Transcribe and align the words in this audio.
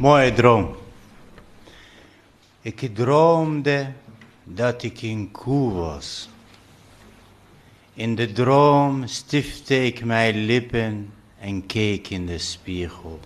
Mooie 0.00 0.32
droom. 0.32 0.76
Ik 2.60 2.94
droomde 2.94 3.92
dat 4.44 4.82
ik 4.82 5.02
een 5.02 5.30
koe 5.30 5.72
was. 5.72 6.28
In 7.94 8.14
de 8.14 8.32
droom 8.32 9.06
stifte 9.06 9.84
ik 9.84 10.04
mijn 10.04 10.36
lippen 10.44 11.12
en 11.38 11.66
keek 11.66 12.08
in 12.08 12.26
de 12.26 12.38
spiegel. 12.38 13.20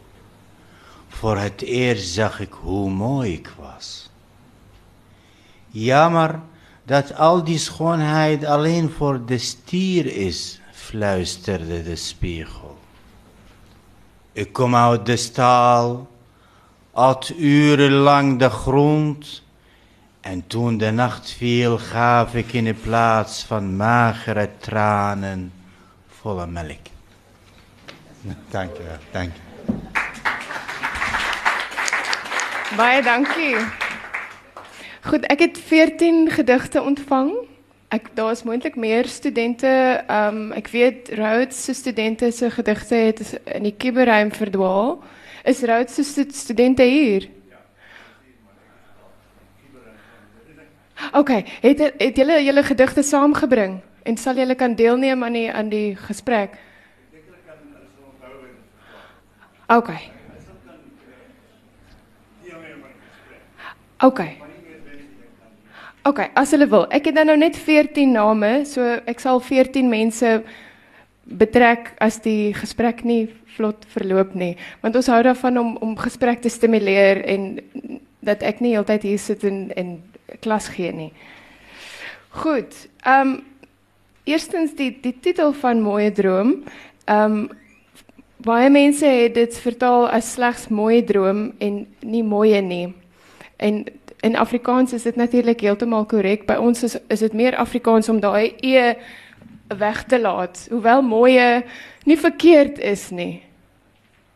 Voor 1.08 1.36
het 1.36 1.62
eerst 1.62 2.08
zag 2.08 2.40
ik 2.40 2.52
hoe 2.52 2.90
mooi 2.90 3.32
ik 3.32 3.52
was. 3.58 4.10
Jammer 5.68 6.40
dat 6.84 7.14
al 7.16 7.44
die 7.44 7.58
schoonheid 7.58 8.44
alleen 8.44 8.90
voor 8.90 9.24
de 9.26 9.38
stier 9.38 10.06
is, 10.06 10.60
fluisterde 10.72 11.82
de 11.82 11.96
spiegel. 11.96 12.78
Ik 14.32 14.52
kom 14.52 14.74
uit 14.74 15.06
de 15.06 15.16
stal, 15.16 16.12
at 16.94 17.32
urenlang 17.36 18.38
de 18.38 18.50
grond, 18.50 19.42
en 20.20 20.46
toen 20.46 20.78
de 20.78 20.90
nacht 20.90 21.30
viel, 21.30 21.78
gaf 21.78 22.34
ik 22.34 22.52
in 22.52 22.64
de 22.64 22.74
plaats 22.74 23.42
van 23.42 23.76
magere 23.76 24.48
tranen 24.58 25.52
volle 26.08 26.46
melk. 26.46 26.86
Dank 28.48 28.76
je 28.76 28.82
dank 29.10 29.32
je. 29.32 29.42
Baie 32.76 33.02
dankie. 33.02 33.56
Goed, 35.04 35.26
ek 35.26 35.38
het 35.38 35.58
14 35.66 36.30
gedigte 36.30 36.82
ontvang. 36.82 37.34
Ek 37.88 38.08
is 38.30 38.42
moontlik 38.42 38.76
meer 38.76 39.08
studente. 39.08 40.02
Ehm 40.06 40.50
weet 40.70 41.08
Rhodes 41.12 41.64
se 41.64 41.74
studente 41.74 42.30
se 42.30 42.50
gedigte 42.50 42.94
het 42.94 43.40
in 43.44 43.62
die 43.62 43.74
kuberruim 43.76 44.32
verdwaal. 44.32 45.02
Is 45.44 45.62
Rhodes 45.62 45.94
se 45.94 46.24
studente 46.32 46.82
hier? 46.82 47.28
OK, 51.12 51.30
het 51.60 51.80
het 51.98 52.16
julle 52.16 52.38
julle 52.44 52.62
gedigte 52.62 53.02
saamgebring 53.02 53.80
en 54.02 54.16
sal 54.16 54.36
julle 54.40 54.54
kan 54.54 54.74
deelneem 54.74 55.24
aan 55.24 55.32
die 55.36 55.52
aan 55.52 55.68
die 55.68 55.96
gesprek? 55.96 56.56
OK. 59.68 59.90
OK. 64.00 64.20
OK, 66.04 66.20
as 66.34 66.50
hulle 66.52 66.66
wil. 66.68 66.84
Ek 66.92 67.06
het 67.08 67.16
nou 67.16 67.36
net 67.36 67.56
14 67.56 68.10
name, 68.12 68.64
so 68.68 68.80
ek 69.08 69.20
sal 69.20 69.40
14 69.40 69.88
mense 69.88 70.32
betrek 71.24 71.94
as 72.04 72.20
die 72.24 72.52
gesprek 72.54 73.04
nie 73.04 73.28
vlot 73.56 73.86
verloop 73.88 74.34
nie, 74.34 74.56
want 74.82 74.96
ons 74.96 75.08
hou 75.08 75.22
daarvan 75.22 75.58
om 75.58 75.76
om 75.76 75.96
gesprek 75.96 76.42
te 76.42 76.52
stimuleer 76.52 77.22
en 77.24 77.58
dat 78.24 78.42
ek 78.42 78.60
nie 78.60 78.74
heeltyd 78.74 79.02
hier 79.02 79.18
sit 79.18 79.44
en 79.44 79.70
en 79.76 79.96
klas 80.40 80.68
gee 80.68 80.92
nie. 80.92 81.12
Goed. 82.44 82.72
Ehm 83.04 83.28
um, 83.28 83.42
eerstens 84.24 84.72
die 84.76 84.90
die 85.00 85.14
titel 85.20 85.52
van 85.52 85.80
Mooi 85.80 86.10
Droom. 86.12 86.62
Ehm 87.04 87.32
um, 87.32 87.50
baie 88.44 88.70
mense 88.70 89.06
het 89.06 89.34
dit 89.34 89.58
vertaal 89.58 90.08
as 90.12 90.34
slegs 90.36 90.68
mooi 90.68 91.02
droom 91.04 91.52
en 91.64 91.84
nie 92.00 92.24
mooie 92.24 92.60
nie. 92.62 92.92
En 93.56 93.84
in 94.24 94.36
Afrikaans 94.36 94.92
is 94.92 95.02
dit 95.02 95.16
natuurlik 95.16 95.60
heeltemal 95.60 96.04
korrek. 96.08 96.46
By 96.48 96.58
ons 96.60 96.82
is 96.84 96.96
is 97.12 97.24
dit 97.24 97.32
meer 97.32 97.56
Afrikaans 97.56 98.08
om 98.08 98.20
daai 98.20 98.54
e 98.60 98.94
weg 99.68 100.04
te 100.04 100.20
laat, 100.20 100.66
hoewel 100.70 101.02
mooie 101.02 101.64
nie 102.04 102.18
verkeerd 102.20 102.78
is 102.78 103.10
nie. 103.10 103.42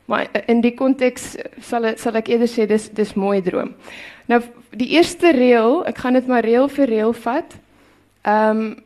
Maar 0.08 0.28
in 0.48 0.62
die 0.64 0.72
konteks 0.72 1.34
sal 1.60 1.84
sal 2.00 2.16
ek 2.16 2.30
eerder 2.32 2.48
sê 2.48 2.64
dis 2.68 2.88
dis 2.96 3.12
mooi 3.12 3.42
droom. 3.44 3.74
Nou 4.28 4.40
die 4.72 4.88
eerste 4.96 5.34
reël, 5.36 5.82
ek 5.88 6.00
gaan 6.00 6.16
dit 6.16 6.28
maar 6.28 6.44
reël 6.44 6.68
vir 6.72 6.88
reël 6.88 7.12
vat. 7.12 7.56
Ehm 8.24 8.78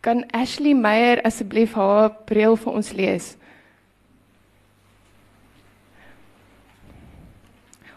kan 0.00 0.22
Ashley 0.30 0.74
Meyer 0.78 1.18
asseblief 1.26 1.72
haar 1.74 2.12
reël 2.30 2.54
vir 2.56 2.72
ons 2.72 2.90
lees? 2.94 3.32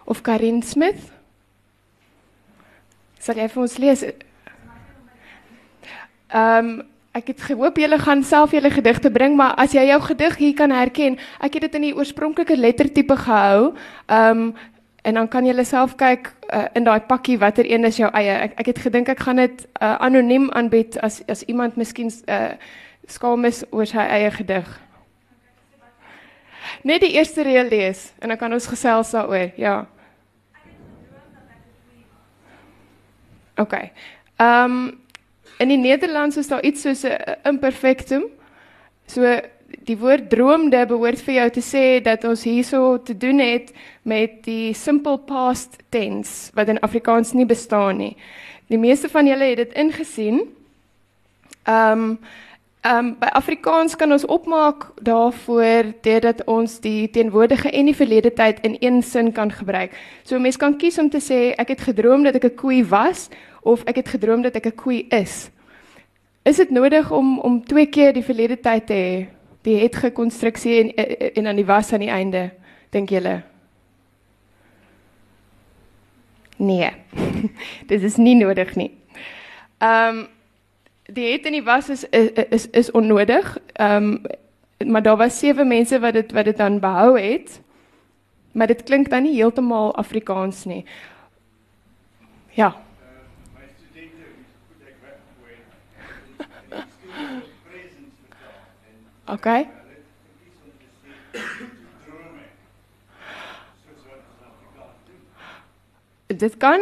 Of 0.06 0.22
Karin 0.26 0.64
Smith? 0.66 1.12
Sal 3.22 3.38
jy 3.38 3.46
vir 3.54 3.62
ons 3.62 3.78
lees? 3.82 4.06
Ehm 6.30 6.74
ek 7.12 7.28
het 7.28 7.42
gehoop 7.42 7.78
julle 7.78 8.00
gaan 8.00 8.24
self 8.24 8.52
julle 8.52 8.72
gedigte 8.72 9.12
bring, 9.12 9.36
maar 9.36 9.56
as 9.60 9.74
jy 9.76 9.84
jou 9.90 10.00
gedig 10.02 10.36
hier 10.40 10.54
kan 10.56 10.72
herken, 10.72 11.18
ek 11.44 11.58
het 11.58 11.68
dit 11.68 11.80
in 11.80 11.88
die 11.90 11.96
oorspronklike 11.96 12.58
lettertipe 12.58 13.18
gehou. 13.26 13.74
Ehm 14.08 14.46
um, 14.48 14.54
en 15.02 15.14
dan 15.18 15.28
kan 15.28 15.46
jy 15.46 15.64
self 15.66 15.96
kyk 15.98 16.28
uh, 16.54 16.66
in 16.78 16.84
daai 16.84 17.00
pakkie 17.00 17.40
watter 17.42 17.66
een 17.66 17.86
is 17.86 17.98
jou 17.98 18.10
eie. 18.14 18.36
Ek 18.38 18.60
ek 18.60 18.66
het 18.66 18.80
gedink 18.80 19.10
ek 19.10 19.20
gaan 19.20 19.36
dit 19.42 19.64
uh, 19.82 19.96
anoniem 19.98 20.52
aanbied 20.52 21.00
as 21.02 21.24
as 21.28 21.42
iemand 21.50 21.76
miskien 21.76 22.12
uh, 22.30 22.54
skaam 23.08 23.46
is 23.46 23.64
oor 23.72 23.86
sy 23.86 23.98
eie 23.98 24.30
gedig. 24.32 24.70
Net 26.84 27.02
die 27.02 27.14
eerste 27.18 27.42
reël 27.42 27.68
lees 27.70 28.12
en 28.20 28.30
dan 28.30 28.38
kan 28.38 28.54
ons 28.54 28.68
gesels 28.68 29.12
daaroor. 29.12 29.50
Ja. 29.58 29.88
OK. 33.58 33.74
Ehm 34.38 34.72
um, 34.72 35.01
in 35.62 35.70
die 35.70 35.78
Nederlands 35.78 36.38
is 36.38 36.48
daar 36.50 36.64
iets 36.66 36.82
soos 36.82 37.04
'n 37.06 37.18
imperfectum. 37.44 38.24
So 39.06 39.40
die 39.88 39.98
woord 39.98 40.30
droomde 40.30 40.86
behoort 40.86 41.22
vir 41.22 41.34
jou 41.34 41.50
te 41.50 41.62
sê 41.62 42.02
dat 42.04 42.24
ons 42.24 42.44
hierso 42.44 42.98
te 42.98 43.18
doen 43.18 43.40
het 43.40 43.72
met 44.04 44.44
die 44.44 44.74
simple 44.74 45.18
past 45.18 45.78
tense 45.90 46.52
wat 46.54 46.68
in 46.68 46.80
Afrikaans 46.80 47.34
nie 47.34 47.46
bestaan 47.46 47.98
nie. 47.98 48.16
Die 48.68 48.78
meeste 48.80 49.10
van 49.10 49.28
julle 49.28 49.52
het 49.52 49.58
dit 49.58 49.74
ingesien. 49.74 50.42
Ehm 51.64 52.02
um, 52.02 52.20
ehm 52.82 52.98
um, 52.98 53.10
by 53.20 53.28
Afrikaans 53.38 53.96
kan 53.96 54.12
ons 54.12 54.26
opmaak 54.26 54.88
daarvoor 55.06 55.92
deurdat 56.02 56.44
ons 56.50 56.80
die 56.80 57.10
teenwoordige 57.10 57.70
en 57.70 57.86
die 57.86 57.96
verlede 57.96 58.34
tyd 58.34 58.60
in 58.66 58.78
een 58.80 59.04
sin 59.04 59.32
kan 59.32 59.52
gebruik. 59.52 59.92
So 60.24 60.36
'n 60.36 60.42
mens 60.42 60.58
kan 60.58 60.78
kies 60.78 60.98
om 60.98 61.10
te 61.10 61.20
sê 61.20 61.54
ek 61.58 61.68
het 61.68 61.82
gedroom 61.82 62.24
dat 62.24 62.36
ek 62.36 62.44
'n 62.44 62.56
koei 62.56 62.84
was 62.86 63.30
of 63.62 63.84
ek 63.84 63.96
het 63.96 64.08
gedroom 64.08 64.42
dat 64.42 64.56
ek 64.56 64.66
'n 64.66 64.76
koei 64.76 65.06
is. 65.10 65.50
Is 66.44 66.58
dit 66.58 66.70
nodig 66.70 67.12
om 67.12 67.40
om 67.40 67.66
twee 67.66 67.86
keer 67.86 68.14
die 68.14 68.24
verlede 68.24 68.60
tyd 68.60 68.86
te 68.88 68.94
hê? 68.94 69.28
Die 69.62 69.80
het 69.80 69.96
gekonstruksie 69.96 70.80
en 70.82 70.96
en 71.34 71.48
aan 71.48 71.56
die 71.56 71.66
was 71.66 71.94
aan 71.94 72.00
die 72.00 72.10
einde, 72.10 72.52
dink 72.90 73.10
julle? 73.10 73.44
Nee. 76.58 76.92
Dit 77.92 78.02
is 78.02 78.16
nie 78.16 78.36
nodig 78.36 78.76
nie. 78.76 78.92
Ehm 79.78 80.18
um, 80.18 80.28
die 81.12 81.32
het 81.32 81.46
in 81.46 81.52
die 81.52 81.64
was 81.64 81.90
is 81.90 82.04
is 82.50 82.70
is 82.70 82.92
onnodig. 82.92 83.58
Ehm 83.74 84.04
um, 84.04 84.22
maar 84.92 85.02
daar 85.02 85.18
was 85.18 85.40
sewe 85.40 85.64
mense 85.64 86.00
wat 86.00 86.14
dit 86.14 86.32
wat 86.32 86.46
dit 86.46 86.58
dan 86.58 86.80
behou 86.80 87.20
het. 87.20 87.62
Maar 88.52 88.68
dit 88.68 88.84
klink 88.84 89.10
dan 89.10 89.24
nie 89.24 89.36
heeltemal 89.36 89.96
Afrikaans 89.96 90.66
nie. 90.66 90.86
Ja. 92.50 92.76
Okay. 99.31 99.68
Dit 106.28 106.58
kan 106.58 106.80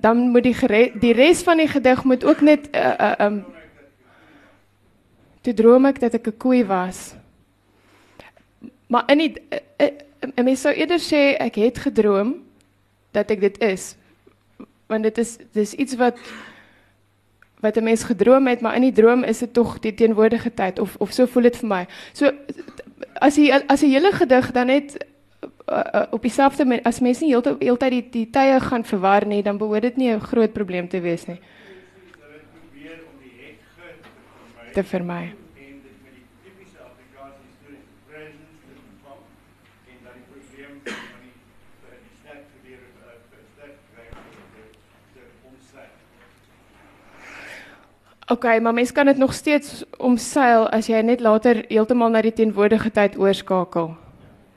dan 0.00 0.16
moet 0.16 0.42
die 0.42 0.54
gere, 0.54 0.90
die 0.98 1.34
van 1.34 1.56
die 1.56 1.68
gedig 1.68 2.04
moet 2.04 2.24
ook 2.24 2.40
net 2.40 2.68
uh 2.74 2.94
uh 2.98 3.14
um 3.26 3.44
droom 5.54 5.86
ek 5.86 6.00
dat 6.00 6.14
ek 6.14 6.26
'n 6.26 6.36
koei 6.36 6.64
was. 6.66 7.14
Maar 8.86 9.04
in 9.06 9.18
die 9.18 9.32
uh, 9.80 9.86
uh, 10.36 10.44
mens 10.44 10.60
sou 10.60 10.74
eerder 10.74 10.98
sê 10.98 11.36
ek 11.38 11.54
het 11.54 11.78
gedroom 11.78 12.34
dat 13.10 13.30
ek 13.30 13.40
dit 13.40 13.58
is. 13.58 13.96
Want 14.86 15.02
dit 15.02 15.18
is 15.52 15.72
iets 15.72 15.94
wat 15.96 16.18
wat 17.60 17.76
'n 17.76 17.84
mens 17.84 18.02
gedroom 18.04 18.46
het, 18.46 18.60
maar 18.60 18.74
in 18.74 18.82
die 18.82 18.92
droom 18.92 19.24
is 19.24 19.38
dit 19.38 19.52
tog 19.52 19.78
die 19.78 19.94
teenwoordige 19.94 20.54
tyd 20.54 20.78
of 20.78 20.96
of 20.98 21.12
so 21.12 21.26
voel 21.26 21.42
dit 21.42 21.56
vir 21.56 21.68
my. 21.68 21.86
So 22.12 22.30
as 23.20 23.36
jy 23.36 23.62
as 23.66 23.80
jy 23.80 23.88
hele 23.88 24.12
gedig 24.12 24.50
dan 24.52 24.66
net 24.66 25.06
uh, 25.68 25.82
uh, 25.94 26.02
op 26.10 26.22
dieselfde 26.22 26.80
as 26.82 27.00
mense 27.00 27.24
nie 27.24 27.32
heeltyd 27.32 27.62
heeltyd 27.62 27.90
die 27.90 28.08
die 28.10 28.30
tye 28.30 28.60
gaan 28.60 28.84
verwar 28.84 29.26
nie, 29.26 29.42
dan 29.42 29.58
behoort 29.58 29.82
dit 29.82 29.96
nie 29.96 30.10
'n 30.14 30.20
groot 30.20 30.52
probleem 30.52 30.88
te 30.88 31.00
wees 31.00 31.26
nie. 31.26 31.40
Te 34.72 34.84
vermy. 34.84 35.47
Okay, 48.28 48.60
maar 48.60 48.74
mens 48.74 48.92
kan 48.92 49.06
dit 49.06 49.16
nog 49.16 49.32
steeds 49.34 49.84
omseil 49.96 50.68
as 50.68 50.86
jy 50.86 51.00
net 51.00 51.20
later 51.20 51.64
heeltemal 51.68 52.10
na 52.10 52.22
die 52.22 52.32
teenwoordige 52.32 52.90
tyd 52.90 53.18
oorskakel. 53.18 53.94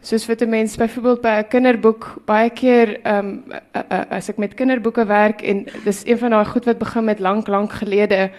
Soos 0.01 0.25
wat 0.27 0.41
'n 0.41 0.49
mens 0.49 0.75
byvoorbeeld 0.77 1.21
by 1.21 1.27
'n 1.39 1.47
kinderboek 1.47 2.15
baie 2.25 2.49
keer 2.49 3.01
ehm 3.01 3.25
um, 3.27 3.43
as 4.09 4.29
ek 4.29 4.37
met 4.37 4.53
kinderboeke 4.53 5.05
werk 5.05 5.41
en 5.41 5.65
dis 5.83 6.05
een 6.05 6.17
van 6.17 6.29
daai 6.29 6.45
goed 6.45 6.65
wat 6.65 6.77
begin 6.77 7.03
met 7.03 7.19
lank 7.19 7.47
lank 7.47 7.71
gelede 7.71 8.31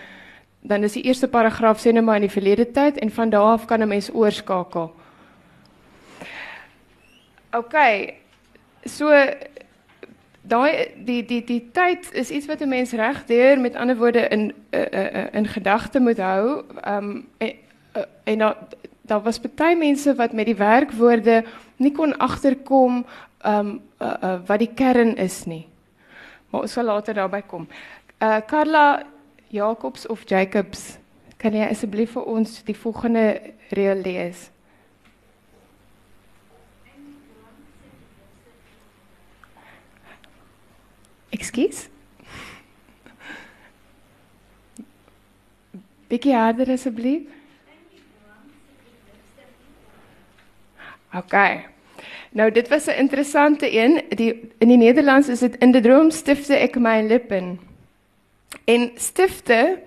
dan 0.63 0.83
is 0.83 0.93
die 0.93 1.03
eerste 1.03 1.29
paragraaf 1.29 1.81
sê 1.81 1.93
net 1.93 2.05
maar 2.05 2.21
in 2.21 2.29
die 2.29 2.31
verlede 2.31 2.71
tyd 2.71 2.99
en 2.99 3.11
van 3.11 3.31
daardie 3.31 3.53
af 3.53 3.67
kan 3.67 3.81
'n 3.83 3.89
mens 3.89 4.11
oorskakel. 4.15 4.93
OK. 7.53 7.75
So 8.85 9.09
daai 10.43 10.89
die 11.05 11.23
die 11.25 11.45
die 11.45 11.61
tyd 11.73 12.09
is 12.13 12.31
iets 12.31 12.47
wat 12.47 12.61
'n 12.61 12.69
mens 12.69 12.93
regdeur 12.93 13.61
met 13.61 13.75
ander 13.77 13.97
woorde 13.97 14.29
in 14.29 14.53
uh, 14.71 14.81
uh, 14.81 15.15
uh, 15.15 15.27
in 15.33 15.47
gedagte 15.47 16.01
moet 16.01 16.19
hou. 16.19 16.65
Ehm 16.83 17.05
um, 17.05 17.29
en, 17.39 17.53
uh, 17.97 18.03
en 18.25 18.39
daar 19.03 19.23
was 19.23 19.41
baie 19.41 19.77
mense 19.77 20.15
wat 20.15 20.33
met 20.33 20.47
die 20.47 20.57
werkwoorde 20.57 21.45
nie 21.77 21.93
kon 21.93 22.17
agterkom 22.19 23.05
ehm 23.41 23.59
um, 23.59 23.81
uh, 24.01 24.15
uh, 24.23 24.39
wat 24.47 24.59
die 24.59 24.75
kern 24.75 25.17
is 25.17 25.45
nie. 25.45 25.67
Maar 26.51 26.61
ons 26.61 26.73
sal 26.73 26.85
later 26.85 27.15
daarby 27.15 27.43
kom. 27.47 27.69
Uh 28.19 28.41
Carla 28.47 29.03
Jacobs 29.49 30.07
of 30.07 30.23
Jacobs, 30.25 30.99
kan 31.37 31.53
jy 31.53 31.67
asseblief 31.69 32.13
vir 32.13 32.25
ons 32.25 32.63
die 32.65 32.77
volgende 32.77 33.41
reël 33.69 34.01
lees? 34.01 34.51
Ekskuus. 41.33 41.87
Bietjie 46.13 46.35
harder 46.37 46.69
asseblief. 46.75 47.29
OK. 51.17 51.37
Nou 52.33 52.51
dit 52.53 52.69
was 52.69 52.87
'n 52.87 52.99
interessante 52.99 53.73
een. 53.73 54.03
Die 54.09 54.53
in 54.59 54.69
die 54.69 54.77
Nederlands 54.77 55.29
is 55.29 55.39
dit 55.39 55.57
in 55.57 55.73
die 55.73 55.81
droom 55.81 56.11
stifte 56.11 56.55
ek 56.55 56.79
my 56.79 57.03
lippen. 57.07 57.61
En 58.65 58.91
stifte 58.97 59.79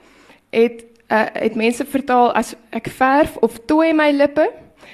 het 0.49 0.83
uh, 1.11 1.25
het 1.33 1.55
mense 1.55 1.85
vertaal 1.85 2.33
as 2.33 2.55
ek 2.69 2.87
verf 2.89 3.37
of 3.37 3.59
tooi 3.65 3.93
my 3.93 4.11
lippe. 4.11 4.51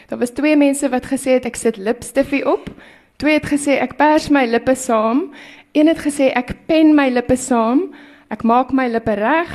Daar 0.08 0.20
was 0.20 0.30
twee 0.30 0.56
mense 0.58 0.90
wat 0.90 1.06
gesê 1.06 1.40
het 1.40 1.46
ek 1.46 1.56
sit 1.56 1.78
lipstifie 1.78 2.46
op. 2.46 2.70
Twee 3.16 3.34
het 3.34 3.46
gesê 3.46 3.78
ek 3.80 3.96
pers 3.96 4.30
my 4.30 4.46
lippe 4.46 4.76
saam. 4.76 5.34
Een 5.72 5.88
het 5.88 6.02
gesê 6.04 6.32
ek 6.36 6.56
pen 6.68 6.96
my 6.96 7.08
lippe 7.10 7.38
saam. 7.40 7.90
Ek 8.32 8.44
maak 8.44 8.74
my 8.76 8.90
lippe 8.92 9.16
reg. 9.20 9.52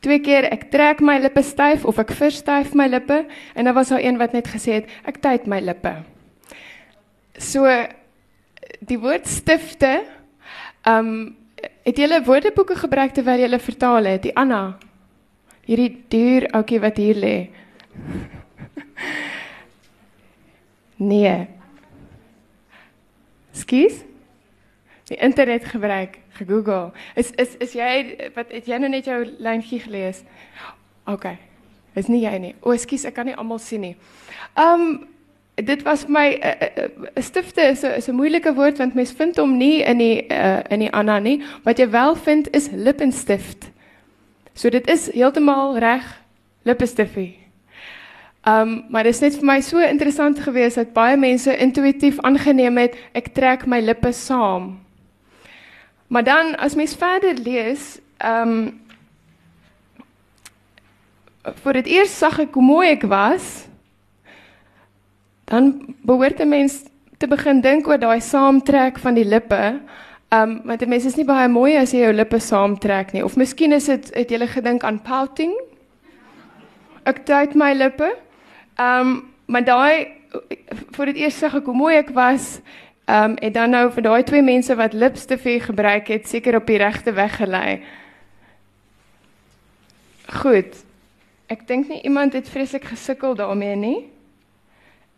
Twee 0.00 0.20
keer 0.24 0.48
ek 0.48 0.70
trek 0.72 1.02
my 1.04 1.18
lippe 1.20 1.42
styf 1.44 1.84
of 1.84 2.00
ek 2.00 2.14
verstyf 2.16 2.72
my 2.74 2.88
lippe 2.88 3.26
en 3.54 3.68
dan 3.68 3.76
was 3.76 3.92
daar 3.92 4.00
een 4.00 4.16
wat 4.18 4.32
net 4.32 4.48
gesê 4.48 4.80
het 4.80 4.88
ek 5.04 5.20
tyd 5.20 5.46
my 5.46 5.60
lippe. 5.60 5.92
So 7.36 7.68
die 8.80 8.98
woord 8.98 9.28
stifte 9.28 10.00
um 10.88 11.36
Het 11.84 11.96
julle 11.96 12.20
woordeboeke 12.24 12.76
gebruik 12.76 13.14
terwyl 13.16 13.40
julle 13.40 13.58
vertaal 13.58 14.04
het? 14.04 14.22
Die 14.22 14.36
Anna. 14.36 14.76
Hierdie 15.64 16.04
duur 16.12 16.46
ouetjie 16.56 16.80
wat 16.80 17.00
hier 17.00 17.20
lê. 17.20 17.36
nee. 21.10 21.36
Skus? 23.56 24.02
Die 25.10 25.18
internet 25.18 25.64
gebruik, 25.66 26.18
gegoogel. 26.38 26.92
Is 27.18 27.32
is 27.34 27.56
is 27.58 27.72
jy 27.74 28.30
wat 28.34 28.52
het 28.54 28.68
jy 28.70 28.76
nou 28.78 28.90
net 28.92 29.08
jou 29.10 29.24
lyntjie 29.42 29.80
gelees? 29.82 30.22
OK. 31.10 31.32
Is 31.98 32.06
nie 32.06 32.22
jy 32.22 32.36
nie. 32.38 32.52
O, 32.62 32.76
skus, 32.78 33.08
ek 33.08 33.16
kan 33.16 33.26
nie 33.26 33.34
almal 33.34 33.58
sien 33.58 33.82
nie. 33.88 33.96
Um 34.54 35.08
dit 35.60 35.82
was 35.84 36.06
my 36.08 36.38
'n 36.38 36.40
uh, 36.40 36.84
uh, 36.84 37.22
stifte 37.22 37.60
is 37.60 37.82
'n 37.82 37.98
is 37.98 38.08
'n 38.08 38.14
moeilike 38.14 38.54
woord 38.54 38.78
want 38.78 38.94
mens 38.94 39.12
vind 39.12 39.36
hom 39.36 39.56
nie 39.56 39.82
in 39.82 39.98
die 39.98 40.26
uh, 40.30 40.62
in 40.70 40.78
die 40.80 40.92
Anna 40.92 41.18
nie. 41.18 41.42
Wat 41.64 41.78
jy 41.78 41.90
wel 41.90 42.14
vind 42.16 42.48
is 42.54 42.70
lippenstift. 42.70 43.70
So 44.54 44.70
dit 44.70 44.88
is 44.88 45.10
heeltemal 45.12 45.78
reg 45.78 46.22
lippenstifie. 46.62 47.36
Um 48.46 48.84
maar 48.88 49.02
dit 49.02 49.14
is 49.14 49.20
net 49.20 49.34
vir 49.34 49.44
my 49.44 49.60
so 49.60 49.78
interessant 49.78 50.38
geweest 50.38 50.76
dat 50.76 50.92
baie 50.92 51.16
mense 51.16 51.56
intuïtief 51.56 52.20
aangeneem 52.20 52.76
het 52.76 52.94
ek 53.12 53.34
trek 53.34 53.66
my 53.66 53.80
lippe 53.80 54.12
saam. 54.12 54.78
Maar 56.10 56.24
dan 56.24 56.56
as 56.58 56.74
mens 56.74 56.94
verder 56.98 57.38
lees, 57.38 58.00
um 58.18 58.80
vir 61.62 61.76
dit 61.78 61.86
eers 61.86 62.12
sag 62.18 62.40
ek 62.42 62.56
hoe 62.58 62.64
mooi 62.64 62.88
ek 62.90 63.06
was 63.08 63.46
dan 65.48 65.94
behoort 66.06 66.40
'n 66.42 66.48
mens 66.48 66.82
te 67.18 67.26
begin 67.26 67.60
dink 67.60 67.88
oor 67.88 67.98
daai 67.98 68.20
saamtrek 68.20 68.98
van 68.98 69.14
die 69.14 69.24
lippe. 69.24 69.80
Um 70.30 70.60
want 70.64 70.82
'n 70.82 70.88
mens 70.88 71.04
is 71.04 71.16
nie 71.16 71.24
baie 71.24 71.48
mooi 71.48 71.76
as 71.76 71.92
jy 71.92 72.00
jou 72.00 72.12
lippe 72.12 72.38
saamtrek 72.38 73.12
nie. 73.12 73.24
Of 73.24 73.36
miskien 73.36 73.72
is 73.72 73.86
dit 73.86 74.14
het 74.14 74.30
jy 74.30 74.46
gedink 74.46 74.84
aan 74.84 75.02
pouting? 75.02 75.54
Ek 77.04 77.24
tyd 77.24 77.54
my 77.54 77.72
lippe. 77.72 78.16
Um 78.78 79.30
maar 79.46 79.64
daai 79.64 80.06
vir 80.92 81.06
dit 81.06 81.16
eers 81.16 81.38
sê 81.38 81.46
ek 81.46 81.64
hoe 81.64 81.74
mooi 81.74 81.96
ek 81.96 82.10
was. 82.10 82.60
Um 83.10 83.34
en 83.34 83.52
dan 83.52 83.70
nou 83.70 83.88
vir 83.90 84.04
daai 84.06 84.22
twee 84.22 84.42
mense 84.42 84.74
wat 84.78 84.92
lipstifie 84.94 85.58
gebruik 85.60 86.08
het, 86.12 86.28
seker 86.28 86.60
op 86.60 86.66
die 86.66 86.78
regte 86.78 87.12
weg 87.12 87.36
gelei. 87.40 87.80
Goed. 90.30 90.76
Ek 91.50 91.66
dink 91.66 91.88
nie 91.90 92.02
iemand 92.06 92.36
het 92.38 92.48
vreeslik 92.48 92.84
gesukkel 92.86 93.34
daarmee 93.34 93.76
nie. 93.76 93.98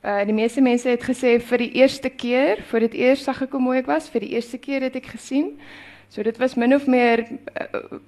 Uh 0.00 0.22
die 0.24 0.32
meeste 0.32 0.64
mense 0.64 0.88
het 0.88 1.04
gesê 1.04 1.36
vir 1.36 1.66
die 1.66 1.72
eerste 1.82 2.08
keer, 2.08 2.62
vir 2.70 2.86
dit 2.86 2.94
eers 3.02 3.24
sag 3.28 3.42
ek 3.44 3.52
hoe 3.52 3.60
mooi 3.60 3.78
ek 3.82 3.90
was, 3.90 4.08
vir 4.08 4.24
die 4.24 4.32
eerste 4.38 4.58
keer 4.58 4.88
het 4.88 4.96
ek 4.96 5.12
gesien. 5.12 5.52
So 6.08 6.24
dit 6.24 6.38
was 6.40 6.56
min 6.56 6.72
of 6.74 6.86
meer 6.88 7.26
uh, 7.28 8.00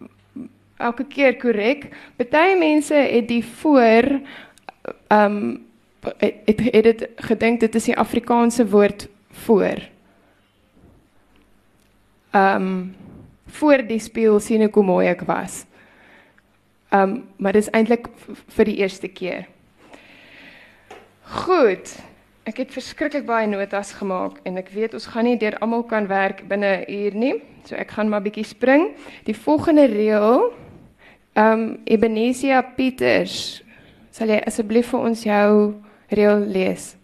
elke 0.81 1.05
keer 1.05 1.37
korrek. 1.37 1.91
Party 2.17 2.57
mense 2.59 2.97
het 2.97 3.29
die 3.29 3.45
voor 3.61 4.09
um 5.13 5.61
het 6.19 6.41
het, 6.47 6.61
het 6.73 6.85
dit 6.85 7.05
gedink 7.29 7.61
dit 7.61 7.75
is 7.75 7.93
die 7.93 7.99
Afrikaanse 7.99 8.65
woord 8.69 9.09
voor. 9.47 9.83
Um 12.35 12.95
voor 13.55 13.85
die 13.87 14.01
speel 14.03 14.41
sien 14.41 14.65
ek 14.67 14.75
hoe 14.75 14.85
mooi 14.85 15.07
ek 15.07 15.23
was. 15.29 15.65
Um 16.91 17.23
maar 17.37 17.55
dis 17.55 17.71
eintlik 17.71 18.09
vir 18.57 18.71
die 18.71 18.77
eerste 18.83 19.09
keer. 19.09 19.47
Goed. 21.45 21.95
Ek 22.45 22.59
het 22.61 22.75
verskriklik 22.75 23.25
baie 23.25 23.47
notas 23.49 23.95
gemaak 23.97 24.41
en 24.45 24.59
ek 24.61 24.69
weet 24.75 24.95
ons 24.99 25.07
gaan 25.13 25.25
nie 25.25 25.39
deur 25.41 25.57
almal 25.65 25.87
kan 25.89 26.09
werk 26.11 26.43
binne 26.49 26.85
'n 26.85 26.91
uur 26.93 27.15
nie. 27.15 27.35
So 27.65 27.77
ek 27.77 27.91
gaan 27.97 28.09
maar 28.09 28.23
bietjie 28.23 28.45
spring. 28.45 28.93
Die 29.25 29.37
volgende 29.37 29.87
reël 29.87 30.53
ehm 31.35 31.53
um, 31.53 31.79
Ebenesia 31.85 32.63
Pieters. 32.63 33.63
Sal 34.11 34.29
jy 34.29 34.43
asseblief 34.47 34.91
vir 34.91 35.01
ons 35.01 35.23
jou 35.25 35.75
reël 36.09 36.45
lees? 36.47 36.97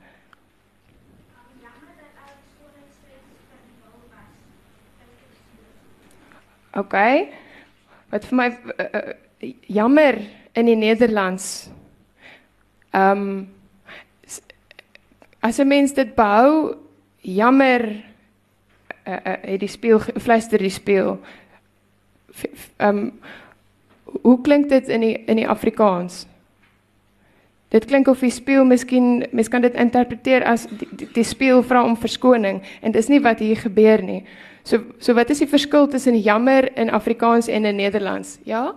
OK. 6.77 6.97
Wat 8.11 8.27
vir 8.27 8.37
my 8.37 8.49
uh, 8.51 8.85
uh, 8.95 9.55
jammer 9.67 10.19
in 10.53 10.67
die 10.67 10.77
Nederlands. 10.77 11.71
Ehm 12.91 13.19
um, 13.19 13.49
as 15.41 15.59
'n 15.59 15.67
mens 15.67 15.95
dit 15.95 16.15
behou, 16.15 16.77
jammer 17.21 18.05
uh, 19.07 19.13
uh, 19.13 19.37
het 19.43 19.61
die 19.61 19.69
speel 19.69 19.99
fluister 19.99 20.59
die 20.59 20.71
speel. 20.71 21.21
Ehm 22.77 22.99
um, 22.99 23.13
hoe 24.23 24.41
klink 24.41 24.69
dit 24.69 24.89
in 24.89 25.01
die 25.01 25.25
in 25.25 25.37
die 25.37 25.49
Afrikaans? 25.49 26.27
Dit 27.69 27.85
klink 27.85 28.09
of 28.09 28.19
die 28.19 28.31
speel 28.31 28.65
miskien 28.65 29.27
mens 29.31 29.49
kan 29.49 29.63
dit 29.63 29.75
interpreteer 29.75 30.45
as 30.45 30.67
die, 30.67 30.89
die, 30.91 31.09
die 31.13 31.25
speel 31.25 31.63
vra 31.63 31.85
om 31.85 31.97
verskoning 31.97 32.63
en 32.81 32.93
dis 32.93 33.09
nie 33.09 33.21
wat 33.21 33.39
hier 33.39 33.57
gebeur 33.57 34.03
nie. 34.03 34.25
So 34.63 34.83
so 34.99 35.15
wat 35.15 35.31
is 35.31 35.39
die 35.39 35.49
verskil 35.49 35.89
tussen 35.89 36.19
jammer 36.21 36.69
in 36.77 36.91
Afrikaans 36.91 37.49
en 37.49 37.65
in 37.65 37.77
Nederlands? 37.77 38.39
Ja? 38.45 38.75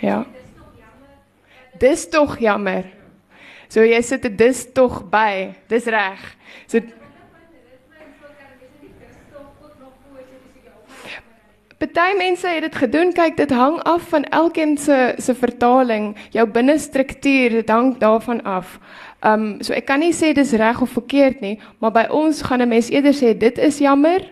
Ja. 0.00 0.24
Dis 1.78 2.08
tog 2.08 2.38
jammer. 2.38 2.88
So 3.68 3.84
jy 3.84 4.00
sit 4.02 4.24
dit 4.26 4.38
dis 4.38 4.64
tog 4.72 5.02
by. 5.12 5.52
Dis 5.68 5.86
reg. 5.92 6.22
So 6.66 6.80
Party 11.80 12.16
mense 12.16 12.48
het 12.48 12.66
dit 12.66 12.74
gedoen. 12.76 13.12
Kyk, 13.16 13.36
dit 13.36 13.50
hang 13.50 13.78
af 13.88 14.08
van 14.12 14.24
elkeen 14.24 14.76
se 14.78 15.14
se 15.16 15.34
vertaling. 15.34 16.16
Jou 16.30 16.44
binnestruktuur, 16.48 17.50
dit 17.50 17.68
hang 17.68 17.94
daarvan 17.98 18.42
af. 18.44 18.78
Um 19.24 19.62
so 19.64 19.72
ek 19.72 19.86
kan 19.88 20.00
nie 20.00 20.12
sê 20.12 20.34
dis 20.36 20.52
reg 20.52 20.80
of 20.80 20.92
verkeerd 20.92 21.40
nie, 21.40 21.56
maar 21.80 21.92
by 21.92 22.06
ons 22.10 22.42
gaan 22.42 22.62
'n 22.62 22.68
mens 22.68 22.90
eerder 22.90 23.16
sê 23.16 23.32
dit 23.36 23.58
is 23.58 23.78
jammer 23.78 24.28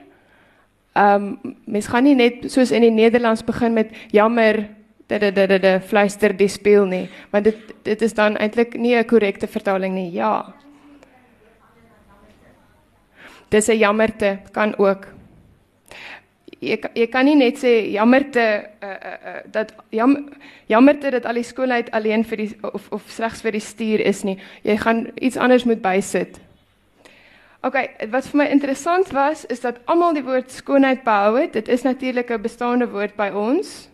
Ehm 0.99 1.38
um, 1.45 1.55
mens 1.64 1.87
gaan 1.87 2.02
nie 2.02 2.14
net 2.19 2.49
soos 2.50 2.73
in 2.75 2.83
die 2.83 2.90
Nederlands 2.90 3.45
begin 3.47 3.73
met 3.73 3.93
jammer 4.11 4.67
dat 5.07 5.85
fluister 5.87 6.37
die 6.37 6.49
speel 6.49 6.85
nie, 6.87 7.09
want 7.31 7.45
dit 7.45 7.75
dit 7.83 8.02
is 8.02 8.14
dan 8.14 8.37
eintlik 8.37 8.75
nie 8.76 8.97
'n 8.97 9.07
korrekte 9.07 9.47
vertaling 9.47 9.95
nie. 9.95 10.11
Ja. 10.12 10.55
Dis 13.49 13.69
'n 13.69 13.78
jammerte 13.78 14.38
kan 14.52 14.75
ook. 14.78 15.17
Jy 16.58 16.74
jy 16.94 17.06
kan 17.06 17.24
nie 17.28 17.36
net 17.38 17.60
sê 17.60 17.70
jammerte 17.94 18.44
uh, 18.82 18.88
uh, 18.90 19.34
dat 19.46 19.70
jam, 19.94 20.16
jammerte 20.66 21.12
dat 21.14 21.26
al 21.26 21.38
die 21.38 21.46
skoonheid 21.46 21.92
alleen 21.94 22.24
vir 22.26 22.42
die 22.42 22.50
of 22.66 22.88
of 22.90 23.06
slegs 23.14 23.44
vir 23.46 23.54
die 23.54 23.62
stuur 23.62 24.02
is 24.02 24.24
nie. 24.26 24.38
Jy 24.66 24.76
gaan 24.82 25.06
iets 25.14 25.38
anders 25.38 25.64
moet 25.64 25.82
bysit. 25.82 26.40
OK, 27.62 27.78
wat 28.10 28.26
vir 28.30 28.38
my 28.38 28.48
interessant 28.54 29.12
was 29.14 29.44
is 29.54 29.62
dat 29.62 29.78
almal 29.86 30.14
die 30.14 30.26
woord 30.26 30.50
skoonheid 30.50 31.04
behou 31.06 31.36
het. 31.38 31.52
Dit 31.52 31.68
is 31.68 31.82
natuurlik 31.86 32.30
'n 32.30 32.42
bestaande 32.42 32.90
woord 32.90 33.14
by 33.16 33.30
ons. 33.30 33.88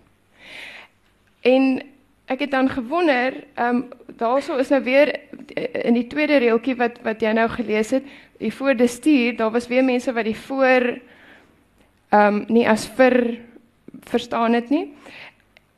En 1.42 1.83
ek 2.26 2.40
het 2.40 2.50
dan 2.50 2.68
gewonder, 2.68 3.44
ehm 3.54 3.76
um, 3.76 3.88
daaroor 4.16 4.61
is 4.61 4.68
nou 4.68 4.83
weer 4.83 5.21
in 5.85 5.94
die 5.94 6.06
tweede 6.06 6.37
reeltjie 6.37 6.76
wat 6.76 7.00
wat 7.02 7.21
jy 7.21 7.33
nou 7.33 7.49
gelees 7.49 7.90
het, 7.90 8.04
die 8.38 8.52
voor 8.52 8.75
die 8.75 8.88
stuur, 8.88 9.37
daar 9.37 9.50
was 9.50 9.68
weer 9.68 9.85
mense 9.85 10.12
wat 10.12 10.25
die 10.25 10.37
voor 10.37 11.00
ehm 12.14 12.35
um, 12.35 12.44
nie 12.49 12.66
as 12.68 12.87
vir 12.97 13.40
verstaan 14.06 14.54
het 14.54 14.71
nie. 14.71 14.92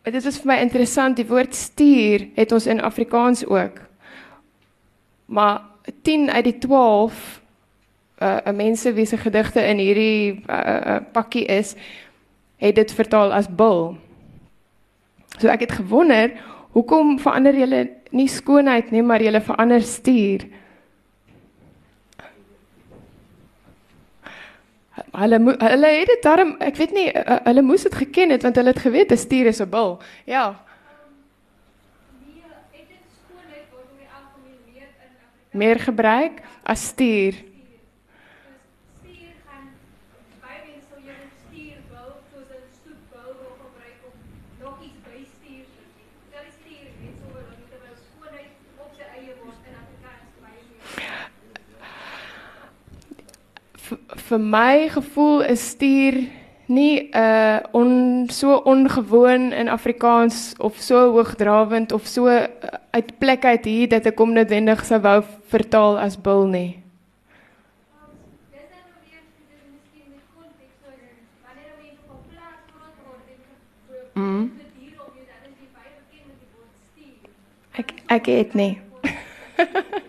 Dit 0.04 0.24
is 0.24 0.38
vir 0.42 0.52
my 0.52 0.56
interessant, 0.62 1.16
die 1.16 1.26
woord 1.26 1.54
stuur 1.54 2.28
het 2.36 2.52
ons 2.52 2.66
in 2.66 2.82
Afrikaans 2.84 3.44
ook. 3.46 3.80
Maar 5.26 5.62
10 6.02 6.30
uit 6.30 6.44
die 6.44 6.58
12 6.58 7.40
uh, 8.22 8.36
uh 8.46 8.52
mense 8.54 8.92
wie 8.92 9.06
se 9.06 9.16
gedigte 9.16 9.60
in 9.60 9.78
hierdie 9.78 10.42
uh, 10.46 10.56
uh, 10.56 10.98
pakkie 11.12 11.44
is, 11.44 11.74
het 12.56 12.74
dit 12.74 12.92
vertaal 12.92 13.32
as 13.32 13.48
bil. 13.48 13.96
So 15.38 15.48
ek 15.48 15.66
het 15.66 15.72
gewonder, 15.80 16.32
hoekom 16.76 17.18
verander 17.18 17.56
julle 17.56 17.82
nie 18.10 18.28
skoonheid 18.28 18.90
nie, 18.90 19.02
maar 19.02 19.22
julle 19.22 19.40
verander 19.40 19.82
stuur? 19.82 20.46
Hulle 25.12 25.56
hulle 25.58 25.86
het 25.86 26.06
dit 26.06 26.22
daarom, 26.22 26.54
ek 26.60 26.76
weet 26.76 26.92
nie, 26.92 27.10
hulle 27.44 27.62
moes 27.62 27.82
dit 27.82 27.94
geken 27.94 28.30
het 28.30 28.42
want 28.42 28.56
hulle 28.56 28.72
het 28.72 28.78
geweet 28.78 29.12
'n 29.12 29.16
stuur 29.16 29.46
is 29.46 29.60
'n 29.60 29.68
bil. 29.70 29.98
Ja. 30.24 30.66
meer 35.56 35.80
gebruik 35.80 36.42
as 36.62 36.86
stuur. 36.92 37.34
Vir 54.28 54.40
my 54.40 54.88
gevoel 54.88 55.42
is 55.46 55.70
stuur 55.74 56.18
nie 56.66 57.08
'n 57.12 57.18
uh, 57.18 57.58
on 57.72 58.26
so 58.30 58.56
ongewoon 58.64 59.52
in 59.52 59.68
Afrikaans 59.68 60.54
of 60.58 60.76
so 60.76 61.12
hoogdrawend 61.12 61.92
of 61.92 62.06
so 62.06 62.26
uh, 62.26 62.46
uit 62.90 63.18
plek 63.18 63.44
uit 63.44 63.64
hier 63.64 63.88
dat 63.88 64.06
ek 64.06 64.18
hom 64.18 64.32
noodwendig 64.32 64.84
sou 64.84 65.00
wou 65.00 65.22
vertaal 65.48 65.98
as 65.98 66.16
bil 66.20 66.46
nie. 66.46 66.82
Mm. 74.14 74.50
Ek 77.76 77.92
ek 78.08 78.26
het 78.26 78.54
nie. 78.54 78.80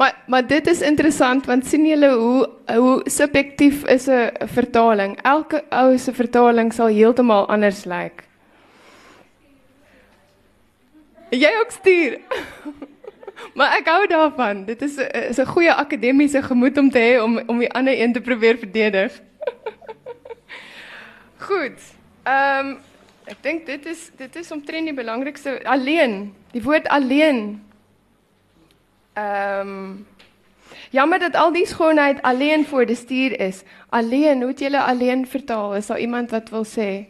Maar 0.00 0.22
maar 0.26 0.46
dit 0.46 0.66
is 0.66 0.80
interessant 0.80 1.46
want 1.46 1.66
sien 1.66 1.82
julle 1.86 2.08
hoe 2.16 2.48
hoe 2.74 3.00
subjektief 3.04 3.84
is 3.84 4.06
'n 4.08 4.30
vertaling. 4.48 5.18
Elke 5.22 5.64
ou 5.68 5.98
se 5.98 6.12
vertaling 6.12 6.72
sal 6.72 6.86
heeltemal 6.86 7.48
anders 7.48 7.84
lyk. 7.84 8.24
Jy 11.30 11.52
ook 11.60 11.70
stuur. 11.70 12.18
maar 13.56 13.76
ek 13.76 13.86
hou 13.86 14.06
daarvan. 14.06 14.64
Dit 14.64 14.82
is 14.82 14.96
'n 14.96 15.28
is 15.28 15.38
'n 15.38 15.52
goeie 15.52 15.72
akademiese 15.72 16.42
gemoed 16.42 16.78
om 16.78 16.90
te 16.90 16.98
hê 16.98 17.22
om 17.22 17.42
om 17.46 17.58
die 17.58 17.72
ander 17.72 18.00
een 18.00 18.12
te 18.12 18.20
probeer 18.20 18.58
verdedig. 18.58 19.20
Goed. 21.48 21.78
Ehm 22.22 22.66
um, 22.66 22.78
ek 23.24 23.66
dit 23.66 23.86
is 23.86 24.10
dit 24.16 24.36
is 24.36 24.50
omtrent 24.50 24.84
die 24.84 24.94
belangrikste 24.94 25.60
alleen. 25.64 26.34
Die 26.52 26.62
woord 26.62 26.88
alleen 26.88 27.60
Ehm 29.20 29.68
um, 29.68 30.06
jammer 30.90 31.18
dat 31.18 31.34
al 31.34 31.52
die 31.52 31.66
skoonheid 31.66 32.22
alleen 32.22 32.66
voor 32.66 32.86
die 32.86 32.96
stuur 32.96 33.40
is. 33.40 33.62
Alleen, 33.88 34.38
hoe 34.38 34.50
het 34.50 34.58
julle 34.58 34.82
alleen 34.82 35.26
vertaal? 35.26 35.74
Is 35.74 35.86
daar 35.86 36.00
iemand 36.00 36.30
wat 36.30 36.48
wil 36.48 36.64
sê? 36.64 37.06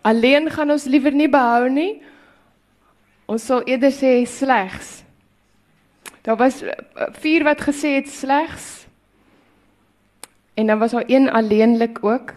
Alleen 0.00 0.50
gaan 0.50 0.70
ons 0.70 0.84
liewer 0.84 1.14
nie 1.14 1.28
behou 1.28 1.68
nie. 1.70 2.02
Ons 3.24 3.46
sal 3.46 3.62
eerder 3.62 3.92
sê 3.92 4.24
slegs. 4.26 5.02
Daar 6.22 6.36
was 6.36 6.62
eh, 6.62 6.74
vier 7.22 7.44
wat 7.44 7.62
gesê 7.62 7.94
het 8.00 8.08
slegs. 8.08 8.86
En 10.54 10.66
dan 10.66 10.78
was 10.78 10.90
daar 10.90 11.06
een 11.06 11.30
alleenlik 11.30 12.04
ook. 12.04 12.34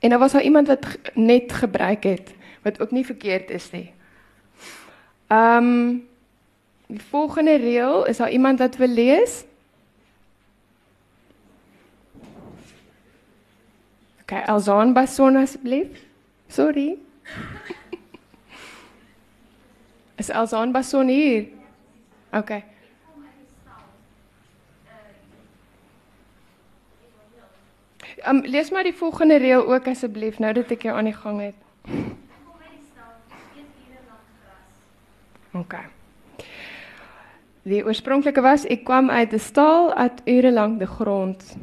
En 0.00 0.10
dan 0.10 0.18
was 0.18 0.32
daar 0.32 0.42
iemand 0.42 0.66
wat 0.66 0.86
net 1.14 1.52
gebruik 1.52 2.02
het 2.02 2.34
wat 2.62 2.80
ook 2.80 2.90
nie 2.90 3.04
verkeerd 3.06 3.50
is 3.50 3.70
nie. 3.70 3.92
Ehm 5.26 5.56
um, 5.56 6.08
die 6.86 7.02
volgende 7.02 7.54
reël 7.56 8.06
is 8.06 8.16
daar 8.16 8.30
iemand 8.30 8.58
wat 8.58 8.76
wil 8.76 8.88
lees? 8.88 9.44
OK, 14.22 14.32
Alzaan 14.46 14.92
Bason 14.92 15.36
asseblief. 15.36 15.86
Sorry. 16.48 16.96
is 20.20 20.30
Alzaan 20.30 20.72
Bason 20.72 21.08
hier? 21.08 21.46
OK. 22.32 22.50
Um, 28.26 28.40
lees 28.44 28.70
maar 28.70 28.82
die 28.82 28.94
volgende 28.94 29.36
reël 29.36 29.72
ook 29.72 29.86
asseblief 29.88 30.38
nou 30.38 30.52
dat 30.52 30.70
ek 30.70 30.82
jou 30.82 30.96
aan 30.96 31.08
die 31.08 31.16
gang 31.16 31.40
het. 31.40 31.54
OK. 35.52 35.74
Die 37.62 37.82
oorspronklike 37.84 38.40
was 38.40 38.64
ek 38.64 38.84
kwam 38.88 39.10
uit 39.10 39.32
'n 39.32 39.38
stal 39.38 39.92
at 39.92 40.22
ure 40.24 40.52
lank 40.52 40.78
die 40.78 40.86
grond. 40.86 41.56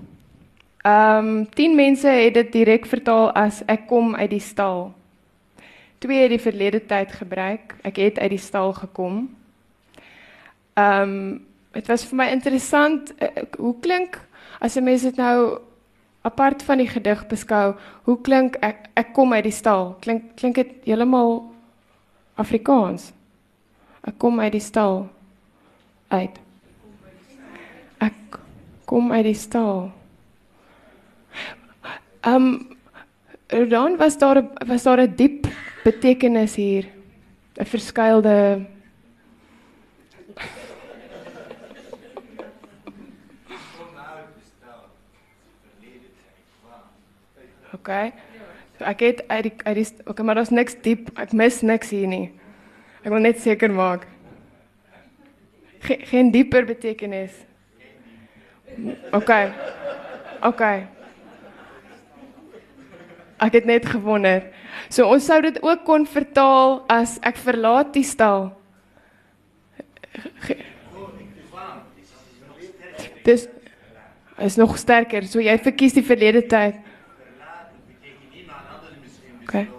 Ehm 0.84 1.28
um, 1.28 1.50
10 1.50 1.76
mense 1.76 2.08
het 2.08 2.34
dit 2.34 2.52
direk 2.52 2.86
vertaal 2.86 3.32
as 3.32 3.64
ek 3.66 3.88
kom 3.88 4.16
uit 4.16 4.30
die 4.30 4.40
stal. 4.40 4.94
Twee 5.98 6.22
het 6.22 6.30
die 6.30 6.40
verlede 6.40 6.86
tyd 6.86 7.12
gebruik. 7.12 7.76
Ek 7.82 7.96
het 7.98 8.20
uit 8.20 8.30
die 8.30 8.40
stal 8.40 8.74
gekom. 8.74 9.36
Ehm 10.74 11.02
um, 11.02 11.46
dit 11.72 11.88
was 11.88 12.06
vir 12.06 12.16
my 12.18 12.28
interessant 12.32 13.14
uh, 13.22 13.28
hoe 13.58 13.76
klink 13.80 14.22
as 14.60 14.76
'n 14.76 14.84
mens 14.84 15.02
dit 15.02 15.18
nou 15.18 15.60
apart 16.22 16.64
van 16.64 16.78
die 16.78 16.88
gedig 16.88 17.28
beskou, 17.28 17.76
hoe 18.04 18.22
klink 18.22 18.56
ek 18.62 18.90
ek 18.94 19.14
kom 19.14 19.34
uit 19.34 19.44
die 19.44 19.52
stal? 19.52 19.98
Klink 20.00 20.36
klink 20.36 20.56
dit 20.56 20.72
heeltemal 20.84 21.52
Afrikaans? 22.36 23.17
Ek 24.08 24.16
kom 24.18 24.40
uit 24.40 24.56
die 24.56 24.64
stal 24.64 25.10
uit. 26.08 26.40
Ek 28.00 28.40
kom 28.88 29.12
uit 29.12 29.28
die 29.28 29.38
stal. 29.38 29.90
Ehm 32.24 32.36
um, 32.36 32.76
dan 33.72 33.96
was 33.98 34.18
daar 34.18 34.44
was 34.68 34.84
daar 34.84 35.02
'n 35.02 35.16
diep 35.16 35.48
betekenis 35.84 36.56
hier. 36.56 36.88
'n 37.60 37.66
Verskuilde 37.66 38.66
OK. 47.74 48.12
So 48.78 48.84
ek 48.84 49.00
het 49.00 49.28
uit 49.28 49.44
die 49.44 49.54
uit 49.64 49.76
die 49.76 49.88
OK, 50.06 50.20
maar 50.20 50.36
daar's 50.36 50.50
niks 50.50 50.76
diep. 50.82 51.10
Ek 51.18 51.32
mis 51.32 51.62
niks 51.62 51.90
hier 51.90 52.08
nie. 52.08 52.37
Ek 53.08 53.14
wil 53.14 53.24
net 53.24 53.38
seker 53.40 53.72
maak. 53.72 54.02
Ge 55.80 55.96
geen 56.10 56.28
dieper 56.28 56.66
betekenis. 56.68 57.32
OK. 59.16 59.32
OK. 60.44 60.64
Ek 63.48 63.56
het 63.56 63.70
net 63.70 63.88
gewonder. 63.88 64.50
So 64.92 65.08
ons 65.08 65.24
sou 65.24 65.40
dit 65.46 65.62
ook 65.64 65.88
kon 65.88 66.04
vertaal 66.04 66.82
as 66.92 67.16
ek 67.24 67.40
verlaat 67.40 67.96
die 67.96 68.04
stal. 68.04 68.50
Dis 73.24 73.48
is 74.44 74.60
nog 74.60 74.76
sterker. 74.76 75.24
So 75.32 75.40
jy 75.40 75.56
verkies 75.64 75.96
die 75.96 76.04
verlede 76.04 76.44
tyd. 76.44 76.84
Okay. 79.48 79.77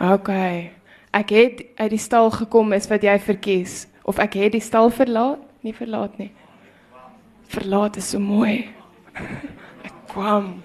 Okay. 0.00 0.72
Ek 1.12 1.28
het 1.28 1.64
uit 1.76 1.90
die 1.90 2.00
stal 2.00 2.30
gekom 2.32 2.72
is 2.72 2.86
wat 2.88 3.02
jy 3.04 3.18
verkies 3.20 3.84
of 4.08 4.18
ek 4.22 4.38
het 4.40 4.54
die 4.56 4.64
stal 4.64 4.88
verlaat? 4.88 5.42
Nie 5.60 5.74
verlaat 5.76 6.16
nie. 6.16 6.30
Verlaat 7.52 7.98
is 8.00 8.08
so 8.08 8.18
mooi. 8.18 8.70
Ek 9.86 9.92
kwam. 10.08 10.62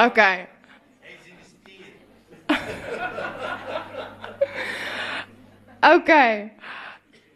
Okay. 0.00 0.46
Okay. 5.84 6.48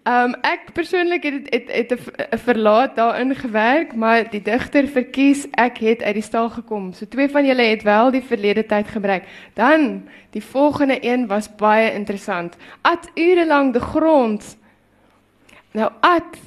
Um 0.09 0.33
ek 0.47 0.71
persoonlik 0.73 1.23
het 1.23 1.49
het 1.53 1.69
het 1.69 1.93
'n 2.33 2.39
verlaat 2.39 2.97
daarin 2.97 3.35
gewerk, 3.35 3.95
maar 3.95 4.31
die 4.31 4.43
digter 4.43 4.87
verkies 4.87 5.47
ek 5.51 5.79
het 5.79 6.03
uit 6.03 6.15
die 6.15 6.23
stal 6.23 6.51
gekom. 6.51 6.93
So 6.93 7.07
twee 7.09 7.29
van 7.29 7.47
julle 7.47 7.63
het 7.63 7.83
wel 7.83 8.11
die 8.11 8.23
verlede 8.23 8.67
tyd 8.67 8.89
gebruik. 8.89 9.25
Dan 9.55 10.09
die 10.31 10.45
volgende 10.45 10.99
een 11.01 11.27
was 11.27 11.55
baie 11.57 11.93
interessant. 11.93 12.57
At 12.81 13.11
ure 13.15 13.47
lank 13.47 13.73
die 13.73 13.83
grond. 13.83 14.57
Nou 15.71 15.91
at 16.01 16.39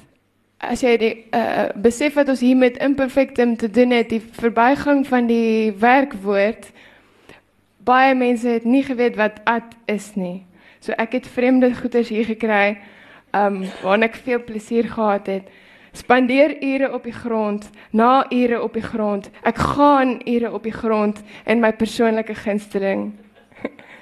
as 0.57 0.81
jy 0.81 0.97
die 0.97 1.25
uh, 1.31 1.69
besef 1.75 2.13
wat 2.13 2.29
ons 2.29 2.39
hier 2.39 2.57
met 2.57 2.77
imperfectum 2.77 3.57
te 3.57 3.69
doen 3.69 3.89
het, 3.89 4.09
die 4.09 4.23
verbygang 4.31 5.07
van 5.07 5.27
die 5.27 5.73
werkwoord. 5.73 6.71
Baie 7.77 8.15
mense 8.15 8.47
het 8.47 8.63
nie 8.63 8.83
geweet 8.83 9.15
wat 9.15 9.41
at 9.43 9.75
is 9.85 10.15
nie. 10.15 10.45
So 10.79 10.91
ek 10.91 11.11
het 11.11 11.27
vreemde 11.27 11.75
goeders 11.75 12.09
hier 12.09 12.25
gekry 12.25 12.77
um 13.33 13.63
waarna 13.81 14.05
ek 14.05 14.15
veel 14.15 14.43
plesier 14.43 14.89
gehad 14.91 15.27
het. 15.27 15.49
Spandeer 15.91 16.55
ure 16.63 16.93
op 16.93 17.03
die 17.03 17.15
grond, 17.15 17.69
na 17.91 18.25
ure 18.31 18.61
op 18.61 18.73
die 18.73 18.83
grond. 18.83 19.29
Ek 19.43 19.57
gaan 19.57 20.21
ure 20.25 20.51
op 20.51 20.63
die 20.63 20.75
grond 20.75 21.19
in 21.45 21.59
my 21.59 21.73
persoonlike 21.73 22.35
gunsteling. 22.35 23.11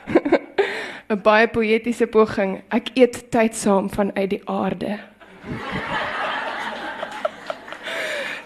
'n 1.09 1.21
Baie 1.25 1.47
poëtiese 1.47 2.05
poging. 2.05 2.61
Ek 2.69 2.91
eet 2.93 3.31
tyd 3.33 3.55
saam 3.55 3.89
vanuit 3.89 4.29
die 4.29 4.43
aarde. 4.45 4.99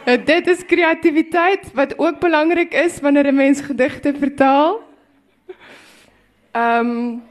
Nou, 0.04 0.18
dit 0.20 0.48
is 0.52 0.66
kreatiwiteit 0.68 1.70
wat 1.74 1.94
ook 1.96 2.18
belangrik 2.20 2.74
is 2.76 3.00
wanneer 3.00 3.32
'n 3.32 3.36
mens 3.36 3.62
gedigte 3.62 4.12
vertaal. 4.20 4.82
Ehm 6.52 6.88
um, 6.88 7.24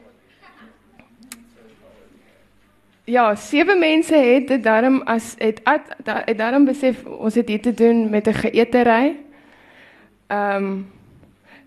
ja, 3.05 3.35
sewe 3.35 3.75
mense 3.79 4.15
het 4.15 4.49
dit 4.49 4.63
daarom 4.63 5.03
as 5.03 5.35
het 5.39 5.61
at, 5.65 5.81
da, 6.05 6.23
het 6.25 6.39
daarom 6.39 6.65
besef 6.65 7.05
ons 7.05 7.35
het 7.35 7.49
hier 7.49 7.63
te 7.63 7.75
doen 7.75 8.11
met 8.11 8.27
'n 8.27 8.33
geëtery. 8.35 9.17
Ehm 10.27 10.65
um, 10.65 10.93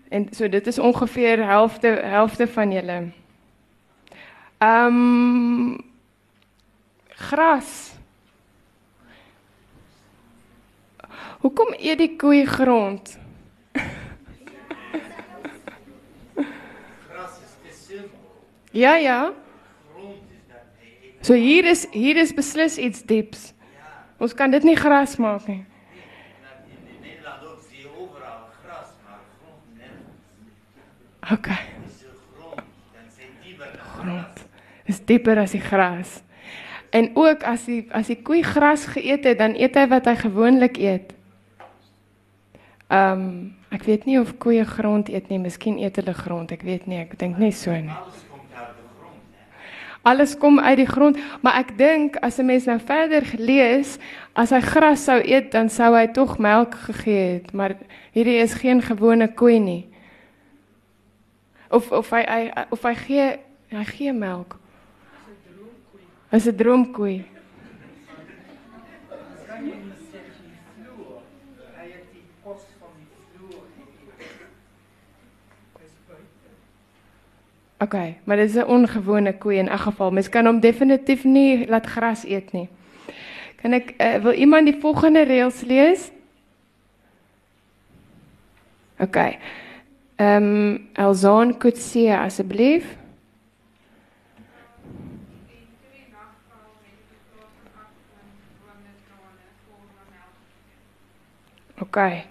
en 0.08 0.28
so 0.30 0.48
dit 0.48 0.66
is 0.66 0.78
ongeveer 0.78 1.44
helfte 1.44 1.86
helfte 1.86 2.48
van 2.48 2.72
julle. 2.72 3.08
Ehm 4.58 4.86
um, 4.86 5.78
gras. 7.08 7.94
Hoekom 11.38 11.74
eet 11.78 11.98
die 11.98 12.16
koei 12.16 12.44
grond? 12.46 13.18
gras 17.08 17.34
is 17.44 17.54
te 17.62 17.70
simpel. 17.86 18.18
Ja 18.70 18.96
ja. 18.96 19.32
So 21.26 21.34
hier 21.34 21.64
is 21.66 21.88
hier 21.90 22.16
is 22.22 22.30
beslis 22.34 22.76
iets 22.78 23.02
dieps. 23.02 23.48
Ons 24.22 24.34
kan 24.38 24.52
dit 24.54 24.62
nie 24.62 24.76
gras 24.78 25.16
maak 25.18 25.48
nie. 25.50 25.64
Nergens. 29.74 31.34
Okay. 31.34 31.58
Grond 33.96 34.44
is 34.86 35.00
dieper 35.02 35.40
as 35.42 35.56
die 35.56 35.60
gras. 35.64 36.20
En 36.94 37.10
ook 37.18 37.42
as 37.42 37.66
die 37.66 37.82
as 37.90 38.06
die 38.06 38.20
koei 38.22 38.44
gras 38.46 38.86
geëet 38.94 39.26
het, 39.26 39.38
dan 39.42 39.58
eet 39.58 39.74
hy 39.74 39.86
wat 39.90 40.06
hy 40.06 40.14
gewoonlik 40.22 40.78
eet. 40.78 41.10
Ehm 42.86 43.26
um, 43.26 43.30
ek 43.74 43.82
weet 43.90 44.06
nie 44.06 44.20
of 44.22 44.36
koeie 44.38 44.62
grond 44.64 45.10
eet 45.10 45.26
nie, 45.28 45.42
miskien 45.42 45.82
eet 45.82 45.98
hulle 45.98 46.14
grond, 46.14 46.54
ek 46.54 46.62
weet 46.62 46.86
nie, 46.86 47.02
ek 47.02 47.18
dink 47.18 47.34
nie 47.42 47.50
so 47.50 47.74
nie. 47.74 47.90
Alles 47.90 48.22
komt 48.30 48.54
uit 48.54 48.78
de 48.78 48.84
grond. 48.94 49.26
Hè. 49.34 49.42
Alles 50.06 50.36
kom 50.38 50.60
uit 50.60 50.76
die 50.78 50.86
grond, 50.86 51.18
maar 51.42 51.56
ek 51.58 51.72
dink 51.78 52.16
as 52.22 52.38
'n 52.38 52.46
mens 52.46 52.64
nou 52.64 52.78
verder 52.78 53.26
lees, 53.38 53.98
as 54.34 54.50
hy 54.54 54.60
gras 54.60 55.04
sou 55.04 55.18
eet, 55.18 55.50
dan 55.50 55.68
sou 55.68 55.94
hy 55.96 56.06
tog 56.06 56.38
melk 56.38 56.74
gegee 56.74 57.32
het, 57.32 57.52
maar 57.52 57.74
hierdie 58.14 58.38
is 58.38 58.54
geen 58.54 58.82
gewone 58.82 59.26
koei 59.34 59.58
nie. 59.58 59.88
Of 61.70 61.90
of 61.92 62.10
hy, 62.10 62.22
hy 62.22 62.66
of 62.70 62.82
hy 62.82 62.94
gee 62.94 63.38
hy 63.70 63.84
gee 63.84 64.12
melk. 64.12 64.56
Is 66.30 66.46
'n 66.46 66.56
droomkoei. 66.56 67.24
Oké, 72.46 72.85
okay, 77.86 78.18
maar 78.24 78.36
dit 78.36 78.48
is 78.48 78.56
'n 78.56 78.68
ongewone 78.68 79.32
koei 79.38 79.58
in 79.58 79.68
elk 79.68 79.80
geval. 79.80 80.10
Mens 80.10 80.28
kan 80.28 80.46
hom 80.46 80.60
definitief 80.60 81.24
nie 81.24 81.68
laat 81.68 81.86
gras 81.86 82.24
eet 82.24 82.52
nie. 82.52 82.68
Kan 83.62 83.72
ek 83.72 83.94
uh, 83.98 84.14
wil 84.22 84.32
iemand 84.32 84.66
die 84.66 84.80
volgende 84.80 85.22
reëls 85.22 85.60
lees? 85.60 86.10
Oké. 88.98 89.02
Okay. 89.02 89.38
Ehm 90.16 90.42
um, 90.42 90.88
Elzaan 90.92 91.58
Kutsie 91.58 92.14
asseblief. 92.14 92.96
Oké. 101.78 101.82
Okay. 101.82 102.24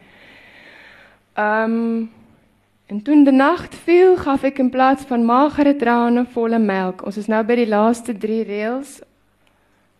Ehm 1.33 1.71
um, 1.71 2.11
En 2.85 3.01
toen 3.01 3.23
de 3.23 3.31
nacht 3.31 3.75
viel, 3.75 4.17
gaf 4.17 4.43
ik 4.43 4.57
in 4.57 4.69
plaats 4.69 5.03
van 5.03 5.25
magere 5.25 5.75
tranen 5.75 6.27
volle 6.27 6.59
melk. 6.59 7.05
Ons 7.05 7.17
is 7.17 7.27
nou 7.27 7.41
by 7.45 7.55
die 7.57 7.67
laaste 7.67 8.13
3 8.17 8.43
reëls. 8.45 8.99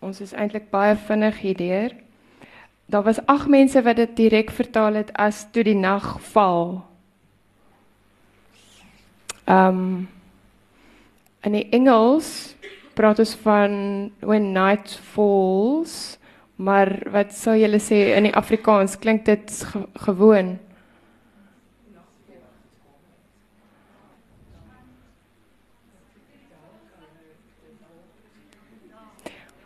Ons 0.06 0.22
is 0.22 0.34
eintlik 0.38 0.70
baie 0.70 0.94
vinnig 0.96 1.40
hierdeur. 1.42 1.96
Daar 2.86 3.04
was 3.04 3.26
8 3.26 3.48
mense 3.50 3.82
wat 3.82 3.96
dit 3.96 4.16
direk 4.16 4.52
vertaal 4.54 4.94
het 5.02 5.10
as 5.18 5.48
toe 5.52 5.64
die 5.66 5.78
nag 5.78 6.20
val. 6.34 6.84
Um 9.50 10.08
in 11.46 11.54
die 11.54 11.68
Engels 11.78 12.56
praat 12.98 13.20
ons 13.22 13.36
van 13.46 13.74
when 14.20 14.52
night 14.54 14.96
falls, 15.14 16.18
maar 16.56 16.90
wat 17.14 17.34
sou 17.38 17.54
julle 17.54 17.78
sê 17.78 18.16
in 18.18 18.26
die 18.26 18.34
Afrikaans 18.34 18.98
klink 18.98 19.26
dit 19.26 19.52
ge 19.72 19.84
gewoon? 20.08 20.56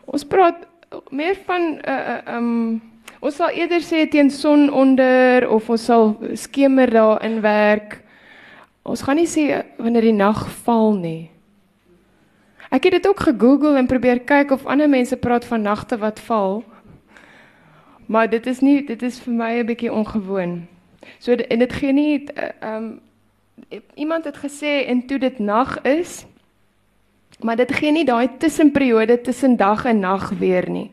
Ons 0.09 0.25
praat 0.25 0.65
meer 1.13 1.37
van 1.45 1.75
uh, 1.85 2.17
um 2.35 2.53
ons 3.19 3.35
sal 3.35 3.51
eerder 3.51 3.83
sê 3.83 4.05
teen 4.09 4.29
son 4.31 4.69
onder 4.73 5.43
of 5.51 5.67
ons 5.69 5.83
sal 5.85 6.13
skemer 6.39 6.89
daarin 6.89 7.41
werk. 7.43 7.99
Ons 8.87 9.03
gaan 9.05 9.19
nie 9.19 9.27
sê 9.29 9.59
wanneer 9.77 10.07
die 10.07 10.15
nag 10.15 10.45
val 10.63 10.95
nie. 10.97 11.29
Ek 12.69 12.87
het 12.87 12.95
dit 12.97 13.07
ook 13.09 13.25
gegoogel 13.27 13.77
en 13.77 13.89
probeer 13.89 14.23
kyk 14.23 14.53
of 14.55 14.65
ander 14.65 14.89
mense 14.89 15.17
praat 15.17 15.45
van 15.45 15.67
nagte 15.67 15.99
wat 16.01 16.21
val. 16.25 16.63
Maar 18.07 18.29
dit 18.31 18.47
is 18.49 18.63
nie 18.65 18.79
dit 18.87 19.03
is 19.03 19.19
vir 19.21 19.33
my 19.33 19.51
'n 19.59 19.67
bietjie 19.67 19.93
ongewoon. 19.93 20.65
So 21.19 21.33
en 21.33 21.59
dit 21.59 21.73
gee 21.73 21.93
nie 21.93 22.25
uh, 22.33 22.73
um 22.73 23.01
iemand 23.95 24.25
het 24.25 24.37
gesê 24.37 24.87
en 24.87 25.05
toe 25.05 25.19
dit 25.19 25.39
nag 25.39 25.81
is 25.81 26.25
Maar 27.39 27.55
dit 27.55 27.71
gee 27.71 27.91
nie 27.91 28.05
daai 28.05 28.27
tussenperiode 28.37 29.21
tussen 29.21 29.55
dag 29.57 29.85
en 29.85 29.99
nag 29.99 30.29
weer 30.39 30.69
nie. 30.69 30.89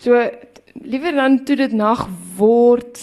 So 0.00 0.30
liewer 0.72 1.12
dan 1.12 1.44
toe 1.44 1.56
dit 1.56 1.72
nag 1.72 2.06
word, 2.36 3.00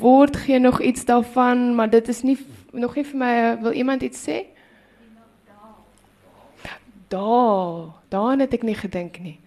word 0.00 0.36
gee 0.36 0.58
nog 0.58 0.80
iets 0.80 1.04
daarvan, 1.04 1.74
maar 1.74 1.90
dit 1.90 2.08
is 2.08 2.22
nie 2.22 2.38
nog 2.74 2.96
nie 2.96 3.04
vir 3.06 3.18
my 3.18 3.34
wil 3.62 3.72
iemand 3.72 4.02
iets 4.02 4.22
sê? 4.26 4.42
Daal, 7.08 7.94
daaraan 8.10 8.42
het 8.42 8.54
ek 8.56 8.64
nie 8.66 8.74
gedink 8.74 9.20
nie. 9.22 9.38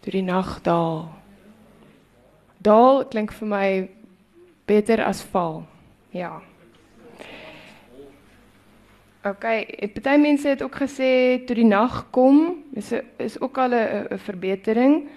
Toe 0.00 0.14
die 0.14 0.24
nag 0.24 0.62
daal. 0.64 1.10
Daal 2.64 3.04
klink 3.12 3.34
vir 3.36 3.48
my 3.48 3.66
beter 4.64 5.04
as 5.04 5.20
val. 5.32 5.64
Ja. 6.16 6.38
OK, 9.20 9.44
party 9.92 10.16
mense 10.16 10.48
het 10.48 10.62
ook 10.62 10.78
gesê 10.80 11.42
toe 11.44 11.56
die 11.58 11.68
nag 11.68 12.06
kom, 12.10 12.62
is 12.72 12.92
is 13.20 13.40
ook 13.40 13.58
al 13.58 13.74
'n 13.74 14.18
verbetering. 14.18 15.08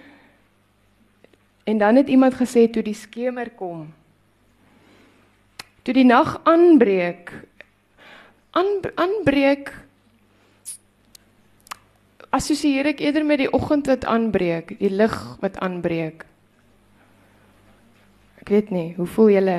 En 1.64 1.78
dan 1.78 1.96
het 1.96 2.08
iemand 2.08 2.34
gesê 2.34 2.70
toe 2.70 2.82
die 2.82 2.94
skemer 2.94 3.50
kom. 3.50 3.94
Toe 5.82 5.94
die 5.94 6.04
nag 6.04 6.40
aanbreek. 6.44 7.32
Aan 8.50 8.80
aanbreek 8.94 9.72
assosieer 12.34 12.86
ek 12.86 13.00
eerder 13.00 13.24
met 13.24 13.38
die 13.38 13.52
oggend 13.52 13.86
wat 13.86 14.04
aanbreek, 14.04 14.74
die 14.78 14.90
lig 14.90 15.14
wat 15.40 15.58
aanbreek. 15.62 16.24
Ek 18.42 18.48
weet 18.48 18.70
nie, 18.74 18.94
hoe 18.96 19.06
voel 19.06 19.30
julle? 19.30 19.58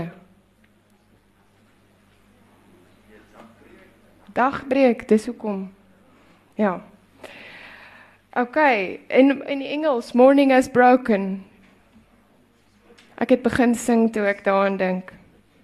Dagbreek, 4.36 5.08
dis 5.08 5.26
hoekom. 5.26 5.74
Ja. 6.60 6.82
OK, 8.36 8.58
in 9.08 9.48
in 9.48 9.62
Engels, 9.62 10.12
morning 10.12 10.52
has 10.52 10.68
broken. 10.68 11.46
Ek 13.16 13.32
het 13.32 13.46
begin 13.46 13.76
sing 13.80 14.10
toe 14.12 14.26
ek 14.28 14.44
daaraan 14.44 14.76
dink. 14.78 15.14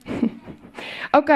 OK. 1.19 1.31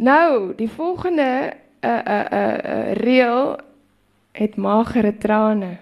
Nou, 0.00 0.54
die 0.56 0.70
volgende 0.70 1.52
'n 1.84 1.86
uh, 1.86 2.00
'n 2.00 2.08
uh, 2.08 2.24
'n 2.24 2.34
uh, 2.34 2.56
uh, 2.72 2.92
reël 2.92 3.60
het 4.32 4.56
magere 4.56 5.18
trane. 5.18 5.76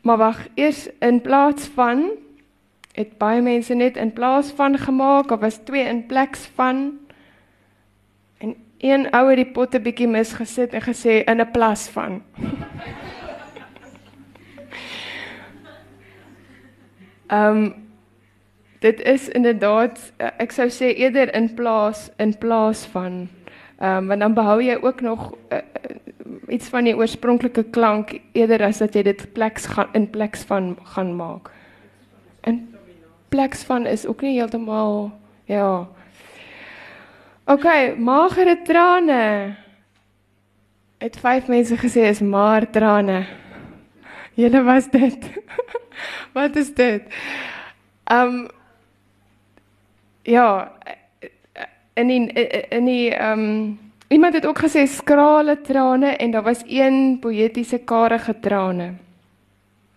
Maar 0.00 0.16
wag, 0.16 0.46
eers 0.54 0.88
in 0.98 1.20
plaas 1.20 1.68
van 1.76 2.10
het 3.00 3.18
baie 3.18 3.40
mense 3.42 3.74
net 3.74 3.96
in 3.96 4.12
plaas 4.12 4.50
van 4.56 4.78
gemaak 4.78 5.30
of 5.30 5.40
was 5.40 5.60
twee 5.64 5.84
in 5.88 6.06
plek 6.06 6.36
van 6.36 6.98
en 8.38 8.54
een 8.78 9.10
ouer 9.10 9.36
die 9.36 9.50
potte 9.52 9.80
bietjie 9.80 10.08
misgesit 10.08 10.72
en 10.76 10.82
gesê 10.82 11.22
in 11.24 11.40
'n 11.40 11.50
plas 11.50 11.88
van. 11.88 12.22
Ehm 17.30 17.56
um, 17.56 17.74
dit 18.80 19.00
is 19.02 19.28
inderdaad 19.28 20.12
ek 20.18 20.52
sou 20.52 20.68
sê 20.68 20.94
eerder 20.96 21.34
in 21.34 21.54
plaas 21.54 22.10
in 22.16 22.38
plaas 22.38 22.86
van 22.86 23.28
ehm 23.78 23.96
um, 23.96 24.06
want 24.06 24.20
dan 24.20 24.34
behou 24.34 24.62
jy 24.62 24.78
ook 24.82 25.00
nog 25.00 25.34
uh, 25.52 25.58
iets 26.48 26.68
van 26.68 26.84
die 26.84 26.96
oorspronklike 26.96 27.64
klank 27.70 28.20
eerder 28.32 28.62
as 28.62 28.78
dat 28.78 28.94
jy 28.94 29.02
dit 29.02 29.32
pleks 29.32 29.66
gaan 29.66 29.88
in 29.92 30.10
pleks 30.10 30.42
van 30.42 30.76
gaan 30.82 31.16
maak. 31.16 31.50
In 32.42 32.69
pleks 33.30 33.62
van 33.64 33.86
is 33.86 34.06
ook 34.06 34.20
nie 34.20 34.36
heeltemal 34.36 35.10
ja. 35.50 35.88
OK, 37.50 37.96
magere 37.98 38.60
trane. 38.62 39.56
Het 41.00 41.16
vyf 41.18 41.48
mense 41.50 41.78
gesê 41.80 42.06
is 42.12 42.20
maar 42.20 42.68
trane. 42.70 43.24
Julle 44.38 44.62
was 44.62 44.86
dit. 44.92 45.26
Wat 46.36 46.56
is 46.56 46.74
dit? 46.74 47.02
Um 48.12 48.46
ja, 50.22 50.72
in 51.94 52.06
die 52.06 52.32
in 52.70 52.84
die 52.84 53.10
um 53.18 53.78
iemand 54.08 54.34
het 54.34 54.46
ook 54.46 54.62
gesê 54.62 54.86
skrale 54.86 55.60
trane 55.60 56.16
en 56.16 56.30
daar 56.30 56.46
was 56.46 56.62
een 56.66 57.18
poëtiese 57.20 57.78
karige 57.78 58.36
trane. 58.40 58.94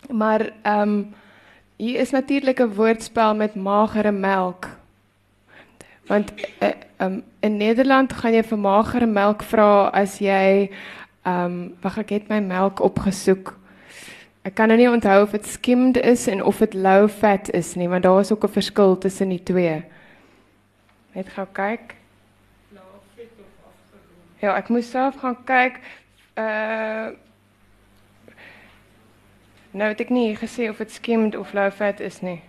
Maar 0.09 0.49
um 0.65 1.13
hier 1.77 1.99
is 1.99 2.11
natuurlik 2.11 2.59
'n 2.59 2.73
woordspel 2.73 3.35
met 3.35 3.55
magere 3.55 4.11
melk. 4.11 4.67
Want 6.05 6.33
uh, 6.61 6.69
um 6.97 7.23
in 7.39 7.57
Nederland 7.57 8.13
gaan 8.13 8.33
jy 8.33 8.43
vir 8.43 8.57
magere 8.57 9.05
melk 9.05 9.43
vra 9.43 9.89
as 9.93 10.19
jy 10.19 10.69
um 11.25 11.75
wag 11.81 11.97
ek 11.97 12.09
het 12.09 12.27
my 12.29 12.39
melk 12.39 12.79
opgesoek. 12.79 13.57
Ek 14.43 14.55
kan 14.55 14.67
nou 14.67 14.77
nie 14.77 14.89
onthou 14.89 15.21
of 15.23 15.31
dit 15.31 15.47
skimmed 15.47 15.97
is 15.97 16.27
en 16.27 16.43
of 16.43 16.57
dit 16.57 16.73
low 16.73 17.07
fat 17.07 17.49
is 17.49 17.75
nie, 17.75 17.87
want 17.87 18.03
daar 18.03 18.19
is 18.19 18.31
ook 18.31 18.43
'n 18.43 18.57
verskil 18.59 18.97
tussen 18.97 19.29
die 19.29 19.43
twee. 19.43 19.83
Net 21.13 21.29
gou 21.29 21.47
kyk. 21.51 21.95
Low 22.73 22.81
fat 23.15 23.31
of 23.39 23.51
afgeroom. 23.63 24.39
Ja, 24.39 24.55
ek 24.57 24.69
moes 24.69 24.89
self 24.89 25.15
gaan 25.15 25.37
kyk. 25.43 25.79
Uh 26.35 27.15
Nou 29.73 29.89
het 29.89 30.01
ek 30.05 30.09
nie 30.13 30.35
gesê 30.37 30.69
of 30.69 30.77
dit 30.77 30.91
skimmed 30.91 31.35
of 31.35 31.53
low 31.53 31.71
fat 31.73 31.99
is 31.99 32.21
nie. 32.21 32.41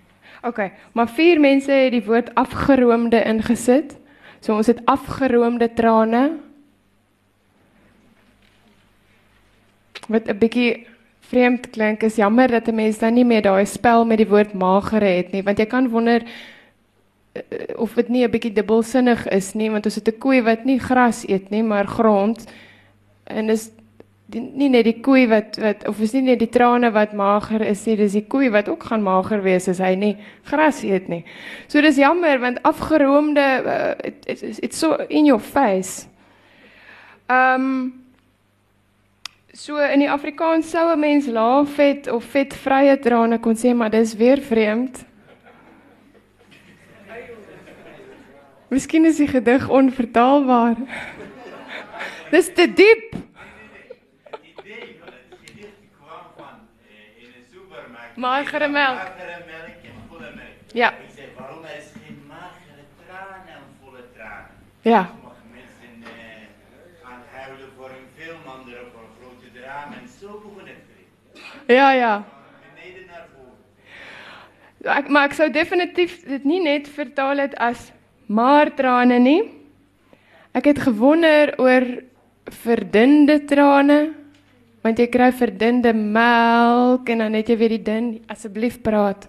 OK, 0.45 0.71
maar 0.93 1.09
vier 1.09 1.41
mense 1.41 1.73
het 1.73 1.95
die 1.95 2.05
woord 2.05 2.35
afgeroomde 2.37 3.23
ingesit. 3.25 3.97
So 4.45 4.53
ons 4.53 4.69
het 4.69 4.83
afgeroomde 4.85 5.71
trane. 5.73 6.25
Wat 10.09 10.29
'n 10.29 10.39
bietjie 10.39 10.87
vreemd 11.21 11.71
klink. 11.71 12.03
Is 12.03 12.17
jammer 12.17 12.49
dat 12.49 12.69
'n 12.69 12.75
mens 12.75 12.99
dan 12.99 13.15
nie 13.15 13.25
meer 13.25 13.43
daai 13.43 13.67
spel 13.67 14.05
met 14.05 14.19
die 14.19 14.29
woord 14.29 14.53
magere 14.53 15.05
het 15.17 15.33
nie, 15.33 15.43
want 15.43 15.59
jy 15.59 15.67
kan 15.67 15.89
wonder 15.89 16.23
uh, 16.23 17.43
of 17.77 17.95
dit 17.95 18.09
nie 18.09 18.25
'n 18.25 18.31
bietjie 18.31 18.53
dubbelsinnig 18.53 19.29
is 19.29 19.55
nie, 19.55 19.71
want 19.71 19.85
ons 19.85 19.95
het 19.95 20.09
'n 20.09 20.19
koei 20.19 20.43
wat 20.43 20.65
nie 20.65 20.79
gras 20.79 21.29
eet 21.29 21.51
nie, 21.51 21.63
maar 21.63 21.87
grond. 21.87 22.53
En 23.25 23.49
is 23.49 23.71
die, 24.35 24.43
nie 24.43 24.69
net 24.69 24.85
die 24.89 24.99
koei 25.05 25.25
wat 25.31 25.57
wat 25.63 25.87
of 25.89 26.01
is 26.05 26.13
nie 26.17 26.25
net 26.27 26.43
die 26.43 26.51
trane 26.53 26.91
wat 26.95 27.15
mager 27.17 27.63
is 27.65 27.87
nie, 27.87 27.97
dis 28.01 28.19
die 28.19 28.27
koei 28.29 28.51
wat 28.53 28.69
ook 28.69 28.85
gaan 28.91 29.05
mager 29.07 29.43
wees 29.45 29.69
as 29.71 29.81
hy 29.83 29.95
nie 29.99 30.15
gras 30.51 30.83
eet 30.85 31.09
nie. 31.09 31.23
So 31.69 31.81
dis 31.85 32.01
jammer 32.03 32.43
want 32.43 32.63
afgeroomde 32.67 33.49
uh, 33.65 33.95
it's 34.27 34.43
it, 34.43 34.65
it 34.65 34.75
so 34.75 34.97
in 35.09 35.31
your 35.31 35.43
face. 35.43 36.09
Ehm 37.29 37.61
um, 37.61 38.01
So 39.55 39.77
in 39.79 40.01
die 40.03 40.11
Afrikaans 40.11 40.71
sou 40.71 40.91
'n 40.91 40.99
mens 40.99 41.27
lae 41.31 41.65
vet 41.77 42.09
of 42.11 42.25
vetvrye 42.27 42.99
trane 42.99 43.39
kon 43.39 43.55
sê, 43.55 43.71
maar 43.75 43.91
dis 43.91 44.17
weer 44.19 44.41
vreemd. 44.43 45.05
Miskien 48.69 49.05
is 49.05 49.17
die 49.17 49.29
gedig 49.29 49.69
onvertaalbaar. 49.69 50.75
dis 52.35 52.51
te 52.55 52.67
diep. 52.67 53.15
Magere 58.17 58.69
melk. 58.69 58.99
Magere 58.99 59.43
melk 59.47 59.85
en 59.91 60.01
volle 60.09 60.31
melk. 60.37 60.73
Ja. 60.73 60.91
Ek 60.93 61.13
sê 61.17 61.29
waarom 61.37 61.65
is 61.65 61.91
geen 61.99 62.21
magere 62.29 62.87
trane 63.07 63.59
en 63.59 63.67
volle 63.83 64.07
trane? 64.15 64.49
Ja. 64.83 65.05
Ja, 71.67 71.93
ja. 71.93 72.15
Ek 74.85 75.07
maar 75.09 75.31
ek 75.31 75.37
sou 75.39 75.47
definitief 75.49 76.19
dit 76.29 76.43
nie 76.45 76.61
net 76.61 76.89
vertaal 76.93 77.41
het 77.41 77.55
as 77.57 77.87
maar 78.29 78.69
trane 78.77 79.17
nie. 79.23 79.41
Ek 80.53 80.69
het 80.69 80.83
gewonder 80.85 81.55
oor 81.57 81.87
verdunde 82.53 83.39
trane 83.49 84.13
want 84.85 84.99
jy 85.01 85.07
kry 85.09 85.31
verdunde 85.33 85.95
melk 85.97 87.09
en 87.09 87.25
dan 87.25 87.33
net 87.33 87.49
jy 87.49 87.57
weer 87.57 87.73
die 87.73 87.85
dun 87.87 88.11
asseblief 88.29 88.83
praat. 88.85 89.29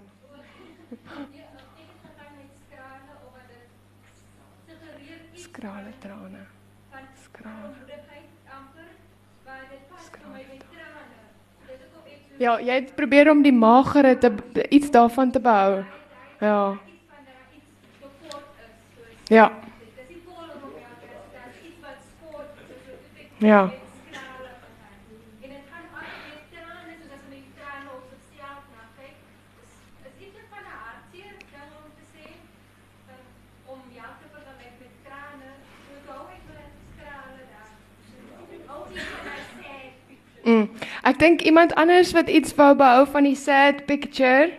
Skrale 5.45 5.93
trane. 6.03 6.43
Ja, 12.35 12.57
jy 12.59 12.73
het 12.81 12.91
probeer 12.99 13.29
om 13.31 13.39
die 13.45 13.53
magere 13.55 14.17
te 14.19 14.33
iets 14.67 14.91
daarvan 14.91 15.31
te 15.31 15.39
behou. 15.39 15.85
Ja. 16.43 16.75
Ja. 19.31 19.47
Ja. 23.39 23.84
Mm. 40.45 40.69
Ek 41.01 41.17
dink 41.17 41.41
iemand 41.41 41.73
anders 41.73 42.11
wat 42.13 42.29
iets 42.29 42.53
wou 42.53 42.75
behou 42.77 43.07
van 43.09 43.25
die 43.25 43.35
sad 43.35 43.85
picture 43.89 44.51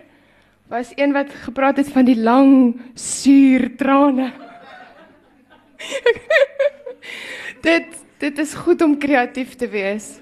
was 0.66 0.90
een 0.98 1.12
wat 1.14 1.30
gepraat 1.44 1.76
het 1.78 1.92
van 1.94 2.08
die 2.08 2.18
lang 2.18 2.74
suur 2.98 3.68
trane. 3.78 4.32
dit 7.68 8.02
dit 8.18 8.38
is 8.38 8.54
goed 8.54 8.82
om 8.82 8.98
kreatief 8.98 9.54
te 9.54 9.68
wees. 9.68 10.16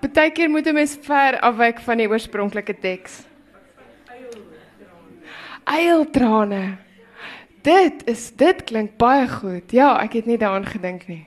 Partykeer 0.00 0.50
moet 0.50 0.66
'n 0.70 0.74
mens 0.74 0.98
ver 1.02 1.40
afwyk 1.40 1.80
van 1.80 1.98
die 1.98 2.08
oorspronklike 2.08 2.78
teks. 2.78 3.24
Eiltrane. 5.64 6.76
dit 7.62 8.06
is 8.06 8.30
dit 8.36 8.64
klink 8.64 8.96
baie 8.96 9.28
goed. 9.28 9.72
Ja, 9.72 9.98
ek 10.00 10.12
het 10.12 10.26
nie 10.26 10.38
daaraan 10.38 10.66
gedink 10.66 11.06
nie. 11.06 11.26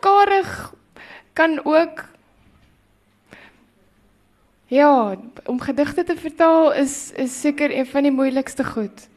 Karig 0.00 0.74
kan 1.32 1.60
ook 1.64 2.15
Ja, 4.66 5.16
om 5.44 5.60
gedigte 5.60 6.04
te 6.04 6.16
vertaal 6.16 6.72
is 6.72 7.12
is 7.12 7.40
seker 7.40 7.76
een 7.76 7.86
van 7.86 8.02
die 8.02 8.12
moeilikste 8.12 8.64
goed. 8.64 9.08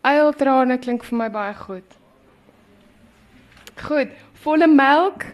Eiltrane 0.00 0.78
klink 0.78 1.04
vir 1.04 1.18
my 1.18 1.28
baie 1.30 1.54
goed. 1.54 1.94
Goed, 3.78 4.10
volle 4.42 4.66
melk 4.66 5.24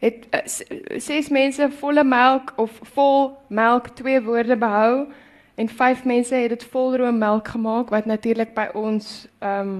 het 0.00 0.24
uh, 0.32 0.40
ses 0.98 1.28
mense 1.28 1.68
volle 1.78 2.04
melk 2.04 2.52
of 2.56 2.78
vol 2.94 3.36
melk 3.48 3.90
twee 4.00 4.22
woorde 4.22 4.56
behou 4.56 5.06
en 5.54 5.68
vyf 5.68 6.04
mense 6.04 6.34
het 6.34 6.48
dit 6.48 6.64
volroom 6.72 7.18
melk 7.18 7.52
gemaak 7.52 7.92
wat 7.92 8.08
natuurlik 8.08 8.54
by 8.56 8.70
ons 8.74 9.26
ehm 9.38 9.60
um, 9.60 9.74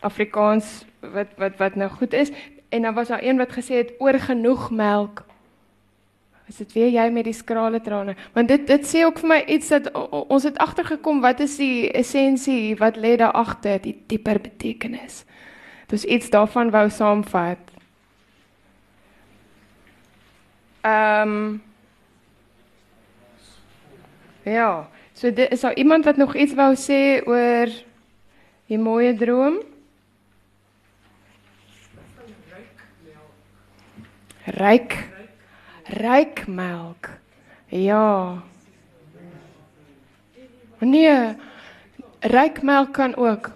Afrikaans 0.00 0.82
wat 1.00 1.38
wat 1.38 1.54
wat 1.62 1.78
nou 1.78 1.88
goed 1.90 2.12
is 2.12 2.34
en 2.68 2.82
dan 2.82 2.94
was 2.94 3.08
daar 3.08 3.22
een 3.22 3.38
wat 3.38 3.54
gesê 3.54 3.78
het 3.78 3.94
oor 3.98 4.18
genoeg 4.18 4.70
melk. 4.70 5.22
Is 6.48 6.56
dit 6.60 6.72
weer 6.76 6.90
jy 6.92 7.04
met 7.10 7.24
die 7.24 7.36
skrale 7.36 7.80
trane? 7.80 8.16
Want 8.34 8.48
dit 8.48 8.66
dit 8.68 8.86
sê 8.86 9.04
ook 9.06 9.18
vir 9.22 9.30
my 9.30 9.40
iets 9.48 9.70
dat 9.72 9.88
ons 9.94 10.44
het 10.44 10.58
agtergekom 10.60 11.22
wat 11.24 11.40
is 11.40 11.56
die 11.56 11.88
essensie 11.96 12.76
wat 12.76 13.00
lê 13.00 13.16
daar 13.16 13.32
agter, 13.32 13.80
die 13.80 13.96
dieper 14.06 14.40
betekenis. 14.40 15.22
Dis 15.88 16.04
iets 16.04 16.28
daarvan 16.30 16.70
wou 16.74 16.88
saamvat. 16.90 17.70
Ehm 20.84 21.28
um, 21.28 21.62
Ja, 24.44 24.88
so 25.12 25.32
dit 25.32 25.52
is 25.52 25.60
daar 25.60 25.74
iemand 25.74 26.04
wat 26.04 26.16
nog 26.16 26.34
iets 26.36 26.52
wou 26.54 26.74
sê 26.76 27.24
oor 27.24 27.70
die 28.68 28.78
mooie 28.78 29.14
droom? 29.16 29.56
Ryk. 34.44 35.13
Ryk 35.84 36.46
melk. 36.46 37.08
Ja. 37.68 38.42
Nee. 40.78 41.36
Ryk 42.20 42.62
melk 42.62 42.92
kan 42.92 43.16
ook. 43.16 43.50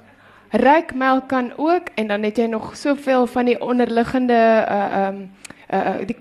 Ryk 0.51 0.95
melk 0.95 1.29
kan 1.29 1.53
ook 1.57 1.89
en 1.95 2.07
dan 2.07 2.23
het 2.23 2.37
jy 2.37 2.47
nog 2.47 2.77
soveel 2.77 3.27
van 3.27 3.45
die 3.45 3.61
onderliggende 3.61 4.67
uh 4.69 5.09
um 5.09 5.31
uh 5.73 6.07
die 6.07 6.17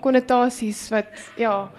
konnotasies 0.00 0.88
wat 0.88 1.06
ja. 1.36 1.70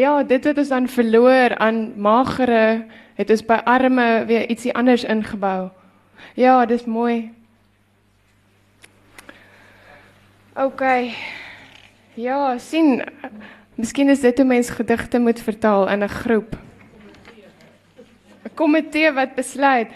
Ja, 0.00 0.22
dit 0.22 0.44
wat 0.44 0.58
ons 0.58 0.68
dan 0.68 0.86
verloor 0.88 1.56
aan 1.58 1.92
magere, 2.00 2.84
het 3.20 3.30
ons 3.30 3.44
by 3.44 3.60
arme 3.68 4.24
weer 4.28 4.48
ietsie 4.48 4.72
anders 4.74 5.04
ingebou. 5.04 5.68
Ja, 6.38 6.64
dis 6.66 6.86
mooi. 6.88 7.32
OK. 10.56 10.82
Ja, 12.16 12.58
sien, 12.58 13.02
miskien 13.76 14.08
is 14.08 14.24
dit 14.24 14.38
hoe 14.38 14.46
mens 14.46 14.70
gedigte 14.70 15.20
moet 15.20 15.40
vertaal 15.40 15.88
in 15.88 16.04
'n 16.04 16.08
groep. 16.08 16.56
'n 18.44 18.54
Komitee 18.54 19.12
wat 19.12 19.34
besluit. 19.34 19.88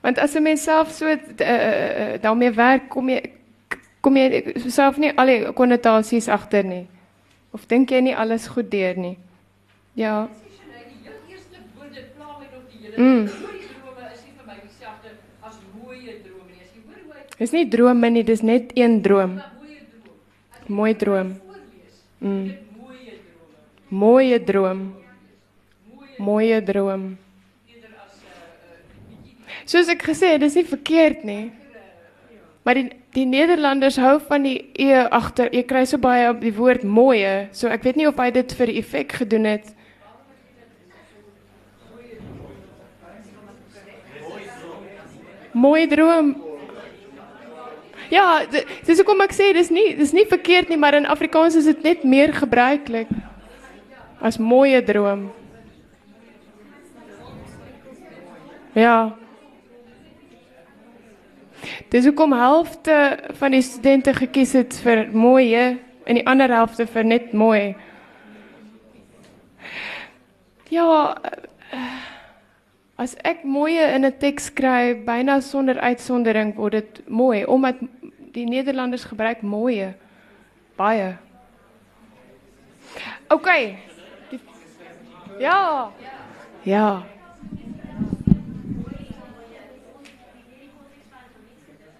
Want 0.00 0.18
as 0.18 0.34
'n 0.34 0.42
mens 0.42 0.62
self 0.62 0.90
so 0.90 1.06
uh, 1.06 2.20
daarmee 2.20 2.50
werk, 2.50 2.88
kom 2.88 3.08
jy 3.08 3.32
kom 4.00 4.16
jy 4.16 4.52
self 4.70 4.96
nie 4.96 5.12
al 5.18 5.26
die 5.26 5.52
konnotasies 5.52 6.28
agter 6.28 6.64
nie. 6.64 6.86
Of 7.50 7.66
dink 7.66 7.90
jy 7.90 8.00
nie 8.00 8.16
alles 8.16 8.46
goed 8.46 8.70
deur 8.70 8.96
nie? 8.96 9.18
Ja. 9.94 10.28
Mm. 12.96 13.28
Is 17.38 17.52
nie 17.52 17.66
drome 17.68 18.08
nie, 18.10 18.24
dis 18.24 18.40
net 18.40 18.72
een 18.74 19.02
droom. 19.04 19.36
Mooi 20.66 20.94
droom. 20.96 21.34
Mm. 22.18 22.54
Mooie 23.88 24.40
droom. 24.44 24.80
Mooie 26.18 26.62
droom. 26.64 27.04
Soos 29.66 29.90
ek 29.92 30.06
gesê 30.06 30.32
het, 30.34 30.40
dis 30.40 30.56
nie 30.56 30.64
verkeerd 30.66 31.24
nie. 31.26 31.50
Maar 32.66 32.80
die 32.80 32.88
die 33.16 33.24
Nederlanders 33.24 33.96
hou 33.96 34.18
van 34.28 34.44
die 34.44 34.58
e 34.76 34.92
agter. 34.92 35.48
Jy 35.54 35.62
kry 35.64 35.86
so 35.88 35.96
baie 36.02 36.26
op 36.28 36.42
die 36.42 36.52
woord 36.52 36.82
mooie. 36.84 37.46
So 37.56 37.70
ek 37.72 37.86
weet 37.86 37.96
nie 37.96 38.08
of 38.10 38.18
hy 38.20 38.28
dit 38.34 38.52
vir 38.58 38.72
effek 38.82 39.14
gedoen 39.22 39.48
het. 39.48 39.70
Mooi 45.56 45.86
droom. 45.88 46.34
Ja, 48.12 48.44
dis 48.86 49.00
hoekom 49.00 49.24
ek 49.24 49.34
sê 49.34 49.50
dis 49.56 49.72
nie 49.74 49.88
dis 49.98 50.12
nie 50.14 50.26
verkeerd 50.28 50.70
nie, 50.70 50.78
maar 50.78 50.94
in 50.94 51.08
Afrikaans 51.10 51.56
is 51.58 51.66
dit 51.66 51.82
net 51.82 52.04
meer 52.04 52.34
gebruiklik 52.36 53.10
as 54.22 54.38
mooi 54.38 54.78
droom. 54.84 55.26
Ja. 58.76 59.16
Dis 61.90 62.04
hoekom 62.04 62.34
helfte 62.36 63.18
van 63.40 63.56
die 63.56 63.64
studente 63.64 64.12
gekies 64.14 64.52
het 64.58 64.76
vir 64.84 65.06
mooi 65.16 65.48
en 65.56 66.18
die 66.20 66.26
ander 66.28 66.52
helfte 66.52 66.86
vir 66.86 67.04
net 67.04 67.32
mooi. 67.32 67.74
Ja, 70.70 71.16
As 72.96 73.12
ek 73.24 73.44
mooie 73.44 73.92
in 73.94 74.04
'n 74.04 74.12
teks 74.18 74.48
skryf, 74.48 75.04
byna 75.04 75.40
sonder 75.40 75.76
uitsondering 75.80 76.54
word 76.56 76.72
dit 76.72 77.08
mooi 77.08 77.44
omdat 77.44 77.76
die 78.32 78.46
Nederlanders 78.48 79.04
gebruik 79.04 79.42
mooie 79.42 79.94
baie. 80.76 81.16
OK. 83.28 83.48
Die, 84.30 84.40
ja. 85.38 85.92
Ja. 86.64 87.06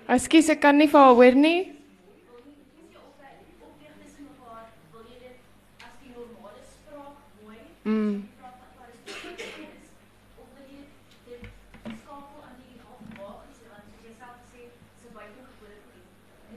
Ekskuus, 0.06 0.48
ek 0.48 0.61
kan 0.62 0.78
nie 0.78 0.88
vir 0.88 1.00
haar 1.00 1.14
hoor 1.18 1.35
nie. 1.35 1.72
Mm. 7.87 8.36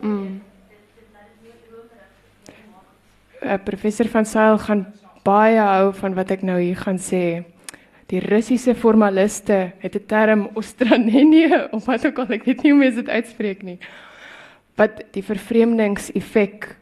Mm. 0.01 0.41
Uh, 3.39 3.57
professor 3.63 4.07
van 4.07 4.25
Sail 4.25 4.57
gaan 4.57 4.85
baie 5.23 5.59
hou 5.59 5.93
van 5.93 6.15
wat 6.15 6.31
ek 6.31 6.43
nou 6.43 6.59
hier 6.59 6.79
gaan 6.79 6.99
sê. 6.99 7.43
Die 8.09 8.21
Russiese 8.23 8.73
formaliste 8.75 9.73
het 9.79 9.95
'n 9.95 10.05
term 10.07 10.49
ostranenie 10.53 11.51
of 11.75 11.85
wat 11.85 12.05
ook 12.05 12.19
al 12.19 12.35
ek 12.35 12.43
weet 12.43 12.63
nie 12.63 12.71
hoe 12.71 12.79
mense 12.79 13.03
dit 13.03 13.09
uitspreek 13.09 13.63
nie. 13.63 13.79
Wat 14.75 15.03
die 15.12 15.23
vervreemdingseffek 15.23 16.75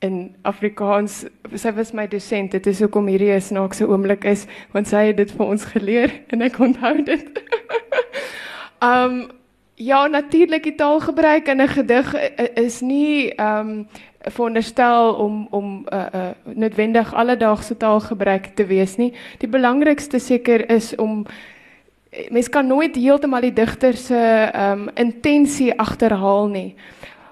in 0.00 0.34
Afrikaans 0.42 1.24
sy 1.54 1.72
was 1.74 1.92
my 1.92 2.06
dosent 2.06 2.52
dit 2.54 2.66
is 2.66 2.80
hoekom 2.80 3.06
hierdie 3.06 3.34
'n 3.34 3.40
snaakse 3.40 3.86
oomblik 3.86 4.24
is 4.24 4.46
want 4.72 4.86
sy 4.86 5.10
het 5.10 5.16
dit 5.16 5.30
vir 5.30 5.46
ons 5.46 5.64
geleer 5.64 6.10
en 6.28 6.42
ek 6.42 6.58
onthou 6.58 7.02
dit. 7.02 7.42
um 8.92 9.37
Ja, 9.78 10.06
natuurlik 10.06 10.62
die 10.62 10.74
taalgebruik 10.74 11.48
in 11.48 11.60
'n 11.62 11.68
gedig 11.68 12.14
is 12.54 12.80
nie 12.80 13.34
ehm 13.34 13.68
um, 13.68 13.88
veronderstel 14.20 15.14
om 15.14 15.46
om 15.50 15.64
'n 15.64 15.94
uh, 15.94 16.00
eh, 16.00 16.14
uh, 16.14 16.28
eh, 16.28 16.34
noodwendig 16.44 17.14
alledaagse 17.14 17.76
taalgebruik 17.76 18.44
te 18.44 18.66
wees 18.66 18.96
nie. 18.96 19.12
Die 19.38 19.48
belangrikste 19.48 20.18
seker 20.18 20.70
is 20.70 20.96
om 20.96 21.26
mens 22.30 22.48
kan 22.48 22.66
nooit 22.66 22.96
heeltemal 22.96 23.40
die 23.40 23.52
digter 23.52 23.94
se 23.94 24.50
ehm 24.52 24.80
um, 24.80 24.88
intensie 24.94 25.78
agterhaal 25.78 26.48
nie. 26.48 26.74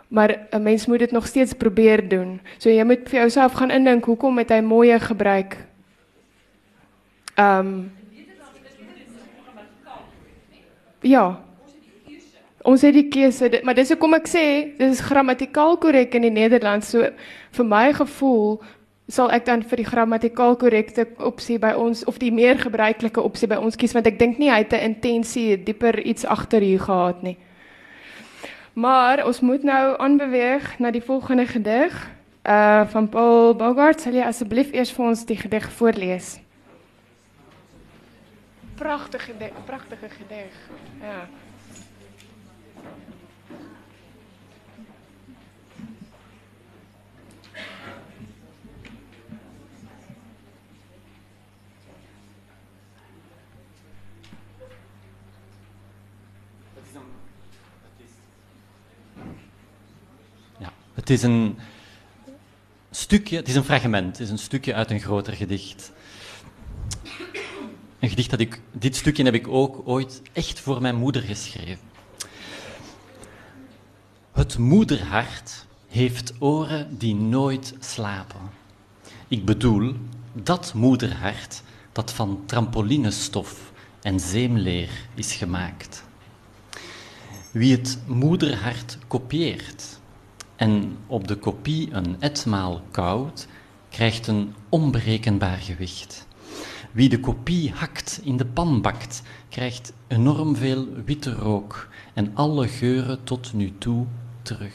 Maar 0.09 0.39
'n 0.51 0.63
mens 0.63 0.87
moet 0.87 0.99
dit 0.99 1.11
nog 1.11 1.27
steeds 1.27 1.53
probeer 1.53 2.09
doen. 2.09 2.41
So 2.59 2.71
jy 2.71 2.85
moet 2.85 3.09
vir 3.09 3.19
jouself 3.19 3.53
gaan 3.53 3.71
indink 3.71 4.05
hoekom 4.05 4.39
het 4.39 4.49
hy 4.49 4.61
mooie 4.61 5.01
gebruik. 5.01 5.57
Ehm 7.35 7.67
um, 7.67 7.91
Ja, 11.01 11.46
ons 12.67 12.83
het 12.83 12.97
die 12.97 13.09
keuse, 13.09 13.51
maar 13.65 13.77
dis 13.79 13.93
hoekom 13.95 14.17
ek 14.19 14.27
sê, 14.31 14.47
dit 14.79 14.91
is 14.91 15.05
grammatikaal 15.07 15.79
korrek 15.83 16.17
in 16.19 16.27
die 16.27 16.35
Nederlands. 16.35 16.91
So 16.91 17.07
vir 17.57 17.69
my 17.69 17.93
gevoel 17.95 18.59
sal 19.07 19.31
ek 19.31 19.45
dan 19.47 19.63
vir 19.63 19.79
die 19.79 19.87
grammatikaal 19.87 20.57
korrekte 20.59 21.07
opsie 21.23 21.61
by 21.63 21.71
ons 21.79 22.03
of 22.11 22.19
die 22.19 22.33
meer 22.35 22.59
gebruikelike 22.59 23.23
opsie 23.23 23.47
by 23.47 23.59
ons 23.63 23.79
kies 23.79 23.95
want 23.95 24.09
ek 24.11 24.19
dink 24.19 24.41
nie 24.43 24.51
hy 24.51 24.65
het 24.65 24.75
'n 24.75 24.83
intensie 24.95 25.57
dieper 25.57 26.01
iets 26.03 26.27
agter 26.27 26.61
hier 26.61 26.83
gehad 26.83 27.23
nie. 27.23 27.37
Maar 28.75 29.25
ons 29.27 29.41
moet 29.41 29.63
nou 29.63 29.97
aanbeweeg 29.99 30.79
na 30.79 30.91
die 30.91 31.03
volgende 31.03 31.47
gedig. 31.47 31.95
uh 32.47 32.87
van 32.87 33.09
Paul 33.09 33.55
Bogart, 33.55 34.01
sal 34.01 34.13
jy 34.13 34.23
asseblief 34.23 34.73
eers 34.73 34.93
vir 34.93 35.07
ons 35.07 35.25
die 35.25 35.37
gedig 35.37 35.73
voorlees? 35.73 36.41
Pragtige 38.77 39.33
pragtige 39.67 40.09
gedig. 40.09 40.53
Ja. 41.01 41.46
Het 61.07 61.15
is 61.15 61.23
een 61.23 61.59
stukje, 62.91 63.37
het 63.37 63.49
is 63.49 63.55
een 63.55 63.65
fragment, 63.65 64.07
het 64.07 64.21
is 64.21 64.31
een 64.31 64.39
stukje 64.39 64.75
uit 64.75 64.91
een 64.91 65.01
groter 65.01 65.33
gedicht. 65.33 65.93
Een 67.99 68.09
gedicht 68.09 68.31
dat 68.31 68.41
ik, 68.41 68.61
dit 68.73 68.97
stukje 68.97 69.25
heb 69.25 69.35
ik 69.35 69.49
ook 69.49 69.83
ooit 69.85 70.23
echt 70.33 70.61
voor 70.61 70.81
mijn 70.81 70.97
moeder 70.97 71.23
geschreven. 71.23 71.79
Het 74.33 74.59
moederhart 74.59 75.67
heeft 75.89 76.33
oren 76.39 76.99
die 76.99 77.15
nooit 77.15 77.75
slapen. 77.81 78.51
Ik 79.29 79.45
bedoel 79.45 79.95
dat 80.33 80.75
moederhart 80.75 81.63
dat 81.93 82.13
van 82.13 82.43
trampolinestof 82.47 83.73
en 84.03 84.21
zeemleer 84.21 84.91
is 85.15 85.35
gemaakt. 85.35 86.05
Wie 87.51 87.77
het 87.77 87.99
moederhart 88.07 88.99
kopieert, 89.09 89.96
en 90.57 90.97
op 91.07 91.29
de 91.29 91.37
kopie 91.37 91.89
een 91.93 92.17
etmaal 92.19 92.81
koud, 92.91 93.47
krijgt 93.89 94.27
een 94.27 94.55
onberekenbaar 94.69 95.59
gewicht. 95.59 96.27
Wie 96.93 97.09
de 97.09 97.21
kopie 97.21 97.73
hakt, 97.73 98.21
in 98.23 98.37
de 98.37 98.47
pan 98.47 98.81
bakt, 98.81 99.23
krijgt 99.49 99.93
enorm 100.07 100.57
veel 100.57 100.87
witte 101.05 101.33
rook 101.33 101.89
en 102.15 102.31
alle 102.35 102.69
geuren 102.69 103.25
tot 103.25 103.53
nu 103.53 103.73
toe 103.79 104.07
terug. 104.43 104.75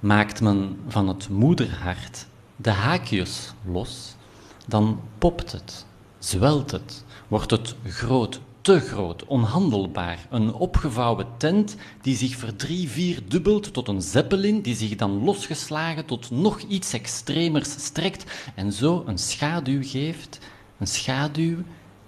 Maakt 0.00 0.40
men 0.40 0.78
van 0.88 1.08
het 1.08 1.28
moederhart 1.28 2.26
de 2.56 2.70
haakjes 2.70 3.52
los, 3.64 4.16
dan 4.66 5.00
popt 5.18 5.52
het, 5.52 5.86
zwelt 6.18 6.70
het, 6.70 7.04
wordt 7.28 7.50
het 7.50 7.76
groot 7.84 8.40
te 8.68 8.80
groot, 8.80 9.24
onhandelbaar. 9.24 10.18
Een 10.30 10.52
opgevouwen 10.52 11.26
tent 11.36 11.76
die 12.00 12.16
zich 12.16 12.36
verdrie 12.36 12.88
vier 12.88 13.20
dubbelt 13.28 13.72
tot 13.72 13.88
een 13.88 14.02
zeppelin, 14.02 14.60
die 14.60 14.74
zich 14.76 14.96
dan 14.96 15.24
losgeslagen 15.24 16.04
tot 16.04 16.30
nog 16.30 16.60
iets 16.60 16.92
extremers 16.92 17.84
strekt 17.84 18.50
en 18.54 18.72
zo 18.72 19.02
een 19.06 19.18
schaduw 19.18 19.82
geeft, 19.82 20.38
een 20.78 20.86
schaduw 20.86 21.56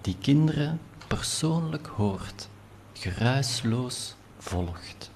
die 0.01 0.17
kinderen 0.21 0.81
persoonlijk 1.07 1.87
hoort, 1.87 2.49
geruisloos 2.93 4.15
volgt. 4.39 5.11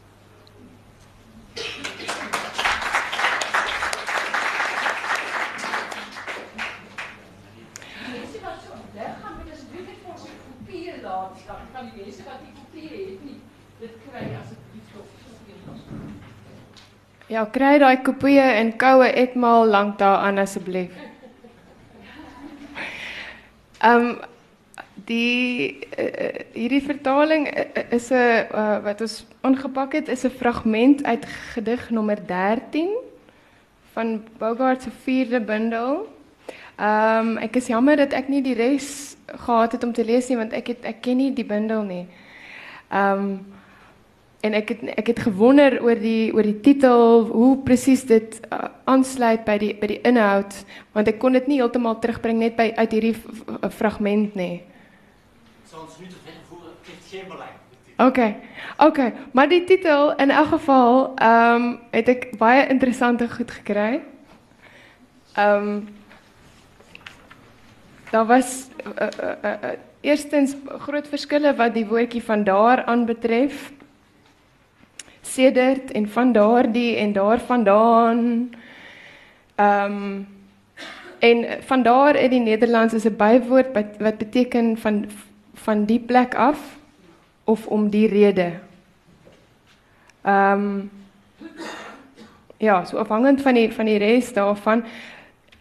Ja, 17.35 17.43
kry 17.51 17.81
daai 17.83 17.97
kopieë 18.07 18.45
en 18.61 18.69
koue 18.79 19.09
etmaal 19.11 19.65
lank 19.67 19.97
daaraan 19.99 20.39
asseblief. 20.39 20.93
Ehm 23.83 24.05
um, 24.05 24.13
die 25.09 25.83
uh, 25.99 26.45
hierdie 26.55 26.83
vertaling 26.85 27.49
is 27.91 28.07
'n 28.15 28.47
uh, 28.55 28.79
wat 28.85 29.01
ons 29.01 29.17
ongepak 29.43 29.97
het 29.99 30.09
is 30.09 30.23
'n 30.25 30.31
fragment 30.31 31.05
uit 31.05 31.27
gedig 31.27 31.91
nommer 31.91 32.27
13 32.27 32.95
van 33.93 34.23
Bogart 34.39 34.83
se 34.83 34.91
vierde 35.03 35.41
bundel. 35.41 36.07
Ehm 36.79 37.35
um, 37.35 37.37
ek 37.37 37.57
is 37.57 37.67
jammer 37.67 37.97
dat 37.97 38.13
ek 38.13 38.29
nie 38.29 38.43
die 38.43 38.55
res 38.55 39.17
gehad 39.27 39.73
het 39.73 39.85
om 39.85 39.93
te 39.93 40.05
lees 40.05 40.29
nie 40.29 40.37
want 40.37 40.53
ek 40.53 40.67
het 40.67 40.85
ek 40.85 41.03
ken 41.03 41.17
nie 41.17 41.33
die 41.33 41.47
bundel 41.47 41.83
nie. 41.83 42.07
Ehm 42.91 43.19
um, 43.19 43.47
en 44.45 44.57
ek 44.59 44.75
het 44.75 44.83
ek 45.01 45.11
het 45.15 45.23
gewonder 45.25 45.79
oor 45.83 45.99
die 46.01 46.29
oor 46.35 46.45
die 46.45 46.61
titel, 46.61 47.25
hoe 47.31 47.57
presies 47.65 48.05
dit 48.09 48.37
uh, 48.53 48.69
aansluit 48.91 49.45
by 49.47 49.57
die 49.63 49.73
by 49.81 49.89
die 49.95 50.01
inhoud, 50.05 50.57
want 50.93 51.09
ek 51.09 51.19
kon 51.23 51.37
dit 51.37 51.49
nie 51.49 51.61
heeltemal 51.63 51.97
terugbring 52.03 52.43
net 52.43 52.57
by 52.59 52.71
uit 52.77 52.97
hierdie 52.97 53.17
fragment 53.73 54.37
nie. 54.37 54.63
Soms 55.71 55.97
nu 56.01 56.11
te 56.13 56.37
voor, 56.49 56.69
het 56.85 57.09
geen 57.11 57.29
belang. 57.31 57.55
Okay. 57.97 58.35
Okay, 58.77 59.13
maar 59.33 59.49
die 59.49 59.65
titel 59.65 60.13
in 60.19 60.31
elk 60.31 60.49
geval, 60.59 61.15
ehm 61.15 61.55
um, 61.63 61.67
het 61.95 62.09
ek 62.09 62.25
baie 62.39 62.67
interessante 62.69 63.29
goed 63.31 63.51
gekry. 63.51 64.03
Ehm 65.35 65.69
um, 65.69 65.89
daar 68.11 68.27
was 68.27 68.69
uh, 68.87 69.09
uh, 69.23 69.33
uh, 69.43 69.71
eerstens 70.01 70.55
groot 70.79 71.09
verskille 71.09 71.55
wat 71.59 71.75
die 71.75 71.87
woordjie 71.87 72.23
van 72.23 72.45
daar 72.45 72.85
aan 72.85 73.07
betref 73.07 73.73
sedert 75.27 75.91
en 75.91 76.09
van 76.09 76.33
daardie 76.33 76.97
en 76.97 77.13
daarvandaan. 77.13 78.51
Ehm 79.55 79.93
um, 79.93 80.33
en 81.19 81.47
van 81.63 81.83
daar 81.83 82.17
in 82.17 82.31
die 82.31 82.41
Nederlands 82.41 82.95
is 82.95 83.05
'n 83.05 83.17
bywoord 83.17 83.73
wat 83.73 83.97
wat 83.99 84.19
beteken 84.19 84.77
van 84.77 85.07
van 85.55 85.85
die 85.85 86.01
plek 86.01 86.35
af 86.35 86.79
of 87.45 87.67
om 87.67 87.89
die 87.89 88.09
rede. 88.09 88.53
Ehm 90.23 90.53
um, 90.53 90.91
ja, 92.57 92.85
so 92.85 92.97
afhangend 92.97 93.43
van 93.43 93.55
die 93.55 93.73
van 93.73 93.85
die 93.85 93.99
res 93.99 94.33
daarvan. 94.33 94.85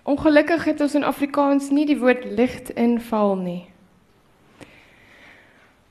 Ongelukkig 0.04 0.64
het 0.64 0.82
ons 0.82 0.96
in 0.96 1.04
Afrikaans 1.04 1.70
nie 1.70 1.86
die 1.86 2.00
woord 2.00 2.26
ligtinval 2.26 3.36
nie. 3.36 3.66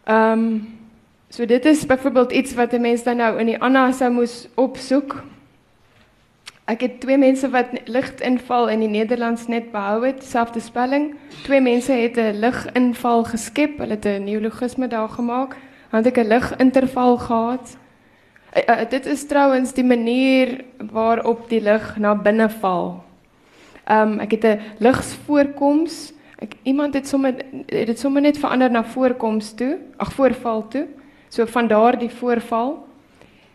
Ehm 0.04 0.38
um, 0.38 0.81
So 1.32 1.46
dit 1.46 1.64
is 1.64 1.86
byvoorbeeld 1.86 2.32
iets 2.32 2.54
wat 2.54 2.72
'n 2.72 2.80
mens 2.80 3.02
dan 3.02 3.16
nou 3.16 3.38
in 3.38 3.46
die 3.46 3.60
Anna 3.60 3.92
sou 3.92 4.10
moes 4.10 4.48
opsoek. 4.54 5.22
Ek 6.64 6.80
het 6.80 7.00
twee 7.00 7.18
mense 7.18 7.50
wat 7.50 7.66
liginval 7.84 8.68
in 8.68 8.78
die 8.78 8.88
Nederlands 8.88 9.46
net 9.46 9.70
behou 9.70 10.06
het, 10.06 10.24
selfde 10.24 10.60
spelling. 10.60 11.14
Twee 11.42 11.60
mense 11.60 11.92
het 11.92 12.16
'n 12.16 12.38
liginval 12.38 13.24
geskep, 13.24 13.78
hulle 13.78 13.90
het 13.90 14.04
'n 14.04 14.24
neologisme 14.24 14.88
daar 14.88 15.08
gemaak. 15.08 15.56
Want 15.90 16.06
ek 16.06 16.16
'n 16.16 16.28
liginterval 16.28 17.16
gehad. 17.16 17.76
Uh, 18.56 18.62
uh, 18.68 18.88
dit 18.88 19.06
is 19.06 19.26
trouens 19.26 19.72
die 19.72 19.84
manier 19.84 20.64
waarop 20.92 21.48
die 21.48 21.60
lig 21.60 21.96
na 21.96 22.14
binne 22.14 22.50
val. 22.50 23.04
Um, 23.90 24.18
ek 24.18 24.30
het 24.30 24.44
'n 24.44 24.60
ligsvoorkoms. 24.78 26.12
Ek 26.38 26.52
iemand 26.62 26.94
het 26.94 27.08
sommer 27.08 27.34
het 27.66 27.86
dit 27.86 27.98
sommer 27.98 28.22
net 28.22 28.38
verander 28.38 28.70
na 28.70 28.84
voorkoms 28.84 29.54
toe, 29.54 29.78
ag 29.96 30.12
voorval 30.12 30.68
toe. 30.68 30.86
So 31.32 31.46
van 31.48 31.66
daardie 31.66 32.10
voorval, 32.10 32.74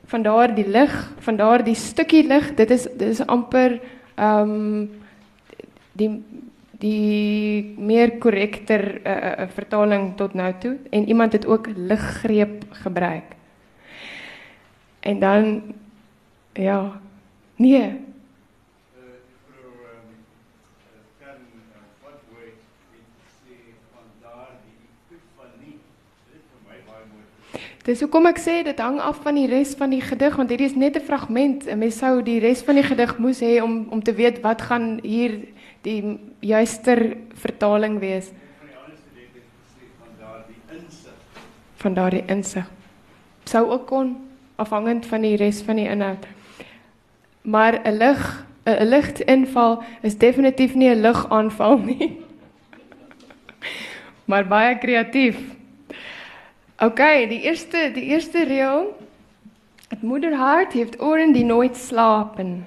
van 0.09 0.23
daardie 0.25 0.65
lig, 0.67 0.93
van 1.19 1.35
daardie 1.37 1.75
stukkie 1.77 2.23
lig, 2.25 2.55
dit 2.57 2.71
is 2.73 2.87
dit 2.89 3.09
is 3.13 3.21
amper 3.25 3.77
ehm 4.15 4.49
um, 4.49 4.89
die 5.97 6.09
die 6.77 7.73
meer 7.77 8.17
korrekter 8.21 8.83
uh, 9.01 9.47
vertaling 9.53 10.11
tot 10.17 10.33
nou 10.33 10.51
toe 10.61 10.75
en 10.89 11.07
iemand 11.09 11.33
het 11.33 11.45
ook 11.45 11.69
liggreep 11.75 12.65
gebruik. 12.69 13.33
En 14.99 15.19
dan 15.19 15.61
ja, 16.53 16.99
nee, 17.55 17.97
Dis 27.88 28.02
hoekom 28.04 28.25
ek 28.27 28.40
sê 28.44 28.54
dit 28.67 28.79
hang 28.83 28.98
af 29.00 29.21
van 29.23 29.38
die 29.40 29.46
res 29.48 29.69
van 29.79 29.94
die 29.94 30.02
gedig 30.04 30.33
want 30.35 30.50
hierdie 30.52 30.67
is 30.67 30.75
net 30.75 30.98
'n 31.00 31.08
fragment. 31.08 31.63
Mens 31.71 31.98
sou 31.98 32.21
die 32.21 32.40
res 32.44 32.60
van 32.62 32.75
die 32.75 32.83
gedig 32.83 33.17
moes 33.17 33.40
hê 33.40 33.62
om 33.63 33.88
om 33.90 34.04
te 34.04 34.12
weet 34.12 34.42
wat 34.44 34.62
gaan 34.62 35.00
hier 35.04 35.48
die 35.83 36.19
juister 36.42 37.15
vertaling 37.33 38.00
wees. 38.00 38.31
Van 41.77 41.94
daardie 41.94 42.23
insig. 42.27 42.67
Sou 43.46 43.71
ook 43.71 43.88
kon 43.88 44.17
afhangend 44.58 45.06
van 45.06 45.21
die 45.21 45.38
res 45.38 45.62
van 45.62 45.75
die 45.75 45.88
inhoud. 45.88 46.27
Maar 47.42 47.79
'n 47.85 47.98
lig 47.98 48.46
'n 48.65 48.83
ligtinval 48.83 49.83
is 50.02 50.17
definitief 50.17 50.75
nie 50.75 50.90
'n 50.90 51.02
ligaanval 51.02 51.77
nie. 51.77 52.19
maar 54.29 54.48
baie 54.48 54.77
kreatief. 54.77 55.56
Okay, 56.78 57.28
die 57.28 57.42
eerste 57.42 57.92
die 57.94 58.04
eerste 58.04 58.44
reël. 58.44 58.98
Het 59.88 60.02
moederhart 60.02 60.73
heeft 60.73 61.02
oren 61.02 61.32
die 61.34 61.46
nooit 61.46 61.78
slapen. 61.78 62.65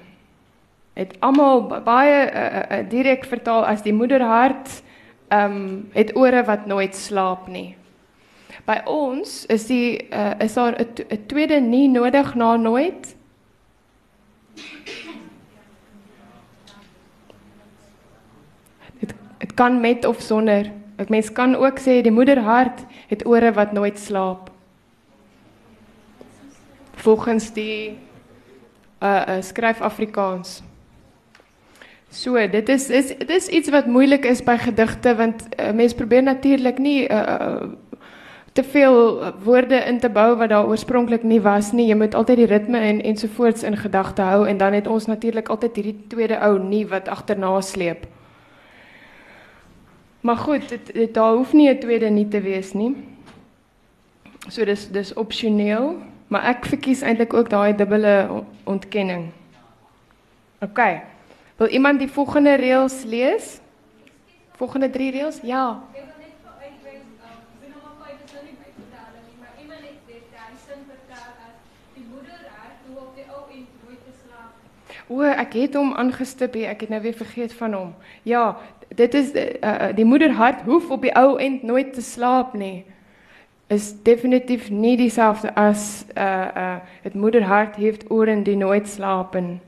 het 0.93 1.15
almal 1.19 1.67
baie 1.83 2.31
uh, 2.31 2.79
uh, 2.79 2.89
direk 2.89 3.23
vertaal 3.25 3.65
as 3.65 3.81
die 3.81 3.93
moederhart 3.93 4.81
um, 5.29 5.87
het 5.95 6.11
ore 6.15 6.43
wat 6.43 6.65
nooit 6.65 6.95
slaap 6.95 7.47
nie. 7.47 7.75
By 8.67 8.81
ons 8.85 9.45
is 9.45 9.65
die 9.71 10.09
uh, 10.11 10.35
is 10.43 10.53
daar 10.53 10.75
'n 10.75 11.25
tweede 11.25 11.59
nie 11.59 11.87
nodig 11.87 12.35
na 12.35 12.55
nooit. 12.55 13.15
Dit 18.99 19.13
dit 19.37 19.53
kan 19.53 19.79
met 19.79 20.05
of 20.05 20.21
sonder. 20.21 20.80
'n 21.01 21.09
Mens 21.09 21.31
kan 21.31 21.55
ook 21.55 21.79
sê 21.79 22.01
die 22.01 22.11
moederhart 22.11 22.85
het 23.07 23.25
ore 23.25 23.53
wat 23.53 23.71
nooit 23.71 23.99
slaap. 23.99 24.49
Volgens 26.95 27.53
die 27.53 27.97
uh, 29.03 29.21
uh 29.27 29.41
skryf 29.41 29.81
Afrikaans. 29.81 30.63
So, 32.09 32.47
dit 32.47 32.69
is 32.69 32.89
is 32.89 33.07
dit 33.07 33.29
is 33.29 33.47
iets 33.47 33.69
wat 33.69 33.85
moeilik 33.85 34.25
is 34.25 34.43
by 34.43 34.57
gedigte 34.57 35.15
want 35.15 35.47
uh, 35.59 35.71
mense 35.71 35.95
probeer 35.95 36.23
natuurlik 36.23 36.77
nie 36.77 37.09
uh, 37.09 37.17
uh 37.17 37.71
te 38.53 38.63
veel 38.63 39.23
woorde 39.43 39.75
in 39.75 39.99
te 39.99 40.09
bou 40.09 40.35
wat 40.35 40.49
daar 40.49 40.67
oorspronklik 40.67 41.23
nie 41.23 41.41
was 41.41 41.71
nie. 41.71 41.87
Jy 41.87 41.95
moet 41.95 42.15
altyd 42.15 42.37
die 42.37 42.45
ritme 42.45 42.79
en 42.79 43.01
ensovoorts 43.01 43.63
in 43.63 43.77
gedagte 43.77 44.21
hou 44.21 44.47
en 44.47 44.57
dan 44.57 44.73
het 44.73 44.87
ons 44.87 45.05
natuurlik 45.05 45.47
altyd 45.49 45.75
hierdie 45.75 46.07
tweede 46.07 46.39
ou 46.39 46.59
nie 46.59 46.87
wat 46.87 47.07
agterna 47.07 47.61
sleep. 47.61 48.03
Maar 50.21 50.37
goed, 50.37 50.69
dit, 50.69 50.93
dit 50.93 51.13
daar 51.13 51.33
hoef 51.33 51.53
nie 51.53 51.69
'n 51.69 51.79
tweede 51.79 52.09
nie 52.09 52.27
te 52.27 52.41
wees 52.41 52.73
nie. 52.73 52.95
So 54.47 54.65
dis 54.65 54.89
dis 54.91 55.13
opsioneel, 55.13 55.97
maar 56.27 56.43
ek 56.43 56.65
verkies 56.65 57.01
eintlik 57.01 57.33
ook 57.33 57.49
daai 57.49 57.75
dubbele 57.75 58.43
ontkenning. 58.63 59.31
OK. 60.59 60.79
Wil 61.55 61.67
iemand 61.67 61.99
die 61.99 62.09
volgende 62.09 62.53
reëls 62.53 63.03
lees? 63.03 63.59
Volgende 64.51 64.89
3 64.89 65.11
reëls? 65.11 65.39
Ja. 65.43 65.83
O, 75.11 75.21
ek 75.27 75.53
het 75.53 75.73
hom 75.75 75.91
aangestip 75.99 76.53
hier. 76.55 76.69
Ek 76.71 76.85
het 76.85 76.89
nou 76.89 77.01
weer 77.03 77.13
vergeet 77.13 77.53
van 77.53 77.73
hom. 77.73 77.89
Ja, 78.23 78.57
dit 78.95 79.13
is 79.13 79.31
uh, 79.35 79.91
die 79.95 80.05
moederhart 80.05 80.61
hoef 80.61 80.89
op 80.89 81.01
die 81.01 81.13
ou 81.15 81.37
end 81.39 81.63
nooit 81.63 81.93
te 81.93 82.01
slaap 82.01 82.53
nie. 82.53 82.83
Is 83.67 83.93
definitief 84.03 84.69
nie 84.69 84.97
dieselfde 84.97 85.55
as 85.55 86.05
uh 86.17 86.47
uh 86.55 86.75
het 87.01 87.13
moederhart 87.13 87.75
heeft 87.75 88.09
oren 88.11 88.43
die 88.43 88.55
nooit 88.55 88.87
slapen. 88.87 89.61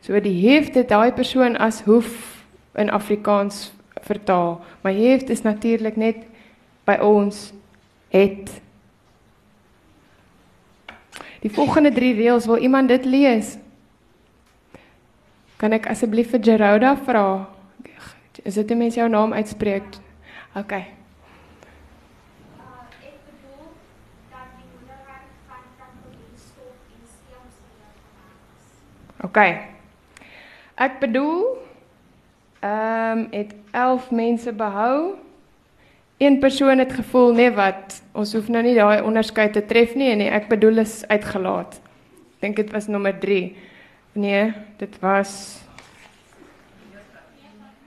So 0.00 0.20
die 0.20 0.48
heeft 0.48 0.74
dit 0.74 0.88
daai 0.88 1.12
persoon 1.12 1.56
as 1.56 1.82
hoef 1.82 2.44
in 2.74 2.90
Afrikaans 2.90 3.72
vertaal. 4.00 4.60
Maar 4.80 4.92
heeft 4.92 5.28
is 5.28 5.42
natuurlik 5.42 5.96
net 5.96 6.16
by 6.84 6.96
ons 7.02 7.52
het. 8.08 8.60
Die 11.40 11.50
volgende 11.50 11.92
3 11.92 12.14
reëls 12.14 12.46
wil 12.46 12.56
iemand 12.56 12.88
dit 12.88 13.04
lees? 13.04 13.56
Kan 15.56 15.72
ek 15.72 15.86
asseblief 15.90 16.30
vir 16.30 16.42
Gerauda 16.42 16.96
vra? 16.96 17.57
Is 18.42 18.54
dit 18.54 18.70
'n 18.70 18.76
mens 18.76 18.94
jou 18.94 19.08
naam 19.08 19.32
uitspreek? 19.32 19.84
OK. 20.54 20.72
OK. 29.24 29.38
Ek 30.74 30.98
bedoel 31.00 31.58
ehm 32.60 33.18
um, 33.18 33.26
het 33.30 33.54
11 33.70 34.10
mense 34.10 34.52
behou. 34.52 35.14
Een 36.18 36.38
persoon 36.38 36.78
het 36.78 36.92
gevoel 36.92 37.32
nee 37.32 37.50
wat 37.50 38.02
ons 38.12 38.32
hoef 38.34 38.48
nou 38.48 38.62
nie 38.62 38.74
daai 38.74 39.02
onderskeid 39.02 39.52
te 39.52 39.64
tref 39.66 39.94
nie 39.94 40.10
en 40.10 40.18
nee, 40.18 40.30
ek 40.30 40.48
bedoel 40.48 40.82
is 40.82 41.04
uitgelaat. 41.06 41.80
Dink 42.38 42.56
dit 42.56 42.70
was 42.70 42.86
nommer 42.86 43.18
3. 43.18 43.56
Nee, 44.12 44.52
dit 44.76 44.98
was 44.98 45.62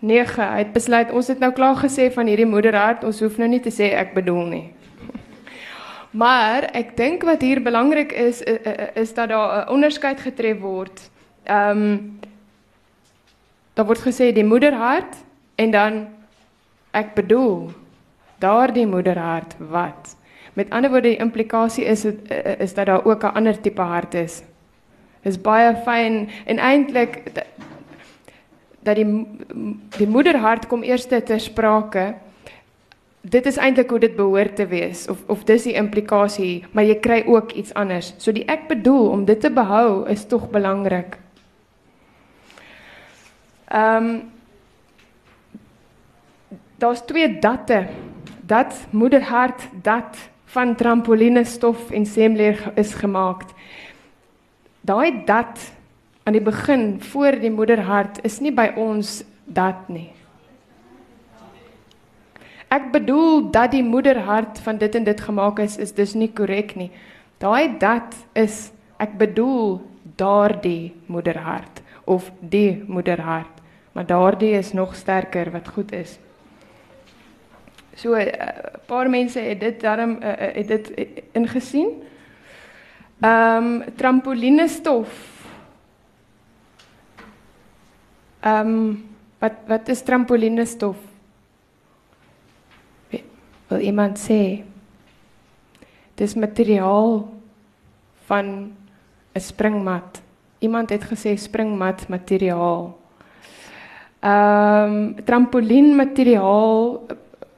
9. 0.01 0.41
Hy 0.53 0.57
het 0.63 0.73
besluit 0.73 1.11
ons 1.13 1.27
het 1.29 1.39
nou 1.39 1.51
klaar 1.53 1.77
gesê 1.77 2.09
van 2.13 2.29
hierdie 2.29 2.49
moederhart, 2.49 3.03
ons 3.05 3.19
hoef 3.21 3.37
nou 3.37 3.47
nie 3.49 3.61
te 3.61 3.73
sê 3.73 3.91
ek 3.97 4.15
bedoel 4.17 4.45
nie. 4.49 4.65
Maar 6.21 6.67
ek 6.75 6.95
dink 6.97 7.23
wat 7.23 7.41
hier 7.45 7.61
belangrik 7.63 8.11
is 8.11 8.41
is 8.43 9.13
dat 9.13 9.29
daar 9.29 9.65
'n 9.65 9.69
onderskeid 9.69 10.19
getref 10.19 10.59
word. 10.59 11.09
Ehm 11.45 11.77
um, 11.77 12.19
daar 13.73 13.85
word 13.85 14.01
gesê 14.03 14.33
die 14.33 14.43
moederhart 14.43 15.15
en 15.55 15.71
dan 15.71 16.07
ek 16.91 17.13
bedoel 17.15 17.71
daardie 18.39 18.87
moederhart 18.87 19.55
wat. 19.59 20.17
Met 20.53 20.69
ander 20.69 20.89
woorde 20.89 21.07
die 21.07 21.17
implikasie 21.17 21.85
is 21.85 22.05
is 22.59 22.73
dat 22.73 22.85
daar 22.85 23.05
ook 23.05 23.23
'n 23.23 23.35
ander 23.35 23.61
tipe 23.61 23.81
hart 23.81 24.13
is 24.13 24.43
is 25.21 25.41
baie 25.41 25.75
fyn 25.85 26.29
en 26.45 26.57
eintlik 26.57 27.21
dat 28.83 28.95
die 28.95 29.07
die 29.97 30.07
moederhart 30.07 30.67
kom 30.67 30.83
eers 30.83 31.05
te 31.07 31.37
sprake. 31.37 32.13
Dit 33.21 33.45
is 33.45 33.57
eintlik 33.57 33.89
hoe 33.89 33.99
dit 33.99 34.15
behoort 34.15 34.55
te 34.55 34.65
wees 34.67 35.07
of 35.07 35.21
of 35.27 35.43
dis 35.45 35.63
die 35.63 35.77
implikasie, 35.77 36.65
maar 36.71 36.83
jy 36.83 36.97
kry 36.99 37.23
ook 37.27 37.51
iets 37.51 37.73
anders. 37.73 38.13
So 38.17 38.31
die 38.31 38.45
ek 38.49 38.67
bedoel 38.67 39.09
om 39.09 39.25
dit 39.25 39.39
te 39.41 39.51
behou 39.53 40.09
is 40.09 40.25
tog 40.25 40.49
belangrik. 40.49 41.17
Ehm 43.69 44.05
um, 44.05 44.21
Daar's 46.81 47.05
twee 47.05 47.39
datte. 47.39 47.87
Dat 48.41 48.85
moederhart 48.89 49.67
dat 49.81 50.17
van 50.45 50.75
trampoline 50.75 51.43
stof 51.43 51.91
en 51.91 52.05
semleer 52.05 52.71
is 52.75 52.93
gemaak. 52.93 53.43
Daai 54.81 55.21
dat 55.25 55.71
aan 56.23 56.33
die 56.33 56.41
begin 56.41 57.01
voor 57.01 57.39
die 57.39 57.51
moederhart 57.51 58.19
is 58.25 58.39
nie 58.39 58.53
by 58.53 58.71
ons 58.77 59.23
dat 59.45 59.87
nie. 59.89 60.11
Ek 62.71 62.91
bedoel 62.93 63.49
dat 63.51 63.73
die 63.73 63.83
moederhart 63.83 64.61
van 64.63 64.77
dit 64.79 64.95
en 64.95 65.03
dit 65.03 65.21
gemaak 65.21 65.59
is 65.59 65.77
is 65.77 65.91
dus 65.91 66.13
nie 66.13 66.29
korrek 66.31 66.75
nie. 66.79 66.91
Daai 67.41 67.77
dat 67.81 68.15
is 68.37 68.69
ek 69.01 69.17
bedoel 69.17 69.81
daardie 70.15 70.93
moederhart 71.11 71.81
of 72.05 72.29
die 72.39 72.83
moederhart. 72.87 73.59
Maar 73.91 74.05
daardie 74.05 74.53
is 74.55 74.71
nog 74.73 74.95
sterker 74.95 75.51
wat 75.51 75.67
goed 75.67 75.91
is. 75.91 76.19
So 77.95 78.15
'n 78.15 78.27
uh, 78.27 78.47
paar 78.85 79.09
mense 79.09 79.39
het 79.39 79.59
dit 79.59 79.81
daarom 79.81 80.17
uh, 80.21 80.31
het 80.37 80.67
dit 80.67 80.91
ingesien. 81.31 81.89
Ehm 83.19 83.65
um, 83.65 83.83
trampolinestof. 83.95 85.09
Ehm 85.09 85.41
um, 88.45 89.03
wat 89.39 89.53
wat 89.67 89.89
is 89.89 90.01
trampolinestof? 90.01 90.97
Wil 93.67 93.79
iemand 93.79 94.19
sê? 94.19 94.63
Dis 96.15 96.35
materiaal 96.35 97.29
van 98.25 98.75
'n 99.33 99.39
springmat. 99.39 100.21
Iemand 100.59 100.89
het 100.89 101.03
gesê 101.03 101.35
springmat 101.35 102.07
materiaal. 102.07 102.97
Ehm 104.19 104.91
um, 104.91 105.23
trampolien 105.25 105.95
materiaal 105.95 107.01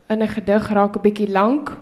in 0.08 0.22
'n 0.22 0.28
gedig 0.28 0.70
raak 0.70 0.96
'n 0.96 1.02
bietjie 1.02 1.32
lank. 1.32 1.78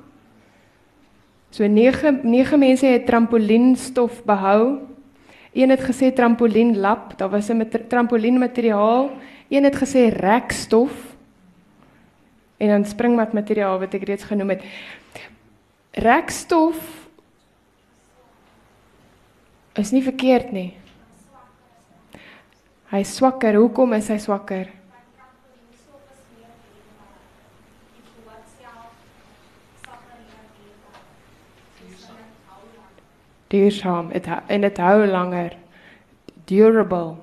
So 1.50 1.68
9 1.68 2.20
9 2.24 2.60
mense 2.60 2.86
het 2.86 3.06
trampolienstof 3.06 4.24
behou. 4.24 4.80
Een 5.52 5.70
het 5.70 5.84
gesê 5.84 6.14
trampolienlap, 6.14 7.18
daar 7.18 7.30
was 7.30 7.50
'n 7.50 7.88
trampolienmateriaal. 7.88 9.12
Een 9.50 9.64
het 9.64 9.76
gesê 9.76 10.08
rekstof. 10.16 11.16
En 12.58 12.68
dan 12.68 12.86
springmat 12.86 13.34
materiaal 13.34 13.80
wat 13.80 13.94
ek 13.94 14.04
reeds 14.04 14.24
genoem 14.24 14.50
het. 14.50 14.64
Rekstof 15.92 17.08
is 19.74 19.92
nie 19.92 20.04
verkeerd 20.04 20.52
nie. 20.52 20.74
Hy 22.92 23.04
swakker. 23.04 23.56
Hoekom 23.56 23.94
is 23.94 24.08
hy 24.08 24.18
swakker? 24.18 24.81
Duurzaam 33.52 34.12
het, 34.16 34.28
en 34.48 34.64
het 34.66 34.80
hou 34.80 35.06
langer. 35.08 35.56
Durable. 36.50 37.16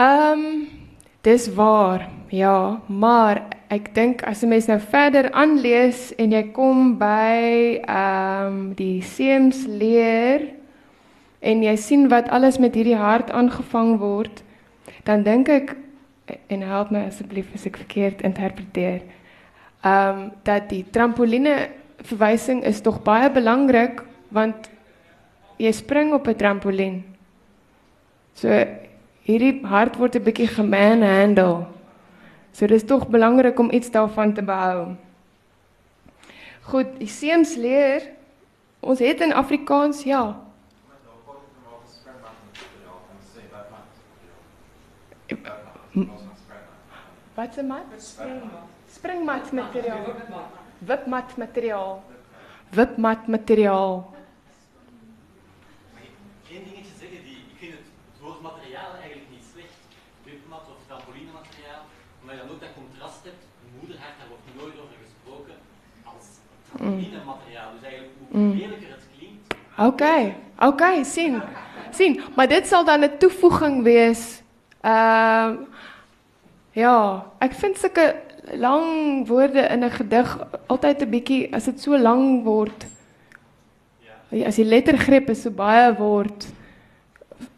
Ehm 0.00 0.38
um, 0.38 0.68
dis 1.20 1.54
waar. 1.54 2.08
Ja, 2.28 2.80
maar 2.86 3.42
ek 3.68 3.94
dink 3.94 4.22
as 4.22 4.42
'n 4.42 4.48
mens 4.48 4.66
nou 4.66 4.80
verder 4.80 5.30
aanlees 5.32 6.14
en 6.14 6.30
jy 6.30 6.42
kom 6.52 6.98
by 6.98 7.80
ehm 7.84 8.46
um, 8.46 8.74
die 8.74 9.02
Seems 9.02 9.66
leer 9.66 10.48
en 11.38 11.62
jy 11.62 11.76
sien 11.76 12.08
wat 12.08 12.28
alles 12.28 12.58
met 12.58 12.74
hierdie 12.74 12.96
hart 12.96 13.30
aangevang 13.30 13.98
word, 13.98 14.42
dan 15.04 15.22
dink 15.22 15.48
ek 15.48 15.76
en 16.46 16.62
help 16.62 16.90
my 16.90 17.06
asseblief 17.06 17.46
as 17.54 17.66
ek 17.66 17.76
verkeerd 17.76 18.22
interpreteer. 18.22 19.02
Ehm 19.84 20.18
um, 20.18 20.32
dat 20.42 20.68
die 20.68 20.84
trampoline 20.90 21.68
verwysing 22.02 22.64
is 22.64 22.80
tog 22.80 23.02
baie 23.02 23.30
belangrik 23.30 24.02
want 24.30 24.70
jy 25.58 25.72
spring 25.72 26.12
op 26.14 26.26
'n 26.26 26.36
trampolien. 26.36 27.04
So 28.34 28.48
hierdie 29.22 29.60
hart 29.66 29.96
word 29.96 30.16
'n 30.16 30.22
bietjie 30.22 30.48
gemanhandle. 30.48 31.66
So 32.52 32.66
dis 32.66 32.84
tog 32.84 33.08
belangrik 33.08 33.58
om 33.58 33.70
iets 33.70 33.90
daarvan 33.90 34.34
te 34.34 34.42
behou. 34.42 34.96
Goed, 36.62 36.98
die 36.98 37.08
seuns 37.08 37.56
leer 37.56 38.02
ons 38.80 38.98
het 38.98 39.20
in 39.20 39.32
Afrikaans 39.32 40.02
ja. 40.02 40.40
Wat 47.34 47.56
'n 47.56 47.66
mat? 47.66 47.84
Springmat 48.86 49.52
materiaal. 49.52 50.04
Wipmat 50.78 51.36
materiaal. 51.36 52.02
Wipmat 52.70 53.26
materiaal. 53.26 54.14
Geen 56.48 56.64
dingetje 56.64 56.94
zeggen 57.00 57.22
die, 57.24 57.38
ik 57.52 57.58
vind 57.58 57.72
het 57.72 57.88
woord 58.20 58.40
materiaal 58.40 58.92
eigenlijk 59.02 59.30
niet 59.30 59.46
slecht. 59.52 59.80
Wipmat 60.24 60.64
of 60.72 60.78
trampoline 60.86 61.32
materiaal. 61.40 61.82
Maar 62.22 62.34
je 62.34 62.40
dan 62.40 62.50
ook 62.50 62.60
dat 62.60 62.74
contrast 62.82 63.22
hebt. 63.28 63.42
Moederhart, 63.78 64.16
daar 64.18 64.28
wordt 64.32 64.46
nooit 64.60 64.76
over 64.82 64.96
gesproken 65.06 65.56
als 66.12 66.26
trampoline 66.80 67.24
materiaal. 67.26 67.70
Dus 67.74 67.88
eigenlijk 67.88 68.12
hoe 68.30 68.40
lelijker 68.40 68.88
het 68.88 69.06
klinkt. 69.16 69.54
Oké, 69.78 69.86
okay. 69.86 70.24
oké, 70.56 70.66
okay, 70.66 71.02
sien. 71.02 71.42
Sien, 71.90 72.20
maar 72.36 72.48
dit 72.48 72.66
sal 72.66 72.84
dan 72.84 73.00
'n 73.00 73.18
toevoeging 73.18 73.82
wees. 73.82 74.42
Ehm 74.80 75.50
uh, 75.50 75.66
ja, 76.72 77.26
ek 77.38 77.52
vind 77.52 77.78
sulke 77.78 78.14
lang 78.54 79.26
woorde 79.26 79.60
in 79.60 79.84
'n 79.84 79.90
gedig 79.90 80.38
altyd 80.66 81.02
'n 81.02 81.10
bietjie 81.10 81.54
as 81.54 81.64
dit 81.64 81.80
so 81.80 81.98
lank 81.98 82.44
word. 82.44 82.86
Ja. 84.28 84.46
As 84.46 84.54
die 84.54 84.64
lettergreep 84.64 85.34
so 85.34 85.50
baie 85.50 85.94
word, 85.94 86.46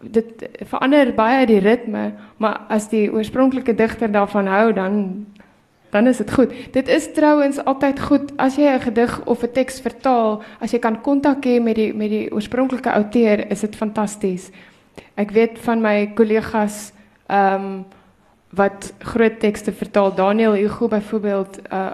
dit 0.00 0.48
verander 0.64 1.14
baie 1.14 1.46
die 1.46 1.58
ritme, 1.58 2.12
maar 2.36 2.60
as 2.68 2.88
die 2.88 3.12
oorspronklike 3.12 3.74
digter 3.74 4.12
daarvan 4.12 4.46
hou 4.46 4.72
dan 4.72 5.26
dan 5.92 6.06
is 6.06 6.16
dit 6.16 6.32
goed. 6.32 6.52
Dit 6.72 6.88
is 6.88 7.12
trouens 7.12 7.64
altyd 7.64 8.00
goed 8.00 8.32
as 8.36 8.56
jy 8.56 8.64
'n 8.64 8.80
gedig 8.80 9.20
of 9.24 9.42
'n 9.42 9.52
teks 9.52 9.80
vertaal, 9.80 10.42
as 10.60 10.72
jy 10.72 10.78
kan 10.78 11.00
kontak 11.00 11.44
hê 11.44 11.60
met 11.60 11.76
die 11.76 11.94
met 11.94 12.08
die 12.10 12.32
oorspronklike 12.32 12.92
outeur, 12.92 13.50
is 13.50 13.60
dit 13.60 13.76
fantasties. 13.76 14.50
Ek 15.14 15.30
weet 15.30 15.58
van 15.58 15.80
my 15.80 16.12
kollegas 16.14 16.92
ehm 17.28 17.54
um, 17.54 17.84
wat 18.50 18.92
groot 18.98 19.40
tekste 19.40 19.72
vertaal. 19.72 20.14
Daniel 20.14 20.52
Hugo 20.52 20.88
byvoorbeeld 20.88 21.58
uh 21.72 21.90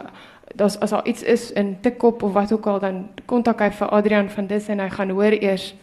daar's 0.55 0.79
as 0.79 0.91
daar 0.91 1.07
iets 1.07 1.23
is 1.23 1.53
in 1.53 1.77
tikkop 1.81 2.23
of 2.23 2.33
wat 2.33 2.53
ook 2.53 2.67
al 2.67 2.79
dan 2.79 3.09
kontak 3.27 3.61
hy 3.61 3.71
vir 3.71 3.89
Adrian 3.89 4.31
van 4.31 4.47
Dis 4.47 4.69
en 4.69 4.81
hy 4.81 4.89
gaan 4.89 5.11
hoor 5.11 5.33
eers 5.33 5.75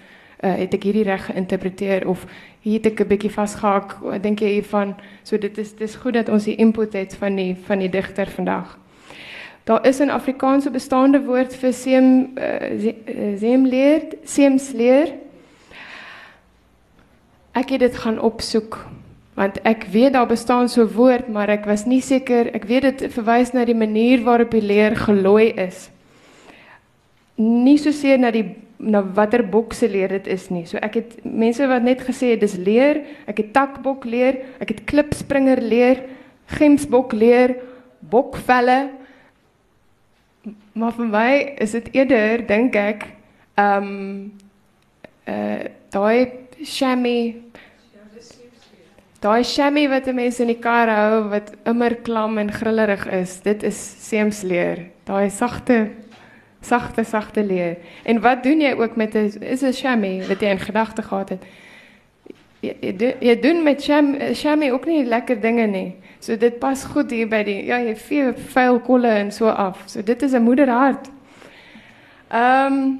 uh 0.44 0.56
het 0.58 0.74
ek 0.74 0.84
hierdie 0.84 1.04
reg 1.04 1.26
geïnterpreteer 1.26 2.08
of 2.08 2.26
hier 2.62 2.80
het 2.80 2.86
ek 2.86 3.02
'n 3.02 3.08
bietjie 3.08 3.32
vasgehak. 3.32 3.98
Dink 4.22 4.40
jy 4.40 4.48
hiervan? 4.48 4.96
So 5.24 5.38
dit 5.38 5.58
is 5.58 5.76
dis 5.76 5.96
goed 5.96 6.14
dat 6.14 6.30
ons 6.30 6.44
die 6.44 6.56
input 6.56 6.94
het 6.94 7.16
van 7.16 7.36
die 7.36 7.56
van 7.56 7.80
die 7.80 7.90
digter 7.90 8.28
vandag. 8.28 8.78
Daar 9.64 9.88
is 9.88 10.00
'n 10.00 10.10
Afrikaanse 10.10 10.70
bestaande 10.70 11.24
woord 11.24 11.56
vir 11.56 11.74
seem 11.74 12.38
uh, 12.38 12.94
seemleer, 13.38 14.02
seemsleer. 14.24 15.14
Ek 17.54 17.70
het 17.70 17.80
dit 17.80 17.96
gaan 17.96 18.20
opsoek 18.20 18.86
want 19.36 19.60
ek 19.68 19.84
weet 19.92 20.14
daar 20.14 20.28
bestaan 20.28 20.70
so 20.70 20.82
'n 20.82 20.94
woord 20.96 21.28
maar 21.28 21.50
ek 21.50 21.66
was 21.66 21.86
nie 21.86 22.02
seker 22.02 22.56
ek 22.56 22.64
weet 22.64 22.82
dit 22.82 23.14
verwys 23.14 23.52
na 23.54 23.66
die 23.66 23.76
manier 23.76 24.24
waarop 24.24 24.52
die 24.52 24.62
leer 24.62 24.96
gelooi 24.96 25.52
is 25.52 25.90
nie 27.36 27.78
so 27.78 27.92
seer 27.92 28.20
na 28.20 28.32
die 28.32 28.56
na 28.78 29.02
watter 29.16 29.44
bokse 29.44 29.88
leer 29.90 30.10
dit 30.18 30.28
is 30.28 30.50
nie. 30.50 30.66
So 30.68 30.78
ek 30.84 31.00
het 31.00 31.16
mense 31.24 31.68
wat 31.68 31.86
net 31.86 32.04
gesê 32.04 32.34
het 32.34 32.44
dis 32.44 32.58
leer. 32.60 33.04
Ek 33.30 33.40
het 33.44 33.54
takbok 33.56 34.06
leer 34.06 34.42
ek 34.60 34.74
het 34.74 34.84
klipspringer 34.90 35.62
leer 35.62 36.04
gemsbok 36.58 37.14
leer 37.14 37.56
bokvelle. 38.00 38.92
Maar 40.74 40.94
vir 40.98 41.10
my 41.10 41.32
is 41.64 41.72
dit 41.78 41.94
eerder 41.96 42.46
dink 42.48 42.76
ek 42.76 43.08
ehm 43.56 43.90
um, 43.90 44.34
uh 45.26 45.64
daai 45.96 46.28
chamois 46.62 47.40
Daai 49.26 49.44
chamois 49.44 49.88
wat 49.90 50.08
'n 50.08 50.16
mens 50.16 50.40
in 50.40 50.48
die 50.48 50.60
kar 50.60 50.88
hou 50.88 51.30
wat 51.30 51.54
immer 51.66 51.96
klam 51.96 52.38
en 52.38 52.52
grillerig 52.52 53.08
is, 53.08 53.40
dit 53.42 53.64
is 53.64 53.78
seemsleer. 54.10 54.92
Daai 55.04 55.30
sagte 55.30 55.90
sagte 56.66 57.04
sagte 57.04 57.44
leer. 57.44 57.78
En 58.04 58.22
wat 58.22 58.44
doen 58.44 58.62
jy 58.62 58.74
ook 58.74 58.96
met 58.96 59.16
'n 59.16 59.44
is 59.44 59.62
'n 59.62 59.74
chamois 59.74 60.28
wat 60.28 60.40
jy 60.40 60.48
in 60.48 60.60
gedagte 60.60 61.02
gehad 61.02 61.30
het? 61.30 61.44
Jy, 62.60 62.76
jy, 62.80 63.16
jy 63.20 63.40
doen 63.40 63.64
met 63.64 63.84
chamois 64.34 64.72
ook 64.72 64.86
nie 64.86 65.06
lekker 65.06 65.42
dinge 65.42 65.68
nie. 65.68 65.96
So 66.20 66.38
dit 66.38 66.60
pas 66.60 66.84
goed 66.84 67.12
hier 67.12 67.28
by 67.28 67.44
die 67.44 67.66
ja, 67.66 67.78
jy 67.78 67.96
vee 67.96 68.34
vuil 68.34 68.80
kolle 68.80 69.08
en 69.08 69.32
so 69.32 69.48
af. 69.48 69.84
So 69.86 70.04
dit 70.04 70.22
is 70.22 70.34
'n 70.34 70.42
moederhart. 70.42 71.10
Ehm 72.30 72.74
um, 72.74 73.00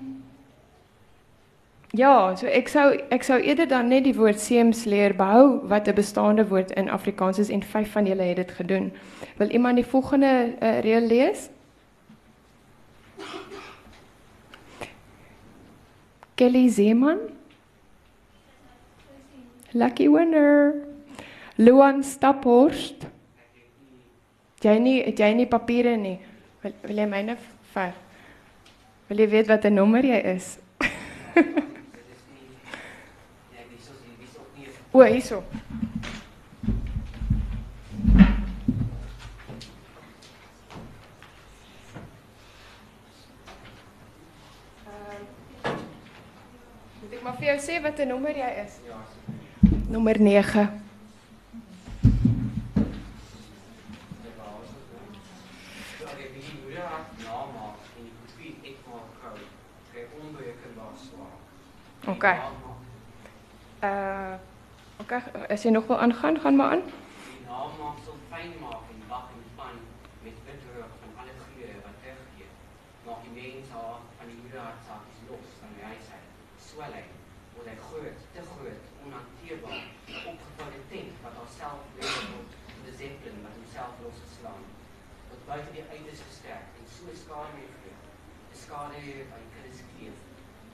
Ja, 1.96 2.36
so 2.36 2.50
ek 2.52 2.68
sou 2.68 2.90
ek 3.14 3.24
sou 3.24 3.38
eerder 3.40 3.70
dan 3.72 3.88
net 3.88 4.04
die 4.04 4.16
woord 4.18 4.40
seemsleer 4.42 5.14
behou 5.16 5.62
wat 5.70 5.88
'n 5.88 5.96
bestaande 5.96 6.48
woord 6.48 6.72
in 6.72 6.90
Afrikaans 6.90 7.40
is 7.40 7.50
en 7.50 7.64
vyf 7.64 7.92
van 7.92 8.06
julle 8.06 8.22
het 8.22 8.36
dit 8.36 8.52
gedoen. 8.52 8.92
Wil 9.38 9.50
iemand 9.50 9.76
die 9.76 9.86
volgende 9.86 10.56
uh, 10.60 10.80
reël 10.80 11.08
lees? 11.08 11.50
Kelly 16.36 16.70
Zeeman. 16.70 17.20
Lucky 19.74 20.08
winner. 20.08 20.74
Luan 21.58 22.04
Staphorst. 22.04 23.08
Jy 24.66 24.80
nie 24.82 24.98
jy 25.14 25.34
nie 25.38 25.46
papiere 25.46 25.94
nie. 26.00 26.18
Wil, 26.64 26.74
wil 26.88 26.98
jy 27.04 27.06
myne 27.12 27.36
vat? 27.74 27.94
Wil 29.10 29.22
jy 29.22 29.28
weet 29.30 29.48
wat 29.48 29.66
'n 29.66 29.76
nommer 29.76 30.04
jy 30.04 30.20
is? 30.36 30.58
O, 34.96 35.04
hierso. 35.04 35.44
Vir 47.46 47.54
jou 47.54 47.62
sê 47.62 47.82
wat 47.82 48.00
'n 48.00 48.08
nommer 48.10 48.34
jy 48.34 48.52
is? 48.66 48.80
Ja. 48.88 48.98
Nommer 49.88 50.20
9. 50.20 50.82
Oké. 62.08 62.12
Okay. 62.12 62.38
Uh 63.84 64.38
Okay, 64.98 65.22
as 65.50 65.64
jy 65.64 65.70
nog 65.72 65.88
wil 65.88 66.00
aangaan, 66.00 66.40
gaan 66.40 66.56
maar 66.56 66.70
aan. 66.72 66.82
Die 66.82 67.44
naam 67.46 67.72
maak 67.80 67.98
so 68.06 68.14
fyn 68.32 68.54
maak 68.62 68.88
en 68.92 69.02
bak 69.10 69.28
en 69.36 69.42
span 69.52 69.76
met 70.24 70.38
bitter 70.46 70.88
van 71.02 71.12
alle 71.20 71.36
geure 71.44 71.78
wat 71.86 71.98
teruggee. 72.02 72.48
Maak 73.06 73.20
die 73.26 73.34
mens 73.42 73.68
haar 73.76 74.00
van 74.18 74.28
die 74.32 74.38
moederhart 74.42 74.82
sakies 74.88 75.20
los 75.30 75.52
van 75.60 75.70
die 75.76 75.86
huis 75.86 76.08
uit. 76.16 76.30
Swelling 76.68 77.15
word 77.66 77.74
hy 77.74 77.82
groot, 77.90 78.18
te 78.34 78.42
groot, 78.46 78.82
onhanteerbaar, 79.06 79.86
opgevalde 80.30 80.82
tent 80.92 81.22
wat 81.24 81.34
haarself 81.40 81.82
lewe 81.98 82.26
word, 82.30 82.52
die 82.86 82.94
zeppelin 82.94 83.40
wat 83.42 83.56
homself 83.58 84.04
losgeslaan. 84.04 84.68
Wat 85.32 85.42
buite 85.48 85.74
die 85.74 85.86
uiters 85.90 86.22
gesterk 86.28 86.78
en 86.78 86.86
so 86.94 87.10
skade 87.18 87.56
mee 87.58 87.72
gee. 87.80 87.96
Die 88.52 88.60
skade 88.62 89.02
wat 89.32 89.42
die 89.42 89.52
kinders 89.56 89.82
kleef, 89.96 90.20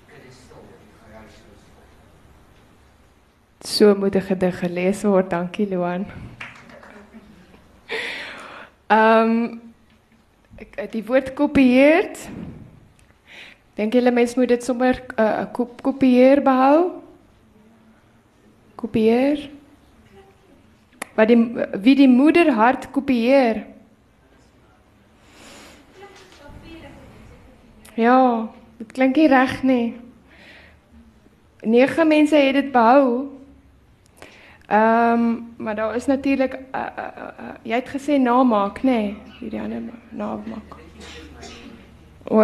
die 0.01 0.09
kinders 0.11 0.41
stil, 0.43 0.67
die 0.67 0.97
geruis 0.99 1.39
So 3.71 3.95
moet 3.95 4.15
'n 4.15 4.27
gedig 4.27 4.59
gelees 4.59 5.03
word. 5.03 5.29
Dankie 5.29 5.67
Luan. 5.67 6.05
Ehm 8.87 9.29
um, 9.31 9.61
die 10.91 11.05
woord 11.05 11.33
kopieer. 11.33 12.11
Dink 13.75 13.93
julle 13.93 14.11
mense 14.11 14.39
moet 14.39 14.51
dit 14.51 14.63
sommer 14.63 14.99
uh, 15.15 15.45
kop 15.55 15.81
kopieer 15.81 16.41
behou? 16.43 17.01
Kopieer. 18.75 19.49
Wat 21.15 21.27
die 21.27 21.39
wie 21.83 21.95
die 21.95 22.09
moeder 22.09 22.51
hart 22.55 22.89
kopieer. 22.91 23.65
Ja, 27.99 28.47
dit 28.79 28.91
klink 28.95 29.15
nie 29.19 29.27
reg 29.27 29.59
nie. 29.63 30.01
nege 31.61 32.05
mense 32.05 32.35
het 32.35 32.53
dit 32.53 32.71
behou. 32.71 33.27
Ehm, 34.67 35.13
um, 35.13 35.53
maar 35.57 35.75
daar 35.75 35.95
is 35.95 36.05
natuurlik 36.05 36.53
uh, 36.53 36.81
uh, 36.97 37.03
uh, 37.17 37.23
uh, 37.23 37.53
jy 37.61 37.75
het 37.75 37.89
gesê 37.89 38.17
namaak, 38.17 38.81
nê? 38.81 38.89
Nee, 38.89 39.17
hierdie 39.39 39.61
ander 39.61 39.81
namaak. 40.09 40.77
O. 42.23 42.41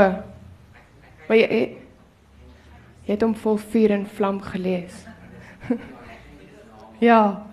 Maar 1.28 1.38
jy 1.38 1.62
jy 3.08 3.16
het 3.16 3.24
hom 3.24 3.36
vol 3.40 3.58
vuur 3.72 3.94
en 3.96 4.06
vlam 4.18 4.42
gelees. 4.44 4.96
ja. 7.10 7.46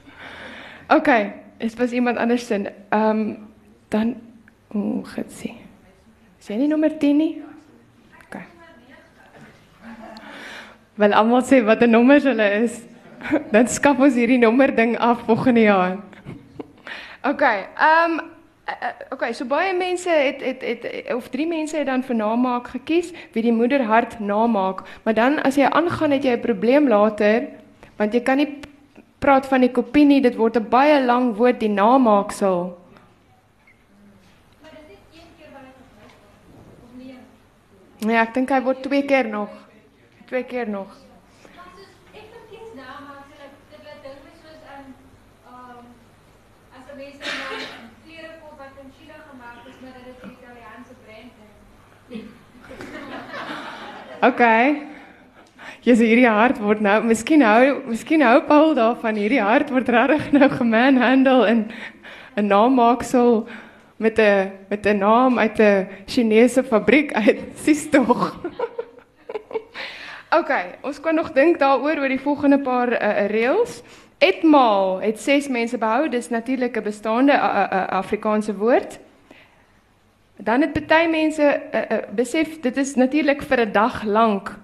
OK, 0.96 1.08
is 1.58 1.76
was 1.76 1.92
iemand 1.92 2.18
anders 2.18 2.46
sin. 2.46 2.68
Ehm 2.88 3.10
um, 3.10 3.48
dan 3.90 4.14
o, 4.72 4.78
oh, 4.78 5.04
gitsie. 5.04 5.56
Sien 6.38 6.60
jy 6.62 6.68
nommer 6.70 6.92
10 6.98 7.16
nie? 7.18 7.42
OK. 8.22 8.36
Wel 10.94 11.12
almal 11.12 11.42
sê 11.42 11.60
wat 11.64 11.82
'n 11.82 11.90
nommer 11.90 12.22
hulle 12.22 12.48
is. 12.62 12.80
dan 13.54 13.68
skaf 13.68 13.98
ons 13.98 14.14
hierdie 14.14 14.38
nommer 14.38 14.72
ding 14.76 14.96
af 14.98 15.24
volgende 15.26 15.60
jaar. 15.60 15.98
OK. 17.22 17.42
Ehm 17.42 18.20
um, 18.20 18.20
okay, 19.10 19.32
so 19.32 19.44
baie 19.44 19.74
mense 19.76 20.10
het 20.10 20.42
het 20.42 20.62
het 20.62 21.14
of 21.14 21.28
drie 21.28 21.46
mense 21.46 21.76
het 21.76 21.86
dan 21.86 22.02
vir 22.02 22.16
namaak 22.16 22.68
gekies 22.68 23.12
wie 23.32 23.42
die 23.42 23.52
moederhart 23.52 24.18
namaak, 24.20 24.82
maar 25.04 25.14
dan 25.14 25.38
as 25.42 25.56
jy 25.56 25.68
aangaan 25.68 26.10
het 26.10 26.24
jy 26.24 26.36
'n 26.36 26.40
probleem 26.40 26.88
later 26.88 27.48
want 27.96 28.14
jy 28.14 28.20
kan 28.20 28.36
nie 28.36 28.60
praat 29.18 29.46
van 29.46 29.60
die 29.60 29.72
kopie 29.72 30.04
nie, 30.04 30.20
dit 30.20 30.36
word 30.36 30.56
'n 30.56 30.68
baie 30.68 31.00
lang 31.04 31.36
woord 31.36 31.60
die 31.60 31.68
namaaksel. 31.68 32.76
Nee, 38.00 38.16
ek 38.16 38.32
dink 38.34 38.48
hy 38.50 38.62
word 38.64 38.82
twee 38.82 39.04
keer 39.04 39.28
nog. 39.28 39.50
Twee 40.26 40.44
keer 40.44 40.68
nog. 40.68 41.09
Okay. 54.20 54.82
Jy 55.80 55.94
sê 55.96 56.06
hierdie 56.10 56.28
hart 56.28 56.58
word 56.60 56.82
nou, 56.84 56.98
miskien 57.08 57.40
hou, 57.40 57.78
miskien 57.88 58.20
hou 58.20 58.42
Paul 58.44 58.74
daarvan 58.76 59.16
hierdie 59.16 59.40
hart 59.40 59.70
word 59.72 59.88
regtig 59.88 60.26
nou 60.36 60.48
gemanhandle 60.52 61.48
in 61.48 61.60
'n 62.36 62.46
naammaaksel 62.52 63.48
met 63.96 64.20
'n 64.20 64.52
met 64.68 64.86
'n 64.86 64.98
naam 64.98 65.38
uit 65.38 65.58
'n 65.58 65.88
Chinese 66.06 66.62
fabriek 66.62 67.12
uit. 67.12 67.40
Sis 67.64 67.88
tog. 67.88 68.36
okay, 70.38 70.76
ons 70.82 71.00
kan 71.00 71.14
nog 71.14 71.32
dink 71.32 71.58
daaroor 71.58 71.96
oor 71.96 72.08
die 72.08 72.20
volgende 72.20 72.58
paar 72.58 72.92
uh, 72.92 73.26
reëls. 73.26 73.82
Etmaal 74.18 75.00
het 75.00 75.18
ses 75.18 75.48
mense 75.48 75.78
behou, 75.78 76.08
dis 76.08 76.28
natuurlik 76.28 76.76
'n 76.76 76.82
bestaande 76.82 77.32
uh, 77.32 77.68
uh, 77.72 77.86
Afrikaanse 77.88 78.54
woord. 78.54 79.00
Dan 80.42 80.60
het 80.60 80.86
baie 80.86 81.08
mense 81.08 81.42
uh, 81.42 81.80
uh, 81.80 81.98
besef 82.16 82.60
dit 82.60 82.76
is 82.76 82.94
natuurlik 82.94 83.42
vir 83.42 83.66
'n 83.66 83.72
dag 83.72 84.04
lank. 84.04 84.58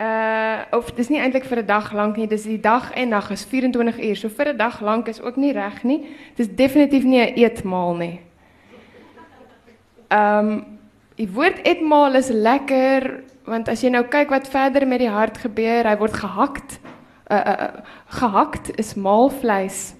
Uh 0.00 0.62
of 0.70 0.92
dis 0.92 1.08
nie 1.08 1.20
eintlik 1.20 1.44
vir 1.44 1.58
'n 1.58 1.66
dag 1.66 1.92
lank 1.92 2.16
nie, 2.16 2.26
dis 2.26 2.42
die 2.42 2.60
dag 2.60 2.92
en 2.92 3.08
nag 3.08 3.30
is 3.30 3.44
24 3.44 4.00
uur. 4.00 4.16
So 4.16 4.28
vir 4.28 4.48
'n 4.48 4.56
dag 4.56 4.80
lank 4.80 5.08
is 5.08 5.20
ook 5.20 5.36
nie 5.36 5.52
reg 5.52 5.82
nie. 5.82 6.06
Dis 6.34 6.48
definitief 6.48 7.04
nie 7.04 7.20
'n 7.20 7.34
eetmaal 7.34 7.94
nie. 7.96 8.20
Ehm 10.08 10.48
um, 10.48 10.78
die 11.14 11.28
woord 11.28 11.66
eetmaal 11.66 12.14
is 12.14 12.28
lekker 12.28 13.22
want 13.44 13.68
as 13.68 13.80
jy 13.80 13.90
nou 13.90 14.04
kyk 14.04 14.30
wat 14.30 14.48
verder 14.48 14.86
met 14.86 14.98
die 14.98 15.10
hart 15.10 15.38
gebeur, 15.38 15.84
hy 15.84 15.96
word 15.96 16.12
gehakt. 16.12 16.80
Uh 17.30 17.36
uh 17.36 17.68
gehakt 18.06 18.78
is 18.78 18.94
maalvleis. 18.94 19.94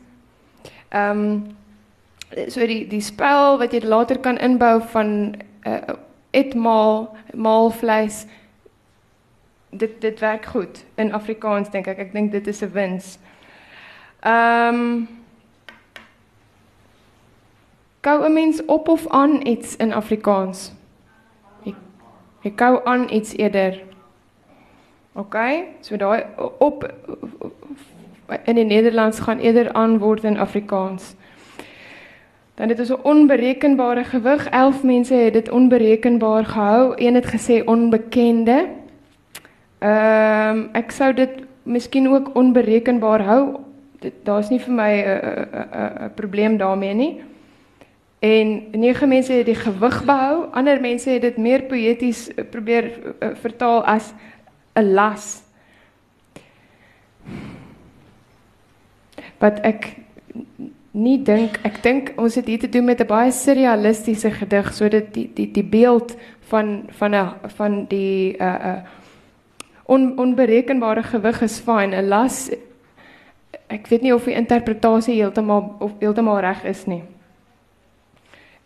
Ehm 0.89 1.11
um, 1.11 1.58
so 2.49 2.67
die 2.67 2.87
die 2.87 3.01
spel 3.01 3.59
wat 3.59 3.73
jy 3.73 3.81
later 3.85 4.19
kan 4.19 4.39
inbou 4.39 4.81
van 4.93 5.35
uh, 5.67 5.95
etmaal 6.31 7.17
maalvleis 7.35 8.27
dit 9.71 10.01
dit 10.01 10.21
werk 10.21 10.47
goed 10.47 10.85
in 10.97 11.13
Afrikaans 11.13 11.71
dink 11.71 11.87
ek 11.87 11.99
ek 11.99 12.13
dink 12.13 12.33
dit 12.33 12.47
is 12.47 12.63
'n 12.63 12.73
wins. 12.73 13.19
Ehm 14.21 14.75
um, 14.75 15.09
Gou 18.01 18.25
'n 18.25 18.33
mens 18.33 18.65
op 18.65 18.89
of 18.89 19.09
aan 19.09 19.47
iets 19.47 19.77
in 19.77 19.93
Afrikaans. 19.93 20.73
Ek 22.43 22.53
gou 22.57 22.85
aan 22.85 23.11
iets 23.11 23.37
eerder. 23.37 23.83
OK, 25.13 25.37
so 25.81 25.97
daai 25.97 26.25
op 26.59 26.93
in 28.45 28.55
die 28.55 28.65
Nederlands 28.65 29.21
gaan 29.21 29.39
eerder 29.39 29.73
aan 29.73 29.99
word 29.99 30.25
in 30.25 30.39
Afrikaans. 30.39 31.15
Dan 32.59 32.69
het 32.69 32.79
ons 32.79 32.91
'n 32.91 33.03
onberekenbare 33.03 34.05
gewig. 34.05 34.49
11 34.49 34.83
mense 34.83 35.15
het 35.15 35.33
dit 35.33 35.51
onberekenbaar 35.51 36.45
gehou. 36.45 36.93
Een 36.97 37.15
het 37.15 37.27
gesê 37.27 37.65
onbekende. 37.65 38.69
Ehm 39.79 40.57
um, 40.57 40.69
ek 40.73 40.91
sou 40.91 41.15
dit 41.15 41.31
miskien 41.63 42.09
ook 42.09 42.35
onberekenbaar 42.35 43.23
hou. 43.23 43.57
Daar's 44.23 44.49
nie 44.49 44.61
vir 44.61 44.75
my 44.75 44.93
'n 44.93 46.05
'n 46.05 46.15
probleem 46.15 46.57
daarmee 46.57 46.95
nie. 46.95 47.21
En 48.19 48.65
nege 48.71 49.07
mense 49.07 49.33
het 49.33 49.47
die 49.47 49.55
gewig 49.55 50.05
behou. 50.05 50.47
Ander 50.51 50.81
mense 50.81 51.11
het 51.11 51.23
dit 51.23 51.37
meer 51.37 51.63
poëties 51.63 52.31
probeer 52.51 52.93
vertaal 53.35 53.85
as 53.85 54.13
'n 54.75 54.93
las. 54.93 55.43
Wat 59.39 59.61
ek 59.61 59.97
nie 60.99 61.19
dink 61.23 61.59
ek 61.67 61.83
dink 61.83 62.13
ons 62.19 62.35
het 62.35 62.47
hier 62.51 62.59
te 62.59 62.69
doen 62.69 62.85
met 62.85 63.01
'n 63.01 63.07
baie 63.07 63.33
surrealistiese 63.33 64.31
gedig 64.31 64.73
sodat 64.75 65.15
die 65.15 65.31
die 65.35 65.51
die 65.53 65.65
beeld 65.65 66.17
van 66.51 66.89
van 66.89 67.15
'n 67.15 67.35
van 67.57 67.85
die 67.89 68.37
uh 68.41 68.59
uh 68.71 68.81
on, 69.87 70.19
onberekenbare 70.19 71.03
gewig 71.03 71.43
is 71.43 71.61
fyn 71.61 71.95
'n 71.95 72.09
las 72.09 72.51
ek 73.69 73.87
weet 73.87 74.03
nie 74.03 74.15
of 74.15 74.25
die 74.25 74.35
interpretasie 74.35 75.15
heeltemal 75.15 75.77
of 75.79 75.93
heeltemal 76.01 76.41
reg 76.41 76.65
is 76.65 76.87
nie. 76.87 77.03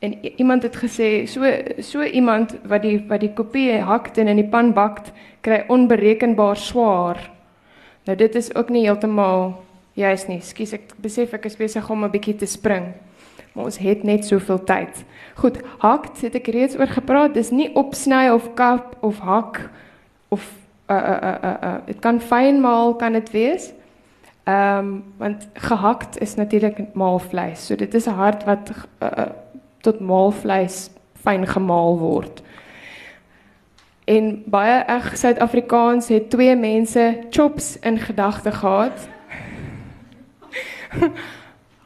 En 0.02 0.14
iemand 0.38 0.62
het 0.62 0.76
gesê 0.76 1.26
so 1.26 1.46
so 1.78 2.02
iemand 2.02 2.56
wat 2.66 2.82
die 2.82 3.04
wat 3.08 3.20
die 3.20 3.32
kopie 3.34 3.78
hak 3.80 4.16
en 4.16 4.28
in 4.28 4.36
die 4.36 4.48
pan 4.48 4.72
bak 4.72 5.00
kry 5.40 5.64
onberekenbaar 5.68 6.56
swaar. 6.56 7.30
Nou 8.06 8.16
dit 8.16 8.34
is 8.34 8.54
ook 8.54 8.68
nie 8.68 8.86
heeltemal 8.86 9.62
Juist 9.92 10.28
nie. 10.28 10.40
Skus, 10.40 10.72
ek 10.72 10.94
besef 11.02 11.34
ek 11.36 11.44
is 11.44 11.56
besig 11.56 11.90
om 11.90 12.04
'n 12.04 12.10
bietjie 12.10 12.36
te 12.36 12.46
spring. 12.46 12.94
Maar 13.52 13.64
ons 13.64 13.78
het 13.78 14.02
net 14.02 14.24
soveel 14.24 14.64
tyd. 14.64 15.04
Goed, 15.34 15.60
hak, 15.78 16.16
het 16.20 16.34
ek 16.34 16.46
reeds 16.46 16.76
oor 16.78 16.88
gepraat. 16.88 17.34
Dis 17.34 17.50
nie 17.50 17.74
opsny 17.74 18.28
of 18.28 18.54
kap 18.54 18.96
of 19.00 19.18
hak 19.18 19.70
of 20.28 20.40
uh 20.88 20.96
uh 20.96 21.20
uh 21.22 21.38
uh, 21.42 21.56
uh. 21.62 21.86
dit 21.86 21.98
kan 22.00 22.20
fynmaal 22.20 22.94
kan 22.94 23.12
dit 23.12 23.30
wees. 23.30 23.72
Ehm 24.44 24.78
um, 24.78 25.04
want 25.16 25.48
gehakt 25.54 26.20
is 26.20 26.34
natuurlik 26.34 26.94
maalvleis. 26.94 27.66
So 27.66 27.76
dit 27.76 27.94
is 27.94 28.06
'n 28.06 28.10
hart 28.10 28.44
wat 28.44 28.70
uh, 29.02 29.08
uh, 29.18 29.26
tot 29.80 30.00
maalvleis 30.00 30.90
fyn 31.14 31.46
gemaal 31.46 31.98
word. 31.98 32.42
En 34.04 34.42
baie 34.46 34.82
eg 34.82 35.16
Suid-Afrikaans 35.16 36.08
het 36.08 36.30
twee 36.30 36.56
mense 36.56 37.18
chops 37.30 37.78
in 37.78 37.98
gedagte 37.98 38.52
gehad. 38.52 39.08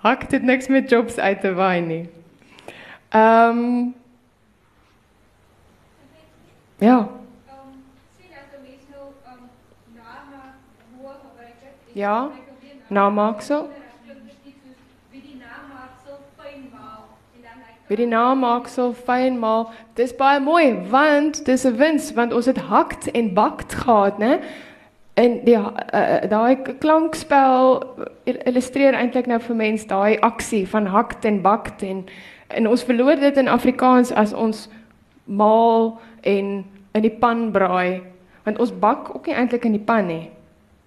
Hak 0.06 0.30
dit 0.30 0.42
niks 0.42 0.66
met 0.68 0.90
jobs 0.90 1.16
uit 1.18 1.40
te 1.40 1.54
waai 1.54 1.80
nie. 1.80 2.08
Ehm 3.08 3.58
um, 3.58 3.94
Ja. 6.78 7.08
Ja. 11.92 12.30
Namaaksel. 12.88 13.70
Wie 17.86 17.96
die 17.96 18.06
namaaksel 18.06 18.92
fyn 18.92 19.38
maal. 19.38 19.70
Dis 19.94 20.12
baie 20.18 20.40
mooi 20.40 20.74
want 20.90 21.44
dis 21.46 21.64
'n 21.64 21.76
wins 21.76 22.12
want 22.12 22.32
ons 22.32 22.46
het 22.46 22.58
hakt 22.58 23.10
en 23.10 23.32
bakt 23.34 23.74
gehad, 23.74 24.18
né? 24.18 24.42
En 25.16 25.44
die 25.44 25.56
uh, 25.56 25.64
daai 26.28 26.56
klankspel 26.78 27.94
illustreer 28.24 28.94
eintlik 28.94 29.26
nou 29.30 29.40
vir 29.40 29.56
mense 29.56 29.86
daai 29.88 30.18
aksie 30.20 30.68
van 30.68 30.86
hakt 30.92 31.24
en 31.24 31.42
bakt 31.42 31.82
en 31.82 32.04
en 32.52 32.68
ons 32.68 32.84
verloor 32.84 33.16
dit 33.18 33.36
in 33.40 33.48
Afrikaans 33.48 34.12
as 34.12 34.32
ons 34.36 34.68
maal 35.24 35.98
en 36.20 36.64
in 36.92 37.02
die 37.02 37.18
pan 37.22 37.52
braai 37.52 38.02
want 38.44 38.58
ons 38.60 38.78
bak 38.84 39.14
ook 39.14 39.26
nie 39.26 39.34
eintlik 39.34 39.64
in 39.64 39.72
die 39.74 39.86
pan 39.88 40.06
nie. 40.06 40.30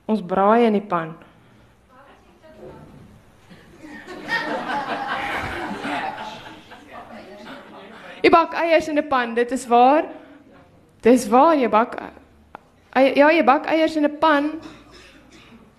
Ons 0.06 0.22
braai 0.22 0.66
in 0.68 0.74
die 0.78 0.88
pan. 0.94 1.14
Jy 8.24 8.30
bak 8.30 8.54
eiers 8.62 8.88
in 8.88 8.98
'n 8.98 9.08
pan, 9.10 9.34
dit 9.34 9.52
is 9.52 9.68
waar. 9.68 10.06
Dis 11.02 11.28
waar 11.28 11.56
jy 11.56 11.70
bak 11.70 12.19
Ja, 12.94 13.30
jy 13.30 13.44
bak 13.46 13.66
eiers 13.66 13.96
in 13.96 14.06
'n 14.06 14.18
pan. 14.20 14.52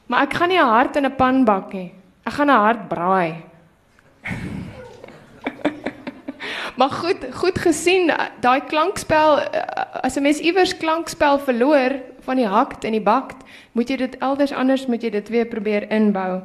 Maar 0.07 0.23
ek 0.23 0.35
gaan 0.35 0.49
nie 0.49 0.59
'n 0.59 0.67
hart 0.67 0.97
in 0.97 1.07
'n 1.07 1.17
pan 1.17 1.45
bak 1.45 1.73
nie. 1.73 1.93
Ek 2.27 2.33
gaan 2.33 2.51
'n 2.51 2.63
hart 2.63 2.89
braai. 2.89 3.35
maar 6.79 6.91
goed, 6.91 7.27
goed 7.33 7.59
gesien, 7.59 8.13
daai 8.41 8.61
klankspel 8.61 9.41
as 10.03 10.17
'n 10.17 10.23
mens 10.23 10.39
iewers 10.39 10.77
klankspel 10.77 11.39
verloor 11.39 11.91
van 12.21 12.37
die 12.37 12.47
hakt 12.47 12.85
en 12.85 12.93
die 12.93 13.01
bakt, 13.01 13.45
moet 13.73 13.89
jy 13.89 13.97
dit 13.97 14.19
elders 14.19 14.53
anders 14.53 14.87
moet 14.87 15.03
jy 15.03 15.11
dit 15.11 15.29
weer 15.29 15.47
probeer 15.47 15.91
inbou. 15.91 16.41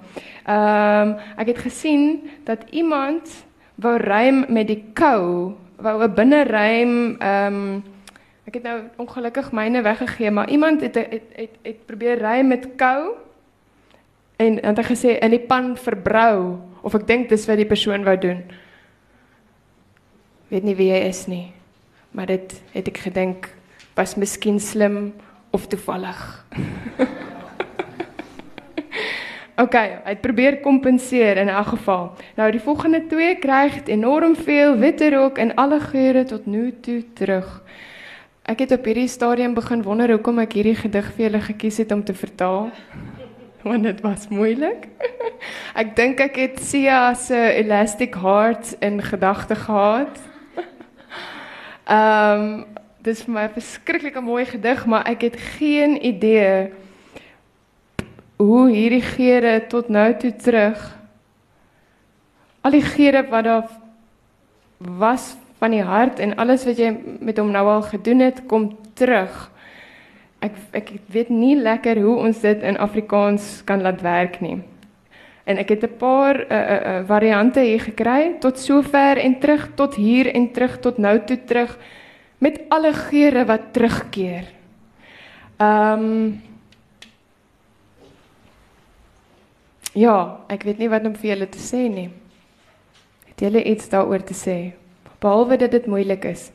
Ehm 0.45 1.09
um, 1.09 1.16
ek 1.38 1.47
het 1.47 1.57
gesien 1.57 2.30
dat 2.43 2.59
iemand 2.70 3.45
wou 3.76 3.97
rym 3.97 4.45
met 4.47 4.68
die 4.68 4.84
kou, 4.93 5.53
wou 5.78 6.03
'n 6.03 6.13
binnerym 6.13 7.16
ehm 7.20 7.53
um, 7.53 7.84
ek 8.46 8.60
het 8.60 8.64
nou 8.64 8.78
ongelukkig 9.02 9.52
myne 9.52 9.82
weggegee, 9.82 10.32
maar 10.32 10.50
iemand 10.50 10.82
het 10.82 10.96
het 10.96 11.12
het, 11.36 11.58
het, 11.62 11.86
probeer 11.86 12.18
rym 12.22 12.48
met 12.48 12.68
kou 12.76 13.16
en 14.38 14.60
het 14.66 14.86
gesê 14.86 15.18
in 15.20 15.34
die 15.34 15.41
pan 15.41 15.74
verbrou 15.78 16.60
of 16.82 16.93
ek 16.93 17.08
dink 17.08 17.30
dis 17.30 17.48
wat 17.50 17.58
die 17.58 17.70
persoon 17.70 18.04
wou 18.04 18.18
doen. 18.18 18.43
Weet 20.54 20.64
nie 20.64 20.76
wie 20.76 20.91
hy 20.93 21.02
is 21.10 21.26
nie. 21.28 21.54
Maar 22.12 22.26
dit 22.26 22.54
het 22.72 22.88
ek 22.88 22.98
gedink 23.08 23.50
was 23.96 24.16
miskien 24.16 24.60
slim 24.60 25.14
of 25.52 25.68
toevallig. 25.68 26.46
Okay, 29.56 30.02
hy 30.04 30.18
probeer 30.20 30.58
kompenseer 30.60 31.38
in 31.39 31.48
elk 31.48 31.70
geval. 31.78 32.10
Nou 32.36 32.50
die 32.52 32.60
volgende 32.60 33.06
twee 33.08 33.38
kry 33.39 33.70
enorm 33.88 34.34
veel 34.36 34.76
witte 34.82 35.08
rook 35.14 35.38
en 35.39 35.54
alle 35.56 35.80
geure 35.80 36.26
tot 36.28 36.46
nu 36.46 36.74
toe 36.84 37.06
terug. 37.16 37.64
Ek 38.46 38.60
het 38.62 38.72
op 38.76 38.86
hierdie 38.86 39.10
stadium 39.10 39.56
begin 39.58 39.82
wonder 39.82 40.12
hoekom 40.14 40.38
ek 40.43 40.52
hierdie 40.54 40.76
gedig 40.78 41.08
vir 41.16 41.24
julle 41.26 41.41
gekies 41.48 41.80
het 41.82 41.91
om 41.96 42.04
te 42.06 42.14
vertaal. 42.14 42.68
Want 43.66 43.88
dit 43.88 44.04
was 44.06 44.28
moeilik. 44.30 44.86
ek 45.82 45.96
dink 45.98 46.22
ek 46.22 46.38
het 46.38 46.60
Sia 46.62 47.16
se 47.18 47.39
Elastic 47.58 48.14
Heart 48.22 48.76
in 48.86 49.02
gedagte 49.02 49.58
gehad. 49.58 50.20
Ehm 51.89 52.46
um, 52.46 52.66
dis 53.06 53.22
vir 53.22 53.34
my 53.34 53.41
'n 53.46 53.54
verskriklike 53.54 54.22
mooi 54.22 54.46
gedig, 54.50 54.86
maar 54.86 55.06
ek 55.06 55.22
het 55.22 55.36
geen 55.58 55.98
idee 56.06 56.72
hoe 58.38 58.70
hierdie 58.70 59.06
geure 59.06 59.68
tot 59.70 59.89
nou 59.89 60.10
toe 60.18 60.34
terug 60.36 60.96
al 62.66 62.74
die 62.74 62.82
geure 62.82 63.22
wat 63.30 63.46
daar 63.46 63.70
was 64.78 65.36
van 65.66 65.74
die 65.74 65.86
hart 65.86 66.22
en 66.22 66.36
alles 66.38 66.66
wat 66.68 66.78
jy 66.78 66.91
met 67.26 67.39
hom 67.41 67.49
nou 67.53 67.66
al 67.66 67.84
gedoen 67.89 68.22
het 68.22 68.43
kom 68.49 68.70
terug. 68.97 69.34
Ek 70.45 70.53
ek 70.78 70.91
weet 71.09 71.32
nie 71.34 71.55
lekker 71.57 71.97
hoe 72.05 72.20
ons 72.28 72.41
dit 72.43 72.61
in 72.61 72.78
Afrikaans 72.78 73.63
kan 73.66 73.82
laat 73.82 74.03
werk 74.05 74.41
nie. 74.45 74.59
En 75.45 75.57
ek 75.57 75.70
het 75.74 75.84
'n 75.84 75.97
paar 75.97 76.38
uh, 76.38 76.45
uh, 76.45 76.82
uh, 76.82 77.01
variante 77.07 77.59
hier 77.59 77.82
gekry 77.82 78.38
tot 78.39 78.59
sover 78.59 79.18
en 79.18 79.39
terug 79.39 79.70
tot 79.76 79.95
hier 79.95 80.30
en 80.34 80.51
terug 80.51 80.80
tot 80.80 80.97
nou 80.97 81.20
toe 81.26 81.38
terug 81.45 81.78
met 82.38 82.61
alle 82.70 82.93
geure 82.93 83.45
wat 83.45 83.74
terugkeer. 83.74 84.45
Ehm 85.57 85.99
um, 85.99 86.41
Ja, 89.95 90.43
ek 90.51 90.63
weet 90.63 90.78
nie 90.78 90.89
wat 90.91 91.05
om 91.07 91.16
vir 91.16 91.30
julle 91.30 91.47
te 91.47 91.59
sê 91.59 91.88
nie. 91.88 92.09
Het 93.30 93.39
julle 93.47 93.63
iets 93.63 93.88
daaroor 93.88 94.24
te 94.28 94.34
sê? 94.36 94.76
Behalwe 95.26 95.57
dat 95.57 95.71
dit 95.73 95.86
moeilik 95.89 96.26
is. 96.30 96.51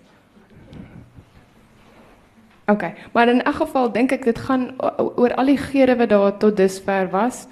OK, 2.70 2.92
maar 3.12 3.28
in 3.28 3.42
'n 3.42 3.52
geval 3.52 3.92
dink 3.92 4.12
ek 4.12 4.24
dit 4.24 4.38
gaan 4.38 4.74
oor 5.16 5.34
al 5.34 5.46
die 5.50 5.58
geure 5.58 5.96
wat 5.96 6.08
daar 6.08 6.38
tot 6.38 6.56
dusver 6.56 7.10
was 7.10 7.46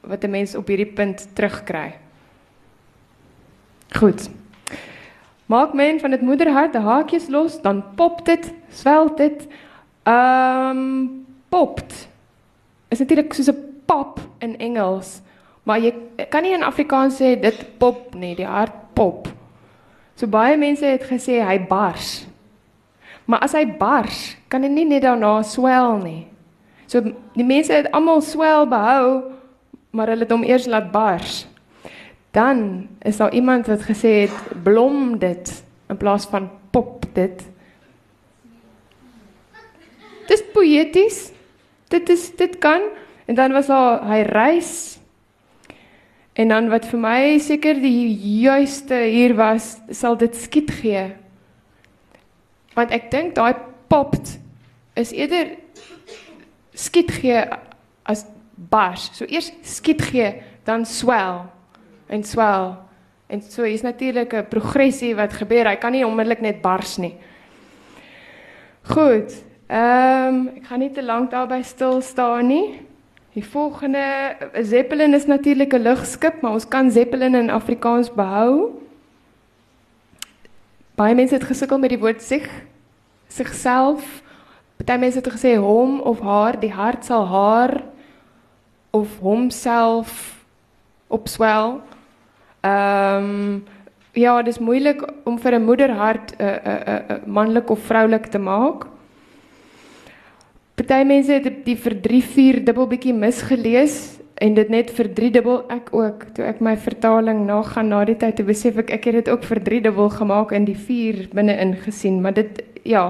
wat 0.00 0.24
'n 0.24 0.30
mens 0.30 0.54
op 0.54 0.66
hierdie 0.66 0.92
punt 0.94 1.34
terugkry. 1.34 1.98
Goed. 3.98 4.30
Maak 5.46 5.74
men 5.74 6.00
van 6.00 6.10
dit 6.10 6.20
moederhart 6.20 6.74
'n 6.74 6.86
haakjies 6.86 7.28
los, 7.28 7.60
dan 7.62 7.84
pop 7.94 8.24
dit, 8.24 8.54
swel 8.68 9.14
dit. 9.16 9.46
Ehm 10.02 10.76
um, 10.76 11.26
popt. 11.48 12.08
Is 12.88 12.98
natuurlik 12.98 13.32
soos 13.32 13.50
'n 13.50 13.82
pop 13.86 14.20
in 14.38 14.58
Engels. 14.58 15.20
Maar 15.62 15.80
jy 15.80 15.94
kan 16.28 16.42
nie 16.42 16.52
in 16.52 16.62
Afrikaans 16.62 17.20
sê 17.20 17.40
dit 17.40 17.78
pop 17.78 18.14
nie, 18.14 18.34
die 18.34 18.46
hart 18.46 18.94
pop. 18.94 19.41
So 20.22 20.30
baie 20.30 20.54
mense 20.54 20.86
het 20.86 21.02
gesê 21.02 21.40
hy 21.42 21.56
bars. 21.66 22.22
Maar 23.26 23.42
as 23.42 23.56
hy 23.58 23.64
bars, 23.66 24.36
kan 24.46 24.62
dit 24.62 24.70
nie 24.70 24.84
net 24.86 25.02
daarna 25.02 25.40
swel 25.42 25.96
nie. 25.98 26.28
So 26.86 27.02
die 27.02 27.46
mense 27.46 27.74
het 27.74 27.88
almal 27.90 28.22
swel 28.22 28.68
behou, 28.70 29.32
maar 29.90 30.12
hulle 30.12 30.22
het 30.22 30.30
hom 30.30 30.46
eers 30.46 30.68
laat 30.70 30.92
bars. 30.94 31.40
Dan 32.30 32.86
is 33.02 33.18
daar 33.18 33.34
iemand 33.34 33.66
wat 33.66 33.82
gesê 33.82 34.28
het 34.28 34.62
blom 34.62 35.18
dit 35.18 35.50
in 35.90 35.98
plaas 35.98 36.28
van 36.30 36.46
pop 36.70 37.02
dit. 37.18 37.42
Dis 40.30 40.46
poëties. 40.54 41.32
Dit 41.90 42.14
is 42.14 42.30
dit 42.38 42.54
kan 42.62 42.86
En 43.24 43.34
dan 43.34 43.52
was 43.52 43.66
daar 43.66 44.02
hy 44.08 44.22
reis. 44.22 44.98
En 46.32 46.48
dan 46.48 46.68
wat 46.72 46.86
vir 46.88 47.00
my 47.00 47.38
seker 47.38 47.76
die 47.80 48.08
juiste 48.40 48.96
hier 48.96 49.34
was, 49.36 49.76
sal 49.92 50.16
dit 50.16 50.36
skiet 50.36 50.70
gee. 50.80 51.10
Want 52.72 52.94
ek 52.94 53.10
dink 53.12 53.34
daai 53.36 53.52
popt 53.92 54.38
is 54.96 55.12
eerder 55.12 55.52
skiet 56.72 57.12
gee 57.20 57.42
as 58.08 58.24
bars. 58.54 59.10
So 59.16 59.28
eers 59.28 59.52
skiet 59.66 60.00
gee, 60.08 60.30
dan 60.64 60.86
swel 60.88 61.44
en 62.08 62.24
swel. 62.24 62.72
En 63.32 63.42
so 63.42 63.64
is 63.64 63.82
natuurlik 63.82 64.32
'n 64.32 64.48
progressie 64.48 65.14
wat 65.14 65.32
gebeur. 65.32 65.68
Hy 65.68 65.76
kan 65.76 65.92
nie 65.92 66.06
onmiddellik 66.06 66.40
net 66.40 66.62
bars 66.62 66.96
nie. 66.96 67.14
Goed. 68.82 69.32
Ehm 69.68 70.34
um, 70.34 70.48
ek 70.56 70.64
gaan 70.64 70.78
nie 70.78 70.90
te 70.92 71.02
lank 71.02 71.30
daarby 71.30 71.62
stil 71.62 72.00
staan 72.00 72.46
nie. 72.46 72.80
Die 73.32 73.44
volgende 73.44 74.36
Zeppelin 74.62 75.14
is 75.14 75.26
natuurlik 75.26 75.72
'n 75.72 75.82
lugskip, 75.82 76.40
maar 76.40 76.52
ons 76.52 76.68
kan 76.68 76.90
Zeppelin 76.90 77.34
in 77.34 77.50
Afrikaans 77.50 78.12
behou. 78.12 78.80
Baie 80.94 81.14
mense 81.14 81.34
het 81.34 81.44
gesukkel 81.44 81.78
met 81.78 81.88
die 81.88 81.98
woord 81.98 82.22
sig, 82.22 82.50
sigself. 83.28 84.22
Party 84.76 84.98
mense 84.98 85.18
het 85.18 85.32
gesê 85.32 85.56
hom 85.56 86.00
of 86.00 86.20
haar, 86.20 86.60
die 86.60 86.72
hart 86.72 87.04
sal 87.04 87.26
haar 87.26 87.82
of 88.90 89.18
homself 89.18 90.44
opswel. 91.06 91.80
Ehm 92.60 93.24
um, 93.24 93.64
ja, 94.12 94.42
dit 94.42 94.52
is 94.54 94.58
moeilik 94.58 95.02
om 95.24 95.38
vir 95.38 95.54
'n 95.54 95.64
moederhart 95.64 96.34
'n 96.38 96.42
uh, 96.42 96.48
'n 96.48 96.68
uh, 96.68 96.74
'n 96.74 96.90
uh, 96.90 97.16
uh, 97.16 97.26
manlik 97.26 97.70
of 97.70 97.78
vroulik 97.78 98.26
te 98.26 98.38
maak. 98.38 98.91
Party 100.74 101.04
mense 101.04 101.32
het 101.32 101.64
die 101.66 101.76
vir 101.76 101.94
3 102.00 102.22
4 102.34 102.60
dubbel 102.64 102.88
bietjie 102.88 103.12
misgelees 103.12 104.18
en 104.42 104.54
dit 104.56 104.68
net 104.72 104.90
vir 104.96 105.10
3 105.14 105.30
dubbel 105.36 105.58
ek 105.70 105.92
ook 105.94 106.24
toe 106.34 106.46
ek 106.48 106.62
my 106.64 106.76
vertaling 106.80 107.44
nagaan 107.46 107.92
na 107.92 108.04
die 108.08 108.16
tyd 108.18 108.38
te 108.40 108.46
besef 108.46 108.80
ek 108.80 108.90
ek 108.96 109.10
het 109.10 109.18
dit 109.20 109.28
ook 109.32 109.44
vir 109.44 109.60
3 109.68 109.80
dubbel 109.88 110.08
gemaak 110.16 110.54
in 110.56 110.64
die 110.64 110.78
4 110.78 111.28
binne 111.36 111.58
in 111.60 111.76
gesien 111.84 112.22
maar 112.24 112.34
dit 112.38 112.62
ja 112.88 113.04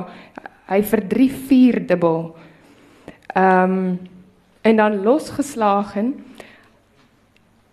hy 0.73 0.81
vir 0.89 1.03
3 1.09 1.29
4 1.51 1.87
dubbel. 1.93 2.25
Ehm 3.35 3.77
um, 3.77 4.11
en 4.63 4.77
dan 4.77 5.01
losgeslagen 5.03 6.13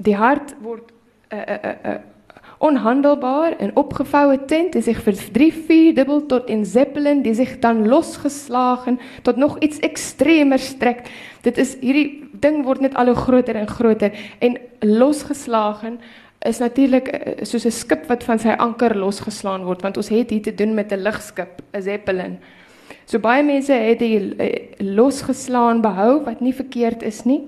die 0.02 0.16
hart 0.18 0.56
word 0.62 0.90
'n 1.30 1.36
uh, 1.36 1.42
'n 1.42 1.54
uh, 1.54 1.70
'n 1.70 1.90
uh, 1.90 1.94
uh, 1.94 2.09
onhandelbaar 2.60 3.58
en 3.58 3.76
opgevouwen 3.76 4.46
tent 4.46 4.74
die 4.74 4.82
zich 4.82 5.02
verdrie 5.02 5.94
dubbel 5.94 6.26
tot 6.26 6.50
in 6.52 6.66
zeppelin 6.66 7.22
die 7.22 7.34
zich 7.34 7.60
dan 7.60 7.88
losgeslagen 7.88 9.00
tot 9.22 9.36
nog 9.36 9.60
iets 9.60 9.80
extremer 9.80 10.60
strekt. 10.60 11.10
Dit 11.42 11.58
is 11.58 11.78
hierdie 11.80 12.30
ding 12.32 12.64
word 12.64 12.82
net 12.84 12.96
al 12.96 13.06
hoe 13.06 13.16
groter 13.16 13.56
en 13.56 13.68
groter 13.68 14.12
en 14.40 14.58
losgeslagen 14.80 16.00
is 16.40 16.60
natuurlik 16.60 17.08
eh, 17.08 17.44
soos 17.44 17.66
'n 17.66 17.72
skip 17.72 18.08
wat 18.08 18.24
van 18.24 18.40
sy 18.40 18.56
anker 18.58 18.98
losgeslaan 18.98 19.64
word 19.64 19.82
want 19.82 19.98
ons 19.98 20.10
het 20.10 20.30
hier 20.30 20.42
te 20.42 20.56
doen 20.56 20.74
met 20.74 20.92
'n 20.92 21.04
lugskip, 21.04 21.62
'n 21.74 21.82
zeppelin. 21.82 22.40
So 23.06 23.20
baie 23.20 23.44
mense 23.44 23.74
het 23.74 24.00
die 24.00 24.36
eh, 24.36 24.68
losgeslaan 24.78 25.82
behou 25.82 26.24
wat 26.24 26.40
nie 26.40 26.54
verkeerd 26.54 27.04
is 27.04 27.24
nie. 27.24 27.48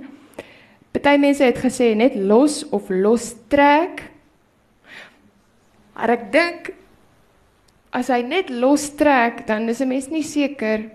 Party 0.92 1.18
mense 1.18 1.44
het 1.44 1.58
gesê 1.58 1.96
net 1.96 2.16
los 2.16 2.70
of 2.70 2.90
lostrek 2.90 4.11
Maar 5.94 6.10
ek 6.10 6.32
dink 6.32 6.72
as 7.92 8.08
hy 8.08 8.22
net 8.22 8.50
lostrek, 8.50 9.46
dan 9.48 9.70
is 9.70 9.82
'n 9.82 9.88
mens 9.88 10.08
nie 10.08 10.24
seker 10.24 10.90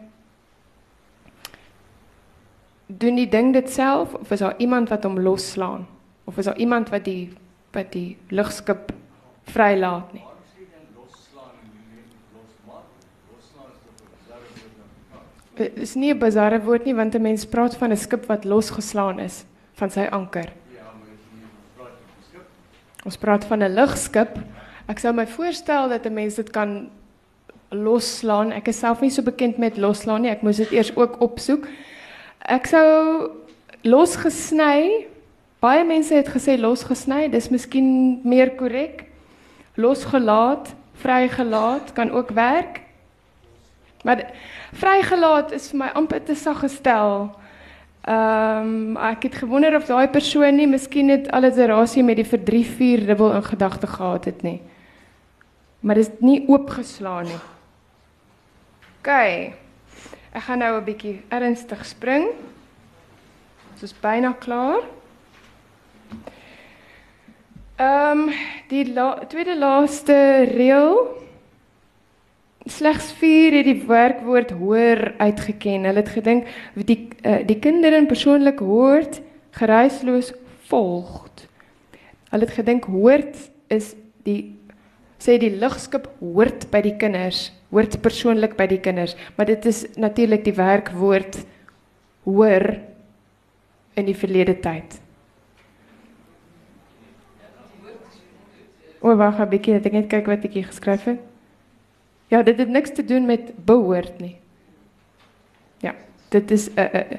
doen 2.86 3.16
die 3.18 3.28
ding 3.28 3.52
dit 3.52 3.68
self 3.70 4.14
of 4.14 4.30
is 4.30 4.40
daar 4.40 4.54
iemand 4.58 4.88
wat 4.88 5.04
hom 5.04 5.18
losslaan 5.18 5.86
of 6.24 6.38
is 6.38 6.44
daar 6.44 6.58
iemand 6.58 6.88
wat 6.88 7.04
die 7.04 7.30
wat 7.72 7.92
die 7.92 8.16
lugskip 8.30 8.92
vrylaat 9.52 10.12
nie. 10.12 10.24
Dit 15.56 15.76
is 15.76 15.94
nie 15.94 16.12
'n 16.12 16.18
bizarre 16.18 16.60
woord 16.60 16.84
nie 16.84 16.94
want 16.94 17.14
'n 17.14 17.22
mens 17.22 17.46
praat 17.46 17.76
van 17.76 17.90
'n 17.90 17.96
skip 17.96 18.26
wat 18.26 18.44
losgeslaan 18.44 19.18
is 19.18 19.44
van 19.74 19.90
sy 19.90 20.06
anker. 20.10 20.52
Ja, 20.74 20.82
maar 20.82 21.08
dit 21.08 21.18
is 21.18 21.26
nie 21.32 21.42
'n 21.42 22.24
skip. 22.28 22.46
Ons 23.04 23.16
praat 23.16 23.44
van 23.44 23.62
'n 23.62 23.74
lugskip. 23.74 24.38
Ek 24.86 25.00
sou 25.02 25.10
my 25.14 25.26
voorstel 25.26 25.88
dat 25.88 26.06
'n 26.06 26.14
mens 26.14 26.34
dit 26.34 26.50
kan 26.50 26.88
losslaan. 27.70 28.52
Ek 28.52 28.68
is 28.68 28.78
self 28.78 29.00
nie 29.00 29.10
so 29.10 29.22
bekend 29.22 29.58
met 29.58 29.76
losslaan 29.76 30.22
nie. 30.22 30.30
Ek 30.30 30.42
moes 30.42 30.56
dit 30.56 30.70
eers 30.70 30.96
ook 30.96 31.20
opsoek. 31.20 31.66
Ek 32.38 32.66
sou 32.66 33.30
losgesny. 33.82 35.06
Baie 35.58 35.84
mense 35.84 36.14
het 36.14 36.28
gesê 36.28 36.58
losgesny. 36.58 37.28
Dis 37.28 37.48
miskien 37.48 38.20
meer 38.22 38.50
korrek. 38.50 39.04
Losgelaat, 39.74 40.74
vrygelaat 40.94 41.92
kan 41.92 42.10
ook 42.10 42.30
werk. 42.30 42.80
Maar 44.04 44.30
vrygelaat 44.72 45.52
is 45.52 45.70
vir 45.70 45.78
my 45.78 45.90
amper 45.94 46.22
te 46.22 46.34
sag 46.34 46.60
gestel. 46.60 47.30
Ehm 48.06 48.94
um, 48.94 48.96
ek 48.96 49.22
het 49.22 49.34
gewonder 49.34 49.74
of 49.76 49.86
daai 49.86 50.08
persoon 50.08 50.54
nie 50.56 50.66
miskien 50.66 51.06
net 51.06 51.30
alliterasie 51.30 52.04
met 52.04 52.16
die 52.16 52.42
3 52.44 52.64
4 52.64 53.06
dubbel 53.06 53.32
in 53.34 53.42
gedagte 53.42 53.86
gehad 53.86 54.24
het 54.24 54.42
nie. 54.42 54.60
Maar 55.80 55.94
dit 55.94 56.06
is 56.06 56.20
nie 56.20 56.48
oopgeslaan 56.48 57.24
nie. 57.24 57.40
OK. 58.98 59.10
Ek 60.32 60.42
gaan 60.42 60.58
nou 60.58 60.80
'n 60.80 60.84
bietjie 60.84 61.22
ernstig 61.28 61.84
spring. 61.86 62.28
Ons 63.72 63.82
is 63.82 63.94
byna 64.00 64.32
klaar. 64.32 64.82
Ehm 67.76 68.28
um, 68.28 68.32
die 68.68 68.92
la 68.92 69.24
tweede 69.28 69.58
laaste 69.58 70.44
reël 70.56 71.24
slegs 72.64 73.12
4 73.12 73.52
het 73.52 73.64
die 73.64 73.82
werkwoord 73.86 74.50
hoor 74.50 75.12
uitgeken. 75.18 75.84
Hulle 75.84 76.02
het 76.02 76.08
gedink 76.08 76.46
die 76.74 77.08
uh, 77.22 77.46
die 77.46 77.58
kinders 77.58 78.06
persoonlik 78.06 78.58
hoort 78.58 79.20
geruisloos 79.50 80.32
volg. 80.68 81.26
Hulle 82.30 82.44
het 82.44 82.54
gedink 82.54 82.84
hoort 82.84 83.36
is 83.66 83.94
die 84.22 84.55
sê 85.26 85.38
die 85.42 85.50
lugskip 85.58 86.06
hoort 86.20 86.68
by 86.70 86.80
die 86.84 86.94
kinders, 87.00 87.50
hoort 87.74 87.98
persoonlik 88.02 88.54
by 88.58 88.68
die 88.70 88.80
kinders, 88.82 89.16
maar 89.34 89.48
dit 89.50 89.66
is 89.66 89.82
natuurlik 89.98 90.44
die 90.46 90.54
werkwoord 90.54 91.40
hoor 92.26 92.66
in 93.98 94.06
die 94.06 94.14
verlede 94.14 94.54
tyd. 94.62 95.00
O, 99.02 99.14
wag 99.14 99.40
'n 99.40 99.50
bietjie, 99.50 99.74
ek 99.74 99.92
net 99.92 100.08
kyk 100.10 100.26
wat 100.26 100.44
ek 100.44 100.54
hier 100.54 100.66
geskryf 100.66 101.04
het. 101.04 101.20
Ja, 102.30 102.42
dit 102.42 102.58
het 102.58 102.68
niks 102.68 102.90
te 102.90 103.04
doen 103.04 103.26
met 103.26 103.54
behoort 103.66 104.18
nie. 104.20 104.36
Ja, 105.80 105.94
dit 106.30 106.50
is 106.50 106.70
'n 106.70 106.80
uh, 106.80 106.94
uh, 106.94 107.18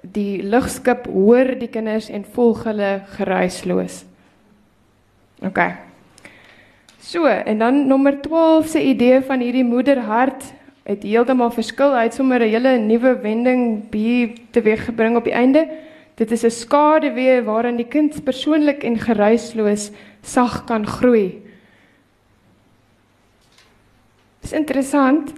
die 0.00 0.42
lugskip 0.42 1.06
hoor 1.06 1.58
die 1.58 1.68
kinders 1.68 2.08
en 2.08 2.24
volg 2.24 2.64
hulle 2.64 3.02
geruisloos. 3.16 4.04
OK. 5.42 5.89
So, 7.10 7.26
en 7.26 7.58
dan 7.58 7.86
nommer 7.86 8.20
12 8.22 8.66
se 8.66 8.82
idee 8.82 9.20
van 9.20 9.40
hierdie 9.42 9.64
moederhart 9.64 10.44
het 10.86 11.02
heeltemal 11.02 11.50
verskil. 11.50 11.90
Hy 11.90 12.04
het 12.06 12.14
sommer 12.14 12.38
'n 12.38 12.52
hele 12.52 12.76
nuwe 12.78 13.16
wending 13.18 13.82
hier 13.90 14.36
teweeggebring 14.54 15.16
op 15.16 15.24
die 15.24 15.32
einde. 15.34 15.66
Dit 16.14 16.30
is 16.30 16.44
'n 16.44 16.50
skade 16.50 17.12
weer 17.12 17.42
waarin 17.44 17.76
die 17.76 17.88
kind 17.88 18.24
persoonlik 18.24 18.84
en 18.84 18.98
geruisloos 18.98 19.90
sag 20.22 20.64
kan 20.64 20.86
groei. 20.86 21.42
Dis 24.40 24.52
interessant. 24.52 25.32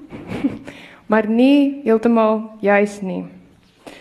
maar 1.10 1.28
nie 1.28 1.80
heeltemal 1.84 2.50
juis 2.60 3.00
nie. 3.00 3.24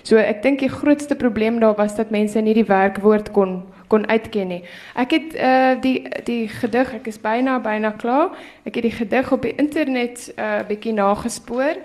So 0.03 0.17
ek 0.17 0.43
dink 0.43 0.59
die 0.59 0.69
grootste 0.69 1.15
probleem 1.15 1.59
daar 1.59 1.75
was 1.75 1.95
dat 1.95 2.09
mense 2.09 2.41
nie 2.41 2.53
die 2.53 2.67
werkwoord 2.67 3.31
kon 3.31 3.63
kon 3.91 4.07
uitken 4.07 4.47
nie. 4.47 4.61
Ek 4.95 5.11
het 5.17 5.35
uh 5.35 5.75
die 5.83 6.07
die 6.27 6.47
gedig, 6.47 6.93
ek 7.01 7.11
is 7.11 7.19
byna 7.21 7.59
byna 7.59 7.91
klaar. 7.99 8.31
Ek 8.63 8.79
het 8.79 8.87
die 8.87 8.95
gedig 8.95 9.31
op 9.35 9.43
die 9.43 9.55
internet 9.59 10.31
uh 10.37 10.63
bietjie 10.67 10.95
nagespoor. 10.95 11.83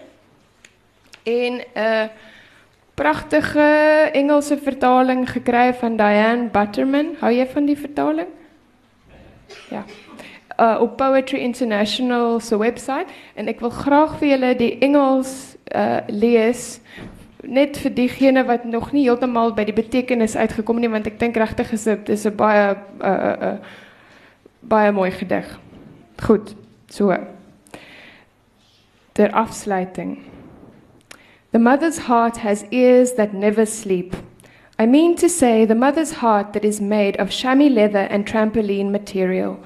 En 1.26 1.52
'n 1.58 1.62
uh, 1.74 2.06
pragtige 2.94 3.68
Engelse 4.12 4.58
vertaling 4.58 5.26
gekry 5.30 5.74
van 5.74 5.96
Diane 5.96 6.48
Butterman. 6.48 7.16
Hou 7.20 7.32
jy 7.32 7.46
van 7.46 7.66
die 7.66 7.78
vertaling? 7.78 8.28
Ja 9.70 9.84
uh, 10.60 10.76
op 10.80 10.96
Poetry 10.96 11.38
International 11.38 12.40
se 12.40 12.58
webwerf 12.58 13.06
en 13.34 13.48
ek 13.48 13.60
wil 13.60 13.70
graag 13.70 14.16
vir 14.20 14.28
julle 14.34 14.52
die 14.58 14.72
Engels 14.84 15.56
uh, 15.74 16.02
lees 16.08 16.78
net 17.42 17.76
vir 17.76 17.94
diegene 17.94 18.44
wat 18.46 18.64
nog 18.64 18.92
nie 18.92 19.04
heeltemal 19.04 19.54
by 19.54 19.64
die 19.64 19.76
betekenis 19.76 20.36
uitgekom 20.36 20.80
nie 20.80 20.90
want 20.90 21.06
ek 21.06 21.18
dink 21.20 21.36
regtig 21.36 21.72
is 21.72 21.84
dit 21.84 22.08
is 22.08 22.26
'n 22.26 22.36
baie 22.36 22.76
uh, 23.00 23.08
uh, 23.08 23.36
uh, 23.48 23.58
baie 24.60 24.92
mooi 24.92 25.10
gedig. 25.10 25.58
Goed. 26.22 26.54
So. 26.88 27.16
Der 29.12 29.34
afsluiting. 29.34 30.18
The 31.52 31.58
mother's 31.58 32.06
heart 32.06 32.38
has 32.38 32.64
ears 32.70 33.14
that 33.14 33.32
never 33.32 33.66
sleep. 33.66 34.16
I 34.78 34.86
mean 34.86 35.16
to 35.16 35.28
say 35.28 35.64
the 35.64 35.74
mother's 35.74 36.12
heart 36.20 36.52
that 36.52 36.64
is 36.64 36.80
made 36.80 37.18
of 37.18 37.30
chamois 37.30 37.70
leather 37.70 38.06
and 38.10 38.26
trampoline 38.26 38.90
material. 38.90 39.58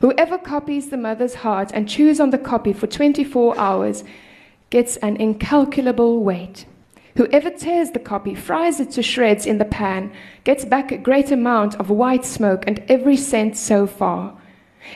Whoever 0.00 0.38
copies 0.38 0.90
the 0.90 0.96
mother's 0.96 1.34
heart 1.34 1.70
and 1.72 1.88
chews 1.88 2.20
on 2.20 2.30
the 2.30 2.38
copy 2.38 2.72
for 2.72 2.86
24 2.86 3.58
hours 3.58 4.04
gets 4.70 4.96
an 4.96 5.16
incalculable 5.16 6.24
weight. 6.24 6.66
Whoever 7.18 7.50
tears 7.50 7.90
the 7.90 7.98
copy, 7.98 8.36
fries 8.36 8.78
it 8.78 8.92
to 8.92 9.02
shreds 9.02 9.44
in 9.44 9.58
the 9.58 9.64
pan, 9.64 10.12
gets 10.44 10.64
back 10.64 10.92
a 10.92 10.96
great 10.96 11.32
amount 11.32 11.74
of 11.80 11.90
white 11.90 12.24
smoke 12.24 12.62
and 12.68 12.80
every 12.88 13.16
cent 13.16 13.56
so 13.56 13.88
far. 13.88 14.38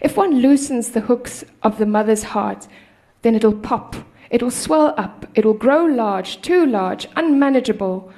If 0.01 0.17
one 0.17 0.37
loosens 0.37 0.93
the 0.93 1.01
hooks 1.01 1.45
of 1.65 1.79
the 1.79 1.85
mother's 1.85 2.23
heart, 2.23 2.69
then 3.23 3.35
it'll 3.35 3.59
pop, 3.59 3.97
it'll 4.31 4.53
swell 4.53 4.95
up, 4.97 5.27
it'll 5.35 5.53
grow 5.53 5.85
large, 5.85 6.41
too 6.43 6.65
large, 6.65 7.09
unmanageable, 7.17 8.13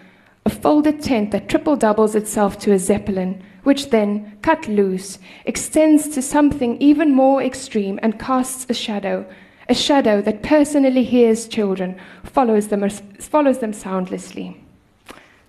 a 0.44 0.50
folded 0.50 1.00
tent 1.00 1.30
that 1.30 1.48
triple 1.48 1.74
doubles 1.74 2.14
itself 2.14 2.59
to 2.59 2.72
a 2.72 2.78
zeppelin 2.78 3.42
which 3.62 3.88
then, 3.88 4.36
cut 4.42 4.68
loose, 4.68 5.18
extends 5.46 6.09
to 6.09 6.20
something 6.20 6.76
even 6.76 7.11
more 7.11 7.42
extreme 7.42 7.98
and 8.02 8.20
casts 8.20 8.66
a 8.68 8.74
shadow, 8.74 9.24
a 9.69 9.75
shadow 9.75 10.21
that 10.23 10.43
personally 10.43 11.05
hears 11.05 11.49
children, 11.49 11.97
follows 12.23 12.69
them, 12.69 12.89
follows 13.19 13.59
them 13.59 13.73
soundlessly. 13.73 14.57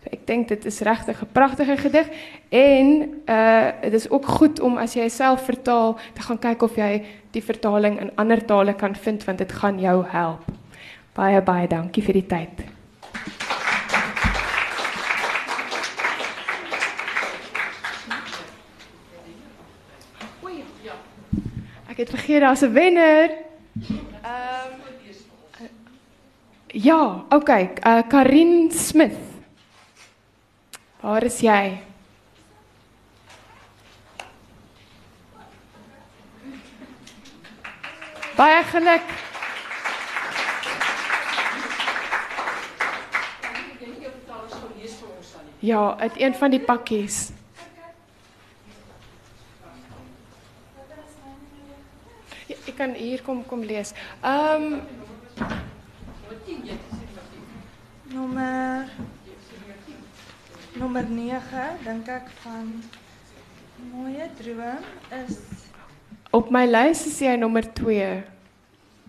So 0.04 0.12
ek 0.14 0.26
dink 0.30 0.48
dit 0.48 0.66
is 0.66 0.80
regtig 0.86 1.22
'n 1.22 1.32
pragtige 1.34 1.78
gedig 1.78 2.08
en 2.50 2.88
uh 3.26 3.72
dit 3.82 3.94
is 3.94 4.10
ook 4.10 4.26
goed 4.26 4.60
om 4.60 4.78
as 4.78 4.94
jy 4.94 5.10
self 5.10 5.46
vertaal 5.46 5.98
te 6.14 6.22
gaan 6.22 6.40
kyk 6.40 6.62
of 6.62 6.76
jy 6.76 7.04
die 7.32 7.42
vertaling 7.42 8.00
in 8.00 8.12
ander 8.16 8.46
tale 8.46 8.74
kan 8.74 8.96
vind 8.96 9.24
want 9.24 9.38
dit 9.38 9.52
gaan 9.52 9.80
jou 9.80 10.06
help. 10.06 10.46
Baie 11.14 11.42
baie 11.42 11.68
dankie 11.68 12.04
vir 12.04 12.14
die 12.14 12.28
tyd. 12.28 12.76
Ek 21.90 21.98
het 21.98 22.10
vergeet 22.10 22.42
daar's 22.42 22.62
'n 22.62 22.74
wenner. 22.74 23.55
Ehm 23.76 23.92
um, 24.24 24.86
Ja, 26.78 27.26
okay, 27.30 27.72
uh, 27.88 28.04
Karin 28.08 28.72
Smith. 28.72 29.16
Waar 31.00 31.24
is 31.24 31.40
jy? 31.40 31.80
Baie 38.36 38.64
geluk. 38.64 39.02
Ja, 45.60 45.96
uit 45.98 46.20
een 46.20 46.36
van 46.36 46.52
die 46.52 46.60
pakkies. 46.60 47.32
ek 52.48 52.65
kan 52.78 52.94
hier 52.94 53.22
kom 53.24 53.46
kom 53.46 53.64
lees. 53.64 53.94
Ehm 54.22 54.64
um, 54.64 54.82
nommer 58.14 58.90
nommer 60.76 61.04
9 61.10 61.78
dink 61.84 62.08
ek 62.08 62.30
van 62.44 62.84
mooie 63.92 64.30
droom 64.40 64.84
is 65.24 65.40
op 66.36 66.50
my 66.52 66.66
lys 66.68 67.06
is 67.08 67.20
jy 67.24 67.36
nommer 67.40 67.64
2. 67.74 68.24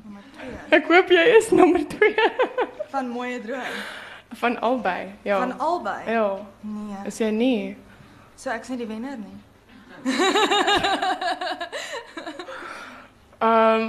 Nommer 0.04 0.22
2. 0.38 0.50
Ek 0.78 0.84
hoop 0.90 1.08
jy 1.10 1.24
is 1.38 1.48
nommer 1.50 1.82
2. 1.82 2.14
van 2.94 3.08
mooie 3.10 3.40
droom. 3.42 3.74
Van 4.36 4.60
albei, 4.60 5.10
ja. 5.26 5.38
Van 5.38 5.58
albei. 5.58 6.02
Ja. 6.10 6.38
Nee. 6.60 7.02
Is 7.06 7.18
jy 7.18 7.30
nie? 7.34 7.76
So 8.36 8.50
ek's 8.54 8.68
nie 8.70 8.78
die 8.78 8.86
wenner 8.90 9.18
nie. 9.18 9.38
Um, 13.46 13.84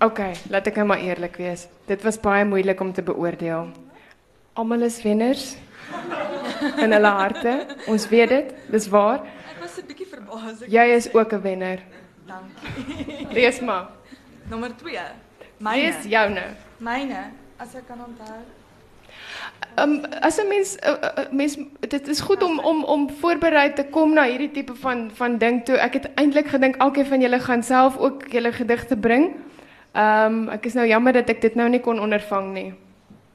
OK, 0.00 0.20
laat 0.52 0.68
ek 0.70 0.78
nou 0.78 0.86
maar 0.92 1.02
eerlik 1.02 1.36
wees. 1.42 1.66
Dit 1.90 2.04
was 2.06 2.20
baie 2.22 2.44
moeilik 2.48 2.80
om 2.80 2.92
te 2.94 3.02
beoordeel. 3.02 3.72
Almal 4.58 4.86
is 4.86 5.00
wenners 5.02 5.56
in 6.84 6.94
hulle 6.94 7.12
harte. 7.18 7.54
Ons 7.90 8.06
weet 8.12 8.32
dit, 8.32 8.52
dis 8.72 8.88
waar. 8.92 9.24
Ek 9.52 9.58
was 9.64 9.78
'n 9.78 9.86
bietjie 9.90 10.06
verbaas. 10.06 10.62
Jy 10.66 10.86
is 10.96 11.10
ook 11.14 11.32
'n 11.34 11.42
wenner. 11.42 11.82
Dankie. 12.26 13.26
Lees 13.32 13.60
maar. 13.60 13.88
Nommer 14.48 14.72
2. 14.76 15.00
Lees 15.58 16.04
joune. 16.04 16.46
Myne, 16.78 17.32
as 17.58 17.74
ek 17.74 17.86
kan 17.88 17.98
onthou. 18.04 18.57
Um, 19.76 20.04
as 20.20 20.38
'n 20.38 20.48
mens 20.48 20.76
uh, 20.82 20.90
uh, 20.90 21.30
mens 21.30 21.56
dit 21.88 22.08
is 22.08 22.20
goed 22.20 22.42
om 22.42 22.58
om 22.58 22.84
om 22.84 23.10
voorberei 23.10 23.72
te 23.72 23.84
kom 23.84 24.12
na 24.14 24.24
hierdie 24.24 24.50
tipe 24.50 24.74
van 24.74 25.10
van 25.14 25.38
ding 25.38 25.64
toe. 25.64 25.76
Ek 25.76 25.92
het 25.92 26.14
eintlik 26.14 26.46
gedink 26.48 26.76
elkeen 26.76 27.06
van 27.06 27.20
julle 27.20 27.40
gaan 27.40 27.62
self 27.62 27.96
ook 27.96 28.26
julle 28.32 28.52
gedigte 28.52 28.96
bring. 28.96 29.34
Ehm 29.92 30.32
um, 30.32 30.48
ek 30.48 30.66
is 30.66 30.74
nou 30.74 30.86
jammer 30.86 31.12
dat 31.12 31.28
ek 31.28 31.40
dit 31.40 31.54
nou 31.54 31.68
nie 31.68 31.80
kon 31.80 32.00
ondervang 32.00 32.52
nie. 32.52 32.74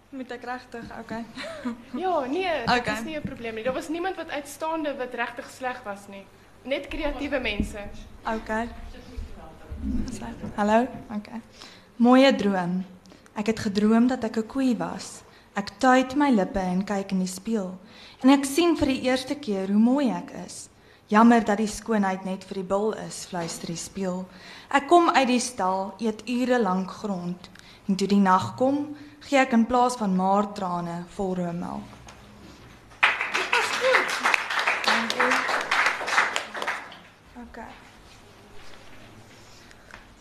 Moet 0.09 0.31
ek 0.31 0.43
regtig? 0.43 0.83
Okay. 0.99 1.23
Ja, 2.03 2.25
nee, 2.29 2.49
dit 2.65 2.77
Okay. 2.77 2.93
is 2.93 3.03
nie 3.03 3.15
'n 3.17 3.21
probleem 3.21 3.55
nie. 3.55 3.63
Daar 3.63 3.73
was 3.73 3.87
niemand 3.89 4.15
wat 4.15 4.29
uitstaande 4.29 4.95
wat 4.97 5.13
regtig 5.13 5.49
sleg 5.49 5.81
was 5.83 6.07
nie. 6.07 6.25
Net 6.63 6.87
kreatiewe 6.87 7.39
mense. 7.39 7.77
Okay. 8.23 8.67
Hallo. 10.55 10.87
Okay. 11.15 11.41
Mooie 11.95 12.35
droom. 12.35 12.85
Ek 13.35 13.45
het 13.47 13.59
gedroom 13.59 14.07
dat 14.07 14.23
ek 14.23 14.37
'n 14.37 14.47
koei 14.47 14.77
was. 14.77 15.22
Ek 15.53 15.69
tuit 15.77 16.15
my 16.17 16.31
lippe 16.33 16.57
en 16.57 16.79
kyk 16.81 17.11
in 17.13 17.19
die 17.21 17.29
spieël. 17.29 17.75
En 18.25 18.31
ek 18.33 18.45
sien 18.49 18.71
vir 18.79 18.89
die 18.89 19.03
eerste 19.05 19.35
keer 19.37 19.69
hoe 19.69 19.77
mooi 19.77 20.07
ek 20.09 20.31
is. 20.47 20.55
Jammer 21.13 21.43
dat 21.45 21.59
die 21.61 21.69
skoonheid 21.69 22.23
net 22.25 22.47
vir 22.49 22.63
die 22.63 22.65
bil 22.71 22.95
is, 23.03 23.19
fluister 23.29 23.69
die 23.69 23.77
spieël. 23.77 24.23
Ek 24.73 24.87
kom 24.89 25.11
uit 25.13 25.27
die 25.29 25.41
stal, 25.43 25.91
eet 26.01 26.23
ure 26.25 26.57
lank 26.57 26.89
grond. 27.03 27.51
En 27.85 27.99
toe 27.99 28.09
die 28.09 28.21
nag 28.23 28.55
kom, 28.57 28.95
gee 29.27 29.37
ek 29.43 29.53
in 29.53 29.67
plaas 29.69 29.99
van 29.99 30.17
maartrane 30.17 31.03
vol 31.13 31.35
roommelk. 31.37 32.01
Dit 33.37 33.53
was 33.53 33.71
goed. 33.77 34.19
Dankie. 34.89 35.31
Okay. 37.45 37.71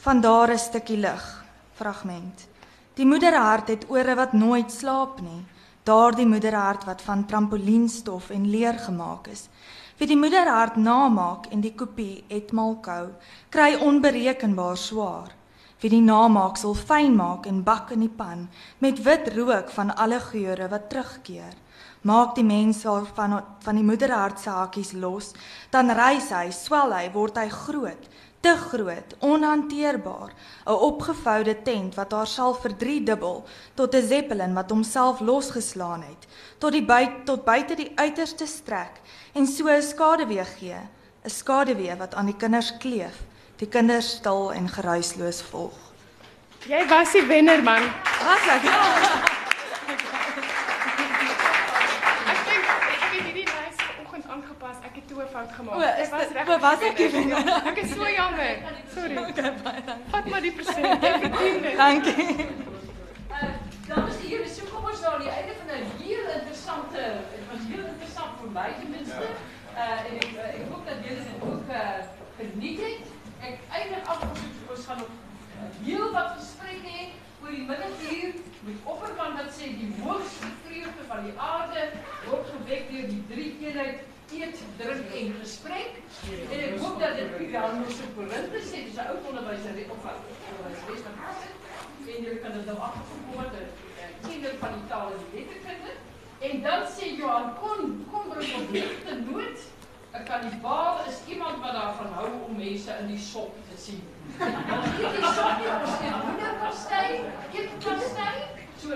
Vandaar 0.05 0.53
'n 0.53 0.59
stukkie 0.59 1.01
lig 1.01 1.25
fragment. 1.73 2.52
Die 2.93 3.07
moederhart 3.09 3.71
het 3.73 3.87
ore 3.89 4.15
wat 4.15 4.33
nooit 4.37 4.73
slaap 4.73 5.21
nie. 5.25 5.41
Daardie 5.89 6.27
moederhart 6.29 6.85
wat 6.85 7.03
van 7.03 7.25
trampolienstof 7.27 8.29
en 8.31 8.51
leer 8.51 8.77
gemaak 8.79 9.31
is. 9.33 9.47
Wie 9.97 10.07
die 10.07 10.17
moederhart 10.17 10.77
namaak 10.77 11.47
en 11.51 11.63
die 11.65 11.73
kopie 11.73 12.25
etmal 12.29 12.77
kou, 12.85 13.07
kry 13.49 13.79
onberekenbaar 13.81 14.77
swaar. 14.77 15.33
Wie 15.81 15.91
die 15.91 16.03
namaaksel 16.05 16.77
fyn 16.77 17.17
maak 17.17 17.49
en 17.49 17.63
bak 17.65 17.95
in 17.97 18.05
die 18.05 18.13
pan 18.13 18.45
met 18.85 19.01
wit 19.07 19.33
rook 19.37 19.73
van 19.73 19.95
alle 19.97 20.21
geure 20.21 20.69
wat 20.69 20.91
terugkeer. 20.93 21.57
Maak 22.03 22.35
die 22.37 22.45
mens 22.45 22.85
waarvan 22.85 23.39
van 23.65 23.79
die 23.79 23.87
moederhart 23.89 24.39
se 24.43 24.51
hakkies 24.51 24.93
los, 24.93 25.33
dan 25.71 25.91
reis 25.97 26.29
hy, 26.35 26.51
swel 26.53 26.93
hy, 26.93 27.09
word 27.15 27.41
hy 27.41 27.49
groot, 27.49 28.09
te 28.43 28.57
groot, 28.57 29.15
onhanteerbaar, 29.19 30.31
'n 30.67 30.71
opgevoude 30.71 31.63
tent 31.63 31.95
wat 31.95 32.13
haar 32.13 32.27
sal 32.27 32.55
verdriedubbel 32.55 33.45
tot 33.75 33.95
'n 33.95 34.07
zeppelin 34.07 34.55
wat 34.55 34.71
homself 34.71 35.21
losgeslaan 35.21 36.03
het, 36.03 36.27
tot 36.59 36.73
die 36.73 36.85
buit 36.85 37.25
tot 37.25 37.45
buite 37.45 37.75
die 37.75 37.93
uiterste 37.95 38.47
strek 38.47 39.01
en 39.33 39.47
so 39.47 39.69
'n 39.69 39.83
skaduwee 39.83 40.45
gee, 40.45 40.81
'n 41.25 41.31
skaduwee 41.31 41.97
wat 41.97 42.15
aan 42.15 42.27
die 42.27 42.37
kinders 42.37 42.77
kleef, 42.79 43.23
die 43.57 43.69
kinders 43.69 44.11
stil 44.11 44.53
en 44.53 44.69
geruisloos 44.69 45.43
volg. 45.43 45.79
Jy 46.67 46.89
was 46.89 47.13
die 47.13 47.27
wenner 47.27 47.63
man. 47.63 47.83
Was 48.23 48.47
ek? 48.47 48.65
Ek 48.65 49.42
fout 55.43 55.55
gemaak. 55.55 55.75
O, 55.75 55.81
is 56.03 56.09
regtig 56.33 56.55
o, 56.55 56.59
was 56.61 56.81
ek 56.81 56.99
wenner. 57.13 57.49
Ek 57.71 57.79
is 57.83 57.95
so 57.95 58.09
jammer. 58.09 58.57
Sorry. 58.95 59.17
Vat 60.13 60.29
maar 60.31 60.45
die 60.45 60.53
persent. 60.59 61.07
Jy 61.07 61.13
verdien 61.25 61.63
dit. 61.63 61.77
Dankie. 61.77 62.47
Dames 63.89 64.21
en 64.21 64.29
heren, 64.29 64.51
so 64.51 64.69
kom 64.71 64.87
ons 64.91 65.01
nou 65.05 65.15
aan 65.17 65.25
die 65.27 65.33
einde 65.33 65.57
van 65.59 65.73
'n 65.79 65.89
heel 66.03 66.29
interessante, 66.37 67.01
het 67.33 67.49
was 67.51 67.65
heel 67.71 67.87
interessant 67.93 68.39
vir 68.43 68.53
my 68.59 68.69
ten 68.79 68.91
minste. 68.91 69.27
Uh 69.73 70.07
en 70.07 70.15
ek 70.21 70.31
uh, 70.37 70.47
ek 70.61 70.71
hoop 70.71 70.87
dat 70.87 71.03
julle 71.09 71.25
dit 71.27 71.43
ook 71.49 71.75
uh 71.81 71.99
geniet 72.39 72.81
het. 72.87 73.11
Ek 73.49 73.59
eindig 73.81 74.07
af 74.07 74.23
ons 74.29 74.47
ons 74.77 74.87
gaan 74.87 75.03
nog 75.03 75.11
uh, 75.11 75.69
heel 75.89 76.09
wat 76.13 76.39
gespreek 76.39 76.87
hê 76.87 77.11
oor 77.43 77.51
die 77.51 77.67
middaguur 77.67 78.33
met 78.63 78.87
opperman 78.95 79.37
wat 79.41 79.51
sê 79.59 79.75
die 79.81 79.91
hoogste 80.03 80.51
vreugde 80.63 81.05
van 81.11 81.25
die 81.27 81.35
aarde 81.51 81.89
word 82.29 82.47
gewek 82.55 82.91
deur 82.93 83.09
die 83.11 83.23
drie 83.33 83.51
eenheid 83.67 84.12
eet, 84.39 84.63
drink 84.77 85.17
en 85.21 85.35
gesprek. 85.41 85.99
En 86.51 86.59
ek 86.59 86.79
hoop 86.83 87.01
dat 87.01 87.17
dit 87.17 87.35
vir 87.39 87.51
jou 87.57 87.67
nog 87.79 87.91
so 87.91 88.15
Korinthe 88.17 88.61
sê, 88.71 88.85
dis 88.89 88.99
'n 88.99 89.11
ou 89.13 89.19
onderwyser 89.31 89.75
wat 90.05 90.19
onderwyseres 90.51 91.05
van 91.09 91.19
Hasse 91.25 91.51
en 92.13 92.25
jy 92.27 92.39
kan 92.43 92.53
dit 92.57 92.67
nou 92.67 92.79
agterkom 92.79 93.37
wat 93.37 93.53
'n 93.59 93.69
kinder 94.29 94.55
van 94.63 94.73
die 94.79 94.89
taal 94.89 95.13
en 95.17 95.23
letterkunde. 95.35 95.93
En 96.49 96.63
dan 96.63 96.83
sê 96.95 97.05
Johan 97.19 97.55
kon 97.61 98.07
kom 98.11 98.29
bring 98.29 98.55
op 98.55 98.71
ligte 98.71 99.15
noot. 99.15 99.59
'n 100.13 100.25
Kannibaal 100.25 101.05
is 101.09 101.19
iemand 101.27 101.59
wat 101.65 101.73
daarvan 101.73 102.13
hou 102.13 102.29
om 102.47 102.57
mense 102.57 102.97
in 103.01 103.07
die 103.07 103.19
sop 103.19 103.55
te 103.69 103.77
sien. 103.85 104.03
Ons 104.79 104.99
eet 105.01 105.15
die 105.17 105.33
sop 105.37 105.53
nie, 105.61 105.71
ons 105.83 105.95
eet 106.05 106.19
hoenderpastei, 106.25 107.21
kippenpastei. 107.53 108.35
So 108.83 108.89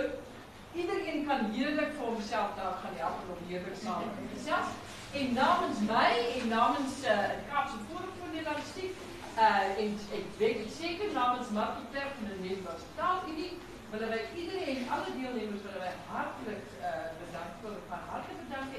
iedereen 0.75 1.27
kan 1.27 1.51
heerlik 1.53 1.93
vir 1.97 2.07
homself 2.07 2.51
daar 2.57 2.77
gaan 2.83 2.97
help 2.97 3.31
om 3.33 3.49
heerlik 3.49 3.79
saam 3.83 4.03
te 4.17 4.27
gesels. 4.35 4.69
in 5.11 5.33
namens 5.33 5.79
mij, 5.87 6.15
in 6.39 6.49
namens 6.49 6.95
eh, 7.03 7.11
het 7.33 7.43
Kaapse 7.51 7.79
Forum 7.89 8.13
voor 8.19 8.31
Nederlandistiek, 8.33 8.93
uh, 8.95 9.45
eh, 9.45 9.79
in, 9.83 9.99
ik 10.21 10.29
weet 10.43 10.59
het 10.65 10.73
zeker, 10.85 11.07
namens 11.13 11.49
Martin 11.59 11.87
Perk 11.91 12.13
van 12.19 12.29
de 12.33 12.39
Nederlandse 12.47 12.91
Taalunie, 12.99 13.53
willen 13.91 14.09
wij 14.15 14.25
iedereen, 14.41 14.81
alle 14.93 15.11
deelnemers, 15.19 15.63
willen 15.67 15.85
wij 15.87 15.97
hartelijk 16.15 16.67
uh, 16.71 16.87
bedanken, 17.23 17.83
van 17.89 18.03
hartelijk 18.11 18.41
bedanken. 18.47 18.79